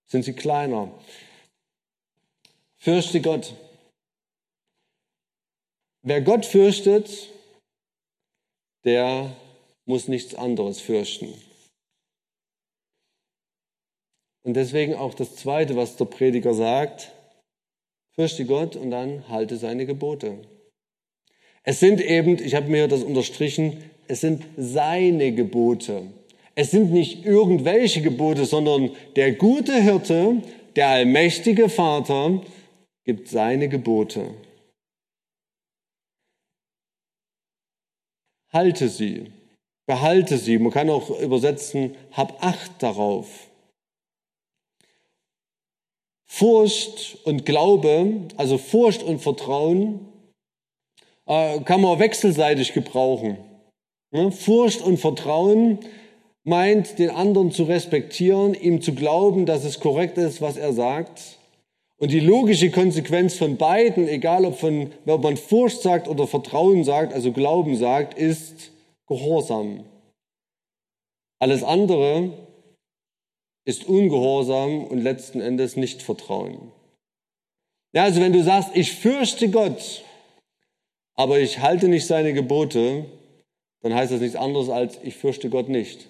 Sind 0.08 0.24
sie 0.24 0.34
kleiner. 0.34 0.92
Fürchte 2.78 3.22
Gott. 3.22 3.56
Wer 6.04 6.22
Gott 6.22 6.46
fürchtet, 6.46 7.30
der 8.84 9.36
muss 9.86 10.08
nichts 10.08 10.36
anderes 10.36 10.82
fürchten. 10.82 11.34
Und 14.44 14.56
deswegen 14.56 14.96
auch 14.96 15.14
das 15.14 15.36
Zweite, 15.36 15.76
was 15.76 15.98
der 15.98 16.06
Prediger 16.06 16.54
sagt, 16.54 17.12
fürchte 18.16 18.46
Gott 18.46 18.76
und 18.76 18.90
dann 18.90 19.28
halte 19.30 19.58
seine 19.58 19.86
Gebote. 19.86 20.42
Es 21.64 21.80
sind 21.80 22.02
eben, 22.02 22.44
ich 22.44 22.56
habe 22.56 22.70
mir 22.70 22.88
das 22.88 23.04
unterstrichen, 23.04 23.78
es 24.08 24.22
sind 24.22 24.44
seine 24.58 25.32
Gebote. 25.34 26.04
Es 26.56 26.72
sind 26.72 26.92
nicht 26.92 27.26
irgendwelche 27.26 28.02
Gebote, 28.02 28.46
sondern 28.46 28.92
der 29.16 29.34
gute 29.34 29.82
Hirte, 29.82 30.42
der 30.76 30.90
allmächtige 30.90 31.70
Vater, 31.70 32.42
gibt 33.06 33.30
seine 33.30 33.70
Gebote. 33.70 34.32
halte 38.52 38.90
sie, 38.90 39.32
behalte 39.86 40.38
sie. 40.38 40.58
Man 40.60 40.72
kann 40.72 40.90
auch 40.90 41.10
übersetzen, 41.20 41.96
hab 42.12 42.44
Acht 42.44 42.72
darauf. 42.80 43.48
Furcht 46.28 47.18
und 47.26 47.46
Glaube, 47.46 48.28
also 48.38 48.58
Furcht 48.58 49.04
und 49.04 49.20
Vertrauen, 49.20 50.08
kann 51.26 51.82
man 51.82 52.00
wechselseitig 52.00 52.74
gebrauchen. 52.74 53.38
Furcht 54.32 54.82
und 54.82 54.98
Vertrauen 54.98 55.80
meint, 56.44 57.00
den 57.00 57.10
anderen 57.10 57.52
zu 57.52 57.64
respektieren, 57.64 58.54
ihm 58.54 58.82
zu 58.82 58.94
glauben, 58.94 59.46
dass 59.46 59.64
es 59.64 59.80
korrekt 59.80 60.18
ist, 60.18 60.42
was 60.42 60.58
er 60.58 60.74
sagt. 60.74 61.38
Und 61.98 62.12
die 62.12 62.20
logische 62.20 62.72
Konsequenz 62.72 63.36
von 63.36 63.58
beiden, 63.58 64.08
egal 64.08 64.46
ob, 64.46 64.58
von, 64.58 64.92
ob 65.06 65.22
man 65.22 65.38
Furcht 65.38 65.82
sagt 65.82 66.08
oder 66.08 66.26
Vertrauen 66.26 66.84
sagt, 66.84 67.14
also 67.14 67.32
Glauben 67.32 67.76
sagt, 67.76 68.18
ist 68.18 68.72
Gehorsam. 69.08 69.86
Alles 71.40 71.64
andere 71.64 72.34
ist 73.66 73.88
Ungehorsam 73.88 74.86
und 74.86 75.00
letzten 75.00 75.42
Endes 75.42 75.76
nicht 75.76 76.02
Vertrauen. 76.02 76.72
Ja, 77.94 78.04
also 78.04 78.22
wenn 78.22 78.34
du 78.34 78.44
sagst, 78.44 78.72
ich 78.74 78.94
fürchte 78.94 79.50
Gott, 79.50 80.04
aber 81.16 81.40
ich 81.40 81.60
halte 81.60 81.88
nicht 81.88 82.06
seine 82.06 82.34
Gebote, 82.34 83.06
dann 83.82 83.94
heißt 83.94 84.12
das 84.12 84.22
nichts 84.22 84.36
anderes 84.36 84.70
als, 84.70 85.00
ich 85.04 85.16
fürchte 85.16 85.50
Gott 85.50 85.70
nicht. 85.70 86.08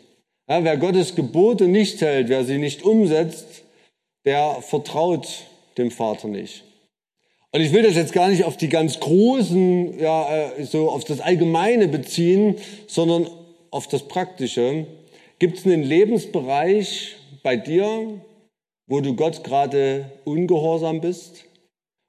Ja, 0.49 0.63
wer 0.63 0.77
Gottes 0.77 1.15
Gebote 1.15 1.67
nicht 1.67 2.01
hält, 2.01 2.29
wer 2.29 2.43
sie 2.43 2.57
nicht 2.57 2.83
umsetzt, 2.83 3.63
der 4.25 4.57
vertraut 4.61 5.27
dem 5.77 5.91
Vater 5.91 6.27
nicht. 6.27 6.63
Und 7.53 7.61
ich 7.61 7.73
will 7.73 7.83
das 7.83 7.95
jetzt 7.95 8.13
gar 8.13 8.29
nicht 8.29 8.45
auf 8.45 8.57
die 8.57 8.69
ganz 8.69 8.99
großen, 8.99 9.99
ja, 9.99 10.51
äh, 10.57 10.63
so 10.63 10.89
auf 10.89 11.03
das 11.03 11.19
Allgemeine 11.19 11.87
beziehen, 11.87 12.55
sondern 12.87 13.29
auf 13.71 13.87
das 13.87 14.07
Praktische. 14.07 14.85
Gibt 15.39 15.57
es 15.57 15.65
einen 15.65 15.83
Lebensbereich 15.83 17.15
bei 17.43 17.57
dir, 17.57 18.21
wo 18.87 19.01
du 19.01 19.15
Gott 19.15 19.43
gerade 19.43 20.11
ungehorsam 20.23 21.01
bist, 21.01 21.45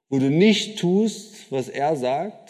wo 0.09 0.19
du 0.19 0.29
nicht 0.29 0.79
tust, 0.79 1.51
was 1.51 1.67
er 1.67 1.95
sagt? 1.95 2.42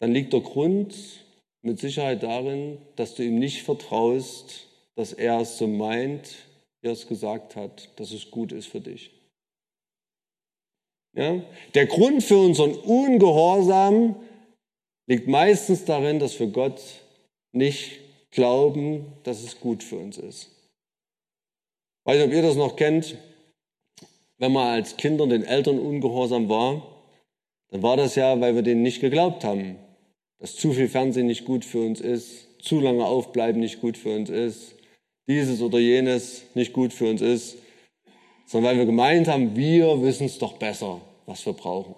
Dann 0.00 0.12
liegt 0.12 0.32
der 0.32 0.40
Grund 0.40 0.94
mit 1.62 1.78
Sicherheit 1.78 2.22
darin, 2.22 2.78
dass 2.96 3.14
du 3.14 3.22
ihm 3.22 3.38
nicht 3.38 3.62
vertraust, 3.62 4.66
dass 4.96 5.12
er 5.12 5.40
es 5.40 5.58
so 5.58 5.66
meint, 5.66 6.34
er 6.82 6.92
es 6.92 7.06
gesagt 7.06 7.54
hat, 7.54 7.88
dass 7.96 8.12
es 8.12 8.30
gut 8.30 8.52
ist 8.52 8.66
für 8.66 8.80
dich. 8.80 9.10
Ja? 11.14 11.42
Der 11.74 11.86
Grund 11.86 12.22
für 12.22 12.38
unseren 12.38 12.74
Ungehorsam 12.74 14.16
liegt 15.06 15.28
meistens 15.28 15.84
darin, 15.84 16.18
dass 16.18 16.38
wir 16.40 16.46
Gott 16.46 16.80
nicht 17.52 17.98
glauben, 18.30 19.12
dass 19.24 19.42
es 19.42 19.60
gut 19.60 19.82
für 19.82 19.96
uns 19.96 20.16
ist. 20.16 20.50
Ich 22.00 22.06
weiß 22.06 22.16
nicht, 22.16 22.26
ob 22.28 22.32
ihr 22.32 22.42
das 22.42 22.56
noch 22.56 22.76
kennt. 22.76 23.16
Wenn 24.38 24.52
man 24.52 24.68
als 24.68 24.96
Kinder 24.96 25.26
den 25.26 25.44
Eltern 25.44 25.78
ungehorsam 25.78 26.48
war, 26.48 26.86
dann 27.68 27.82
war 27.82 27.96
das 27.96 28.14
ja, 28.14 28.40
weil 28.40 28.54
wir 28.54 28.62
denen 28.62 28.82
nicht 28.82 29.00
geglaubt 29.00 29.44
haben, 29.44 29.76
dass 30.40 30.56
zu 30.56 30.72
viel 30.72 30.88
Fernsehen 30.88 31.26
nicht 31.26 31.44
gut 31.44 31.64
für 31.64 31.80
uns 31.80 32.00
ist, 32.00 32.48
zu 32.60 32.80
lange 32.80 33.04
aufbleiben 33.04 33.60
nicht 33.60 33.80
gut 33.80 33.96
für 33.96 34.16
uns 34.16 34.30
ist, 34.30 34.74
dieses 35.28 35.62
oder 35.62 35.78
jenes 35.78 36.44
nicht 36.54 36.72
gut 36.72 36.92
für 36.92 37.08
uns 37.08 37.20
ist, 37.20 37.58
sondern 38.46 38.72
weil 38.72 38.78
wir 38.78 38.86
gemeint 38.86 39.28
haben, 39.28 39.54
wir 39.54 40.02
wissen 40.02 40.26
es 40.26 40.38
doch 40.38 40.54
besser, 40.54 41.00
was 41.26 41.44
wir 41.46 41.52
brauchen. 41.52 41.94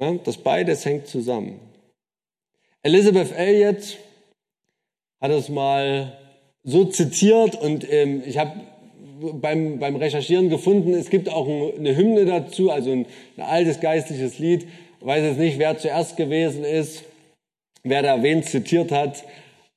Ja, 0.00 0.14
das 0.14 0.38
beides 0.38 0.84
hängt 0.84 1.06
zusammen. 1.06 1.60
Elizabeth 2.82 3.32
Elliot 3.32 3.98
hat 5.20 5.30
es 5.30 5.50
mal 5.50 6.18
so 6.64 6.86
zitiert 6.86 7.60
und 7.60 7.90
ähm, 7.90 8.22
ich 8.24 8.38
habe 8.38 8.69
beim, 9.20 9.78
beim 9.78 9.96
Recherchieren 9.96 10.48
gefunden, 10.48 10.94
es 10.94 11.10
gibt 11.10 11.28
auch 11.28 11.46
eine 11.46 11.96
Hymne 11.96 12.24
dazu, 12.24 12.70
also 12.70 12.90
ein, 12.90 13.06
ein 13.36 13.42
altes 13.42 13.80
geistliches 13.80 14.38
Lied. 14.38 14.66
Ich 15.00 15.06
weiß 15.06 15.22
jetzt 15.22 15.38
nicht, 15.38 15.58
wer 15.58 15.76
zuerst 15.78 16.16
gewesen 16.16 16.64
ist, 16.64 17.04
wer 17.82 18.02
da 18.02 18.22
wen 18.22 18.42
zitiert 18.42 18.92
hat, 18.92 19.24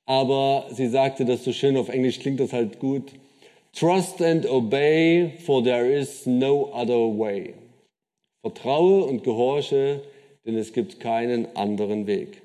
aber 0.06 0.66
sie 0.70 0.88
sagte 0.88 1.24
das 1.24 1.44
so 1.44 1.52
schön, 1.52 1.76
auf 1.76 1.88
Englisch 1.88 2.20
klingt 2.20 2.40
das 2.40 2.52
halt 2.52 2.78
gut. 2.78 3.12
Trust 3.72 4.22
and 4.22 4.46
obey, 4.48 5.32
for 5.44 5.62
there 5.62 5.90
is 5.90 6.26
no 6.26 6.70
other 6.72 7.18
way. 7.18 7.54
Vertraue 8.42 9.04
und 9.04 9.24
gehorche, 9.24 10.02
denn 10.44 10.56
es 10.56 10.72
gibt 10.72 11.00
keinen 11.00 11.56
anderen 11.56 12.06
Weg. 12.06 12.43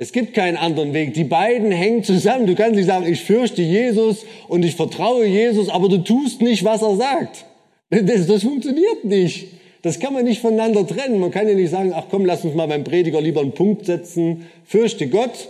Es 0.00 0.12
gibt 0.12 0.32
keinen 0.32 0.56
anderen 0.56 0.94
Weg. 0.94 1.14
Die 1.14 1.24
beiden 1.24 1.72
hängen 1.72 2.04
zusammen. 2.04 2.46
Du 2.46 2.54
kannst 2.54 2.76
nicht 2.76 2.86
sagen, 2.86 3.04
ich 3.04 3.24
fürchte 3.24 3.62
Jesus 3.62 4.24
und 4.46 4.64
ich 4.64 4.76
vertraue 4.76 5.26
Jesus, 5.26 5.68
aber 5.68 5.88
du 5.88 5.98
tust 5.98 6.40
nicht, 6.40 6.64
was 6.64 6.82
er 6.82 6.96
sagt. 6.96 7.44
Das, 7.90 8.26
das 8.26 8.42
funktioniert 8.44 9.04
nicht. 9.04 9.48
Das 9.82 9.98
kann 9.98 10.12
man 10.12 10.24
nicht 10.24 10.40
voneinander 10.40 10.86
trennen. 10.86 11.18
Man 11.18 11.32
kann 11.32 11.48
ja 11.48 11.54
nicht 11.54 11.70
sagen, 11.70 11.92
ach 11.94 12.04
komm, 12.10 12.24
lass 12.24 12.44
uns 12.44 12.54
mal 12.54 12.68
beim 12.68 12.84
Prediger 12.84 13.20
lieber 13.20 13.40
einen 13.40 13.52
Punkt 13.52 13.86
setzen. 13.86 14.46
Fürchte 14.64 15.08
Gott 15.08 15.48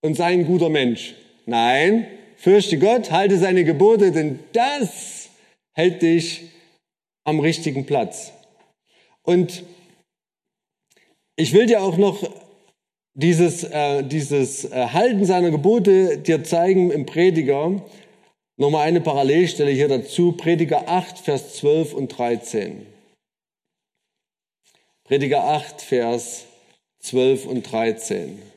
und 0.00 0.16
sei 0.16 0.32
ein 0.32 0.46
guter 0.46 0.68
Mensch. 0.68 1.14
Nein, 1.46 2.06
fürchte 2.36 2.78
Gott, 2.78 3.12
halte 3.12 3.38
seine 3.38 3.64
Gebote, 3.64 4.10
denn 4.10 4.40
das 4.52 5.28
hält 5.72 6.02
dich 6.02 6.42
am 7.24 7.38
richtigen 7.38 7.86
Platz. 7.86 8.32
Und 9.22 9.62
ich 11.36 11.52
will 11.52 11.66
dir 11.66 11.82
auch 11.82 11.96
noch 11.96 12.28
dieses, 13.14 13.64
äh, 13.64 14.02
dieses 14.02 14.64
äh, 14.64 14.88
Halten 14.88 15.24
seiner 15.24 15.50
Gebote 15.50 16.18
dir 16.18 16.44
zeigen 16.44 16.90
im 16.90 17.06
Prediger. 17.06 17.82
Nochmal 18.56 18.86
eine 18.86 19.00
Parallelstelle 19.00 19.70
hier 19.70 19.88
dazu. 19.88 20.32
Prediger 20.32 20.88
8, 20.88 21.18
Vers 21.18 21.54
12 21.54 21.94
und 21.94 22.08
13. 22.08 22.86
Prediger 25.04 25.44
8, 25.44 25.82
Vers 25.82 26.46
12 27.00 27.46
und 27.46 27.62
13. 27.70 28.51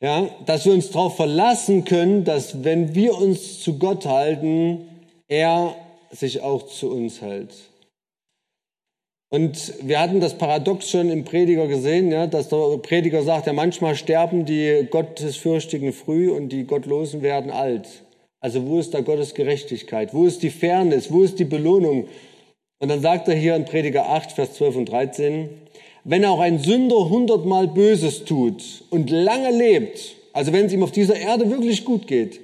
Ja, 0.00 0.28
dass 0.46 0.64
wir 0.64 0.72
uns 0.72 0.90
darauf 0.90 1.16
verlassen 1.16 1.84
können, 1.84 2.24
dass 2.24 2.62
wenn 2.62 2.94
wir 2.94 3.18
uns 3.18 3.60
zu 3.60 3.78
Gott 3.78 4.06
halten, 4.06 4.86
er 5.26 5.74
sich 6.10 6.40
auch 6.40 6.66
zu 6.68 6.90
uns 6.90 7.20
hält. 7.20 7.52
Und 9.30 9.74
wir 9.82 10.00
hatten 10.00 10.20
das 10.20 10.38
Paradox 10.38 10.90
schon 10.90 11.10
im 11.10 11.24
Prediger 11.24 11.66
gesehen, 11.66 12.10
ja, 12.10 12.26
dass 12.26 12.48
der 12.48 12.78
Prediger 12.78 13.22
sagt, 13.22 13.46
ja, 13.46 13.52
manchmal 13.52 13.94
sterben 13.94 14.46
die 14.46 14.86
Gottesfürchtigen 14.90 15.92
früh 15.92 16.30
und 16.30 16.48
die 16.48 16.64
Gottlosen 16.64 17.20
werden 17.20 17.50
alt. 17.50 17.88
Also 18.40 18.66
wo 18.66 18.78
ist 18.78 18.94
da 18.94 19.00
Gottes 19.00 19.34
Gerechtigkeit? 19.34 20.14
Wo 20.14 20.24
ist 20.24 20.42
die 20.42 20.50
Fairness? 20.50 21.12
Wo 21.12 21.24
ist 21.24 21.38
die 21.38 21.44
Belohnung? 21.44 22.08
Und 22.78 22.88
dann 22.88 23.00
sagt 23.00 23.28
er 23.28 23.34
hier 23.34 23.56
in 23.56 23.64
Prediger 23.64 24.08
8, 24.08 24.32
Vers 24.32 24.54
12 24.54 24.76
und 24.76 24.88
13, 24.88 25.50
wenn 26.08 26.24
auch 26.24 26.40
ein 26.40 26.58
Sünder 26.58 27.10
hundertmal 27.10 27.68
Böses 27.68 28.24
tut 28.24 28.82
und 28.88 29.10
lange 29.10 29.50
lebt, 29.50 30.16
also 30.32 30.54
wenn 30.54 30.64
es 30.64 30.72
ihm 30.72 30.82
auf 30.82 30.90
dieser 30.90 31.16
Erde 31.16 31.50
wirklich 31.50 31.84
gut 31.84 32.06
geht, 32.06 32.40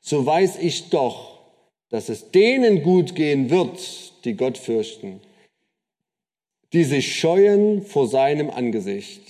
so 0.00 0.24
weiß 0.24 0.58
ich 0.60 0.90
doch, 0.90 1.40
dass 1.90 2.08
es 2.08 2.30
denen 2.30 2.84
gut 2.84 3.16
gehen 3.16 3.50
wird, 3.50 3.80
die 4.24 4.34
Gott 4.34 4.56
fürchten, 4.56 5.20
die 6.72 6.84
sich 6.84 7.16
scheuen 7.18 7.82
vor 7.82 8.06
seinem 8.06 8.48
Angesicht. 8.48 9.22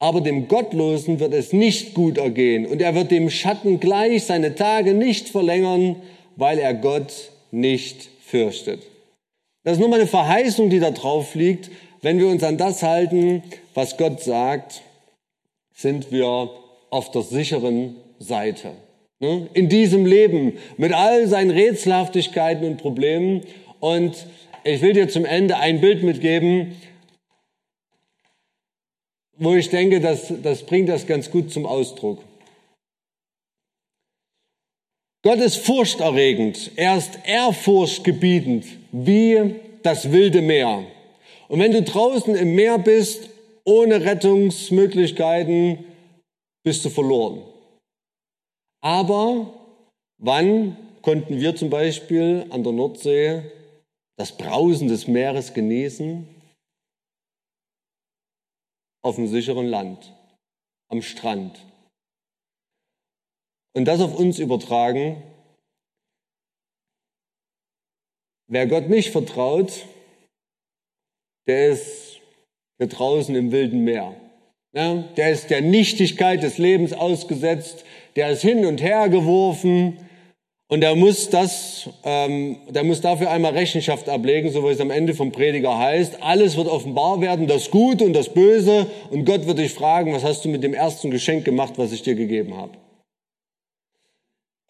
Aber 0.00 0.20
dem 0.20 0.48
Gottlosen 0.48 1.20
wird 1.20 1.34
es 1.34 1.52
nicht 1.52 1.94
gut 1.94 2.18
ergehen 2.18 2.66
und 2.66 2.82
er 2.82 2.96
wird 2.96 3.12
dem 3.12 3.30
Schatten 3.30 3.78
gleich 3.78 4.24
seine 4.24 4.56
Tage 4.56 4.92
nicht 4.92 5.28
verlängern, 5.28 6.02
weil 6.34 6.58
er 6.58 6.74
Gott 6.74 7.30
nicht 7.52 8.08
fürchtet. 8.26 8.82
Das 9.62 9.74
ist 9.74 9.78
nur 9.78 9.88
mal 9.88 10.00
eine 10.00 10.08
Verheißung, 10.08 10.68
die 10.68 10.80
da 10.80 10.90
drauf 10.90 11.36
liegt, 11.36 11.70
wenn 12.04 12.18
wir 12.18 12.28
uns 12.28 12.42
an 12.42 12.58
das 12.58 12.82
halten, 12.82 13.42
was 13.72 13.96
Gott 13.96 14.22
sagt, 14.22 14.82
sind 15.72 16.12
wir 16.12 16.50
auf 16.90 17.10
der 17.10 17.22
sicheren 17.22 17.96
Seite. 18.18 18.72
Ne? 19.20 19.48
In 19.54 19.70
diesem 19.70 20.04
Leben 20.04 20.58
mit 20.76 20.92
all 20.92 21.26
seinen 21.26 21.50
Rätselhaftigkeiten 21.50 22.66
und 22.66 22.76
Problemen. 22.76 23.40
Und 23.80 24.26
ich 24.64 24.82
will 24.82 24.92
dir 24.92 25.08
zum 25.08 25.24
Ende 25.24 25.56
ein 25.56 25.80
Bild 25.80 26.02
mitgeben, 26.02 26.76
wo 29.38 29.54
ich 29.54 29.70
denke, 29.70 30.00
das, 30.00 30.30
das 30.42 30.64
bringt 30.64 30.90
das 30.90 31.06
ganz 31.06 31.30
gut 31.30 31.50
zum 31.50 31.64
Ausdruck. 31.64 32.22
Gott 35.22 35.38
ist 35.38 35.56
furchterregend, 35.56 36.72
er 36.76 36.98
ist 36.98 37.18
ehrfurchtgebietend, 37.24 38.66
wie 38.92 39.54
das 39.82 40.12
wilde 40.12 40.42
Meer. 40.42 40.84
Und 41.48 41.60
wenn 41.60 41.72
du 41.72 41.82
draußen 41.82 42.34
im 42.34 42.54
Meer 42.54 42.78
bist, 42.78 43.30
ohne 43.64 44.04
Rettungsmöglichkeiten, 44.04 45.84
bist 46.64 46.84
du 46.84 46.90
verloren. 46.90 47.42
Aber 48.82 49.52
wann 50.18 50.76
konnten 51.02 51.40
wir 51.40 51.56
zum 51.56 51.70
Beispiel 51.70 52.46
an 52.50 52.62
der 52.62 52.72
Nordsee 52.72 53.50
das 54.16 54.36
Brausen 54.36 54.88
des 54.88 55.06
Meeres 55.06 55.54
genießen? 55.54 56.28
Auf 59.02 59.16
dem 59.16 59.26
sicheren 59.26 59.66
Land, 59.66 60.14
am 60.88 61.02
Strand. 61.02 61.58
Und 63.76 63.84
das 63.86 64.00
auf 64.00 64.18
uns 64.18 64.38
übertragen. 64.38 65.22
Wer 68.46 68.66
Gott 68.66 68.88
nicht 68.88 69.10
vertraut, 69.10 69.86
der 71.46 71.70
ist 71.70 72.20
hier 72.78 72.88
draußen 72.88 73.34
im 73.34 73.52
wilden 73.52 73.84
Meer. 73.84 74.14
Ja, 74.72 75.04
der 75.16 75.30
ist 75.30 75.50
der 75.50 75.60
Nichtigkeit 75.60 76.42
des 76.42 76.58
Lebens 76.58 76.92
ausgesetzt, 76.92 77.84
der 78.16 78.30
ist 78.30 78.42
hin 78.42 78.66
und 78.66 78.82
her 78.82 79.08
geworfen 79.08 79.98
und 80.68 80.80
der 80.80 80.96
muss 80.96 81.30
das, 81.30 81.88
ähm, 82.04 82.56
der 82.68 82.82
muss 82.82 83.00
dafür 83.00 83.30
einmal 83.30 83.52
Rechenschaft 83.52 84.08
ablegen, 84.08 84.50
so 84.50 84.64
wie 84.64 84.72
es 84.72 84.80
am 84.80 84.90
Ende 84.90 85.14
vom 85.14 85.30
Prediger 85.30 85.78
heißt. 85.78 86.22
Alles 86.22 86.56
wird 86.56 86.66
offenbar 86.66 87.20
werden, 87.20 87.46
das 87.46 87.70
Gute 87.70 88.04
und 88.04 88.14
das 88.14 88.30
Böse 88.30 88.88
und 89.10 89.24
Gott 89.24 89.46
wird 89.46 89.58
dich 89.58 89.72
fragen, 89.72 90.12
was 90.12 90.24
hast 90.24 90.44
du 90.44 90.48
mit 90.48 90.64
dem 90.64 90.74
ersten 90.74 91.12
Geschenk 91.12 91.44
gemacht, 91.44 91.74
was 91.76 91.92
ich 91.92 92.02
dir 92.02 92.16
gegeben 92.16 92.56
habe. 92.56 92.72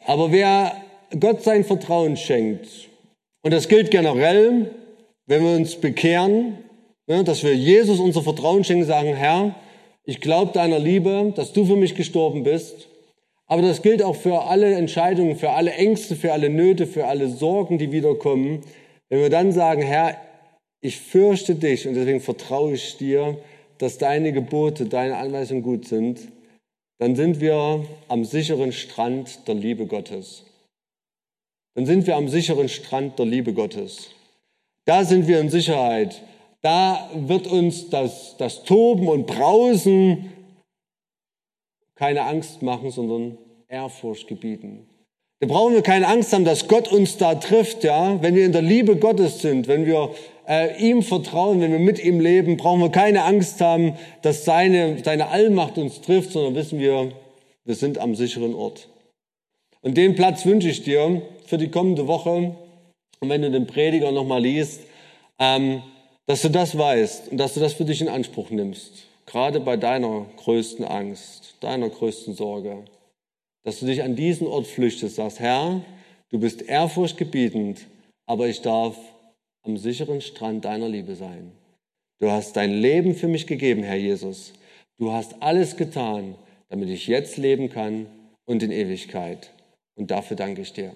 Aber 0.04 0.32
wer 0.32 0.76
Gott 1.18 1.42
sein 1.42 1.64
Vertrauen 1.64 2.18
schenkt, 2.18 2.68
und 3.42 3.52
das 3.52 3.68
gilt 3.68 3.90
generell, 3.90 4.70
wenn 5.26 5.42
wir 5.42 5.56
uns 5.56 5.76
bekehren, 5.76 6.58
ne, 6.58 6.63
dass 7.06 7.42
wir 7.42 7.54
Jesus 7.54 8.00
unser 8.00 8.22
Vertrauen 8.22 8.64
schenken, 8.64 8.84
sagen, 8.84 9.14
Herr, 9.14 9.54
ich 10.04 10.20
glaube 10.20 10.52
deiner 10.52 10.78
Liebe, 10.78 11.32
dass 11.34 11.52
du 11.52 11.64
für 11.64 11.76
mich 11.76 11.94
gestorben 11.94 12.44
bist. 12.44 12.88
Aber 13.46 13.62
das 13.62 13.82
gilt 13.82 14.02
auch 14.02 14.16
für 14.16 14.42
alle 14.42 14.74
Entscheidungen, 14.74 15.36
für 15.36 15.50
alle 15.50 15.72
Ängste, 15.72 16.16
für 16.16 16.32
alle 16.32 16.48
Nöte, 16.48 16.86
für 16.86 17.06
alle 17.06 17.28
Sorgen, 17.28 17.78
die 17.78 17.92
wiederkommen. 17.92 18.62
Wenn 19.08 19.20
wir 19.20 19.30
dann 19.30 19.52
sagen, 19.52 19.82
Herr, 19.82 20.16
ich 20.80 20.98
fürchte 20.98 21.54
dich 21.54 21.86
und 21.86 21.94
deswegen 21.94 22.20
vertraue 22.20 22.74
ich 22.74 22.96
dir, 22.96 23.38
dass 23.78 23.98
deine 23.98 24.32
Gebote, 24.32 24.86
deine 24.86 25.16
Anweisungen 25.16 25.62
gut 25.62 25.86
sind, 25.86 26.20
dann 26.98 27.16
sind 27.16 27.40
wir 27.40 27.84
am 28.08 28.24
sicheren 28.24 28.72
Strand 28.72 29.46
der 29.48 29.54
Liebe 29.54 29.86
Gottes. 29.86 30.44
Dann 31.74 31.86
sind 31.86 32.06
wir 32.06 32.16
am 32.16 32.28
sicheren 32.28 32.68
Strand 32.68 33.18
der 33.18 33.26
Liebe 33.26 33.52
Gottes. 33.52 34.10
Da 34.84 35.04
sind 35.04 35.26
wir 35.26 35.40
in 35.40 35.50
Sicherheit. 35.50 36.22
Da 36.64 37.10
wird 37.14 37.46
uns 37.46 37.90
das, 37.90 38.36
das 38.38 38.64
Toben 38.64 39.06
und 39.06 39.26
Brausen 39.26 40.32
keine 41.94 42.22
Angst 42.22 42.62
machen, 42.62 42.90
sondern 42.90 43.36
Ehrfurcht 43.68 44.28
gebieten. 44.28 44.88
Da 45.40 45.46
brauchen 45.46 45.74
wir 45.74 45.82
keine 45.82 46.08
Angst 46.08 46.32
haben, 46.32 46.46
dass 46.46 46.66
Gott 46.66 46.90
uns 46.90 47.18
da 47.18 47.34
trifft, 47.34 47.84
ja. 47.84 48.22
Wenn 48.22 48.34
wir 48.34 48.46
in 48.46 48.52
der 48.52 48.62
Liebe 48.62 48.96
Gottes 48.96 49.42
sind, 49.42 49.68
wenn 49.68 49.84
wir 49.84 50.14
äh, 50.48 50.82
ihm 50.82 51.02
vertrauen, 51.02 51.60
wenn 51.60 51.70
wir 51.70 51.78
mit 51.78 52.02
ihm 52.02 52.18
leben, 52.18 52.56
brauchen 52.56 52.80
wir 52.80 52.90
keine 52.90 53.24
Angst 53.24 53.60
haben, 53.60 53.98
dass 54.22 54.46
seine, 54.46 55.04
seine 55.04 55.28
Allmacht 55.28 55.76
uns 55.76 56.00
trifft, 56.00 56.32
sondern 56.32 56.54
wissen 56.54 56.78
wir, 56.78 57.12
wir 57.66 57.74
sind 57.74 57.98
am 57.98 58.14
sicheren 58.14 58.54
Ort. 58.54 58.88
Und 59.82 59.98
den 59.98 60.14
Platz 60.14 60.46
wünsche 60.46 60.70
ich 60.70 60.82
dir 60.82 61.20
für 61.44 61.58
die 61.58 61.70
kommende 61.70 62.06
Woche. 62.06 62.56
Und 63.20 63.28
wenn 63.28 63.42
du 63.42 63.50
den 63.50 63.66
Prediger 63.66 64.12
nochmal 64.12 64.40
liest, 64.40 64.80
ähm, 65.38 65.82
dass 66.26 66.42
du 66.42 66.48
das 66.48 66.76
weißt 66.76 67.28
und 67.28 67.38
dass 67.38 67.54
du 67.54 67.60
das 67.60 67.74
für 67.74 67.84
dich 67.84 68.00
in 68.00 68.08
Anspruch 68.08 68.50
nimmst, 68.50 69.06
gerade 69.26 69.60
bei 69.60 69.76
deiner 69.76 70.26
größten 70.36 70.84
Angst, 70.84 71.56
deiner 71.60 71.88
größten 71.88 72.34
Sorge, 72.34 72.84
dass 73.64 73.80
du 73.80 73.86
dich 73.86 74.02
an 74.02 74.16
diesen 74.16 74.46
Ort 74.46 74.66
flüchtest, 74.66 75.16
sagst, 75.16 75.40
Herr, 75.40 75.82
du 76.30 76.38
bist 76.38 76.62
ehrfurchtgebietend, 76.62 77.86
aber 78.26 78.48
ich 78.48 78.62
darf 78.62 78.96
am 79.62 79.76
sicheren 79.76 80.20
Strand 80.20 80.64
deiner 80.64 80.88
Liebe 80.88 81.14
sein. 81.14 81.52
Du 82.20 82.30
hast 82.30 82.56
dein 82.56 82.72
Leben 82.72 83.14
für 83.14 83.28
mich 83.28 83.46
gegeben, 83.46 83.82
Herr 83.82 83.96
Jesus. 83.96 84.52
Du 84.98 85.12
hast 85.12 85.42
alles 85.42 85.76
getan, 85.76 86.36
damit 86.68 86.88
ich 86.88 87.06
jetzt 87.06 87.36
leben 87.36 87.70
kann 87.70 88.06
und 88.46 88.62
in 88.62 88.70
Ewigkeit. 88.70 89.50
Und 89.96 90.10
dafür 90.10 90.36
danke 90.36 90.62
ich 90.62 90.72
dir. 90.72 90.92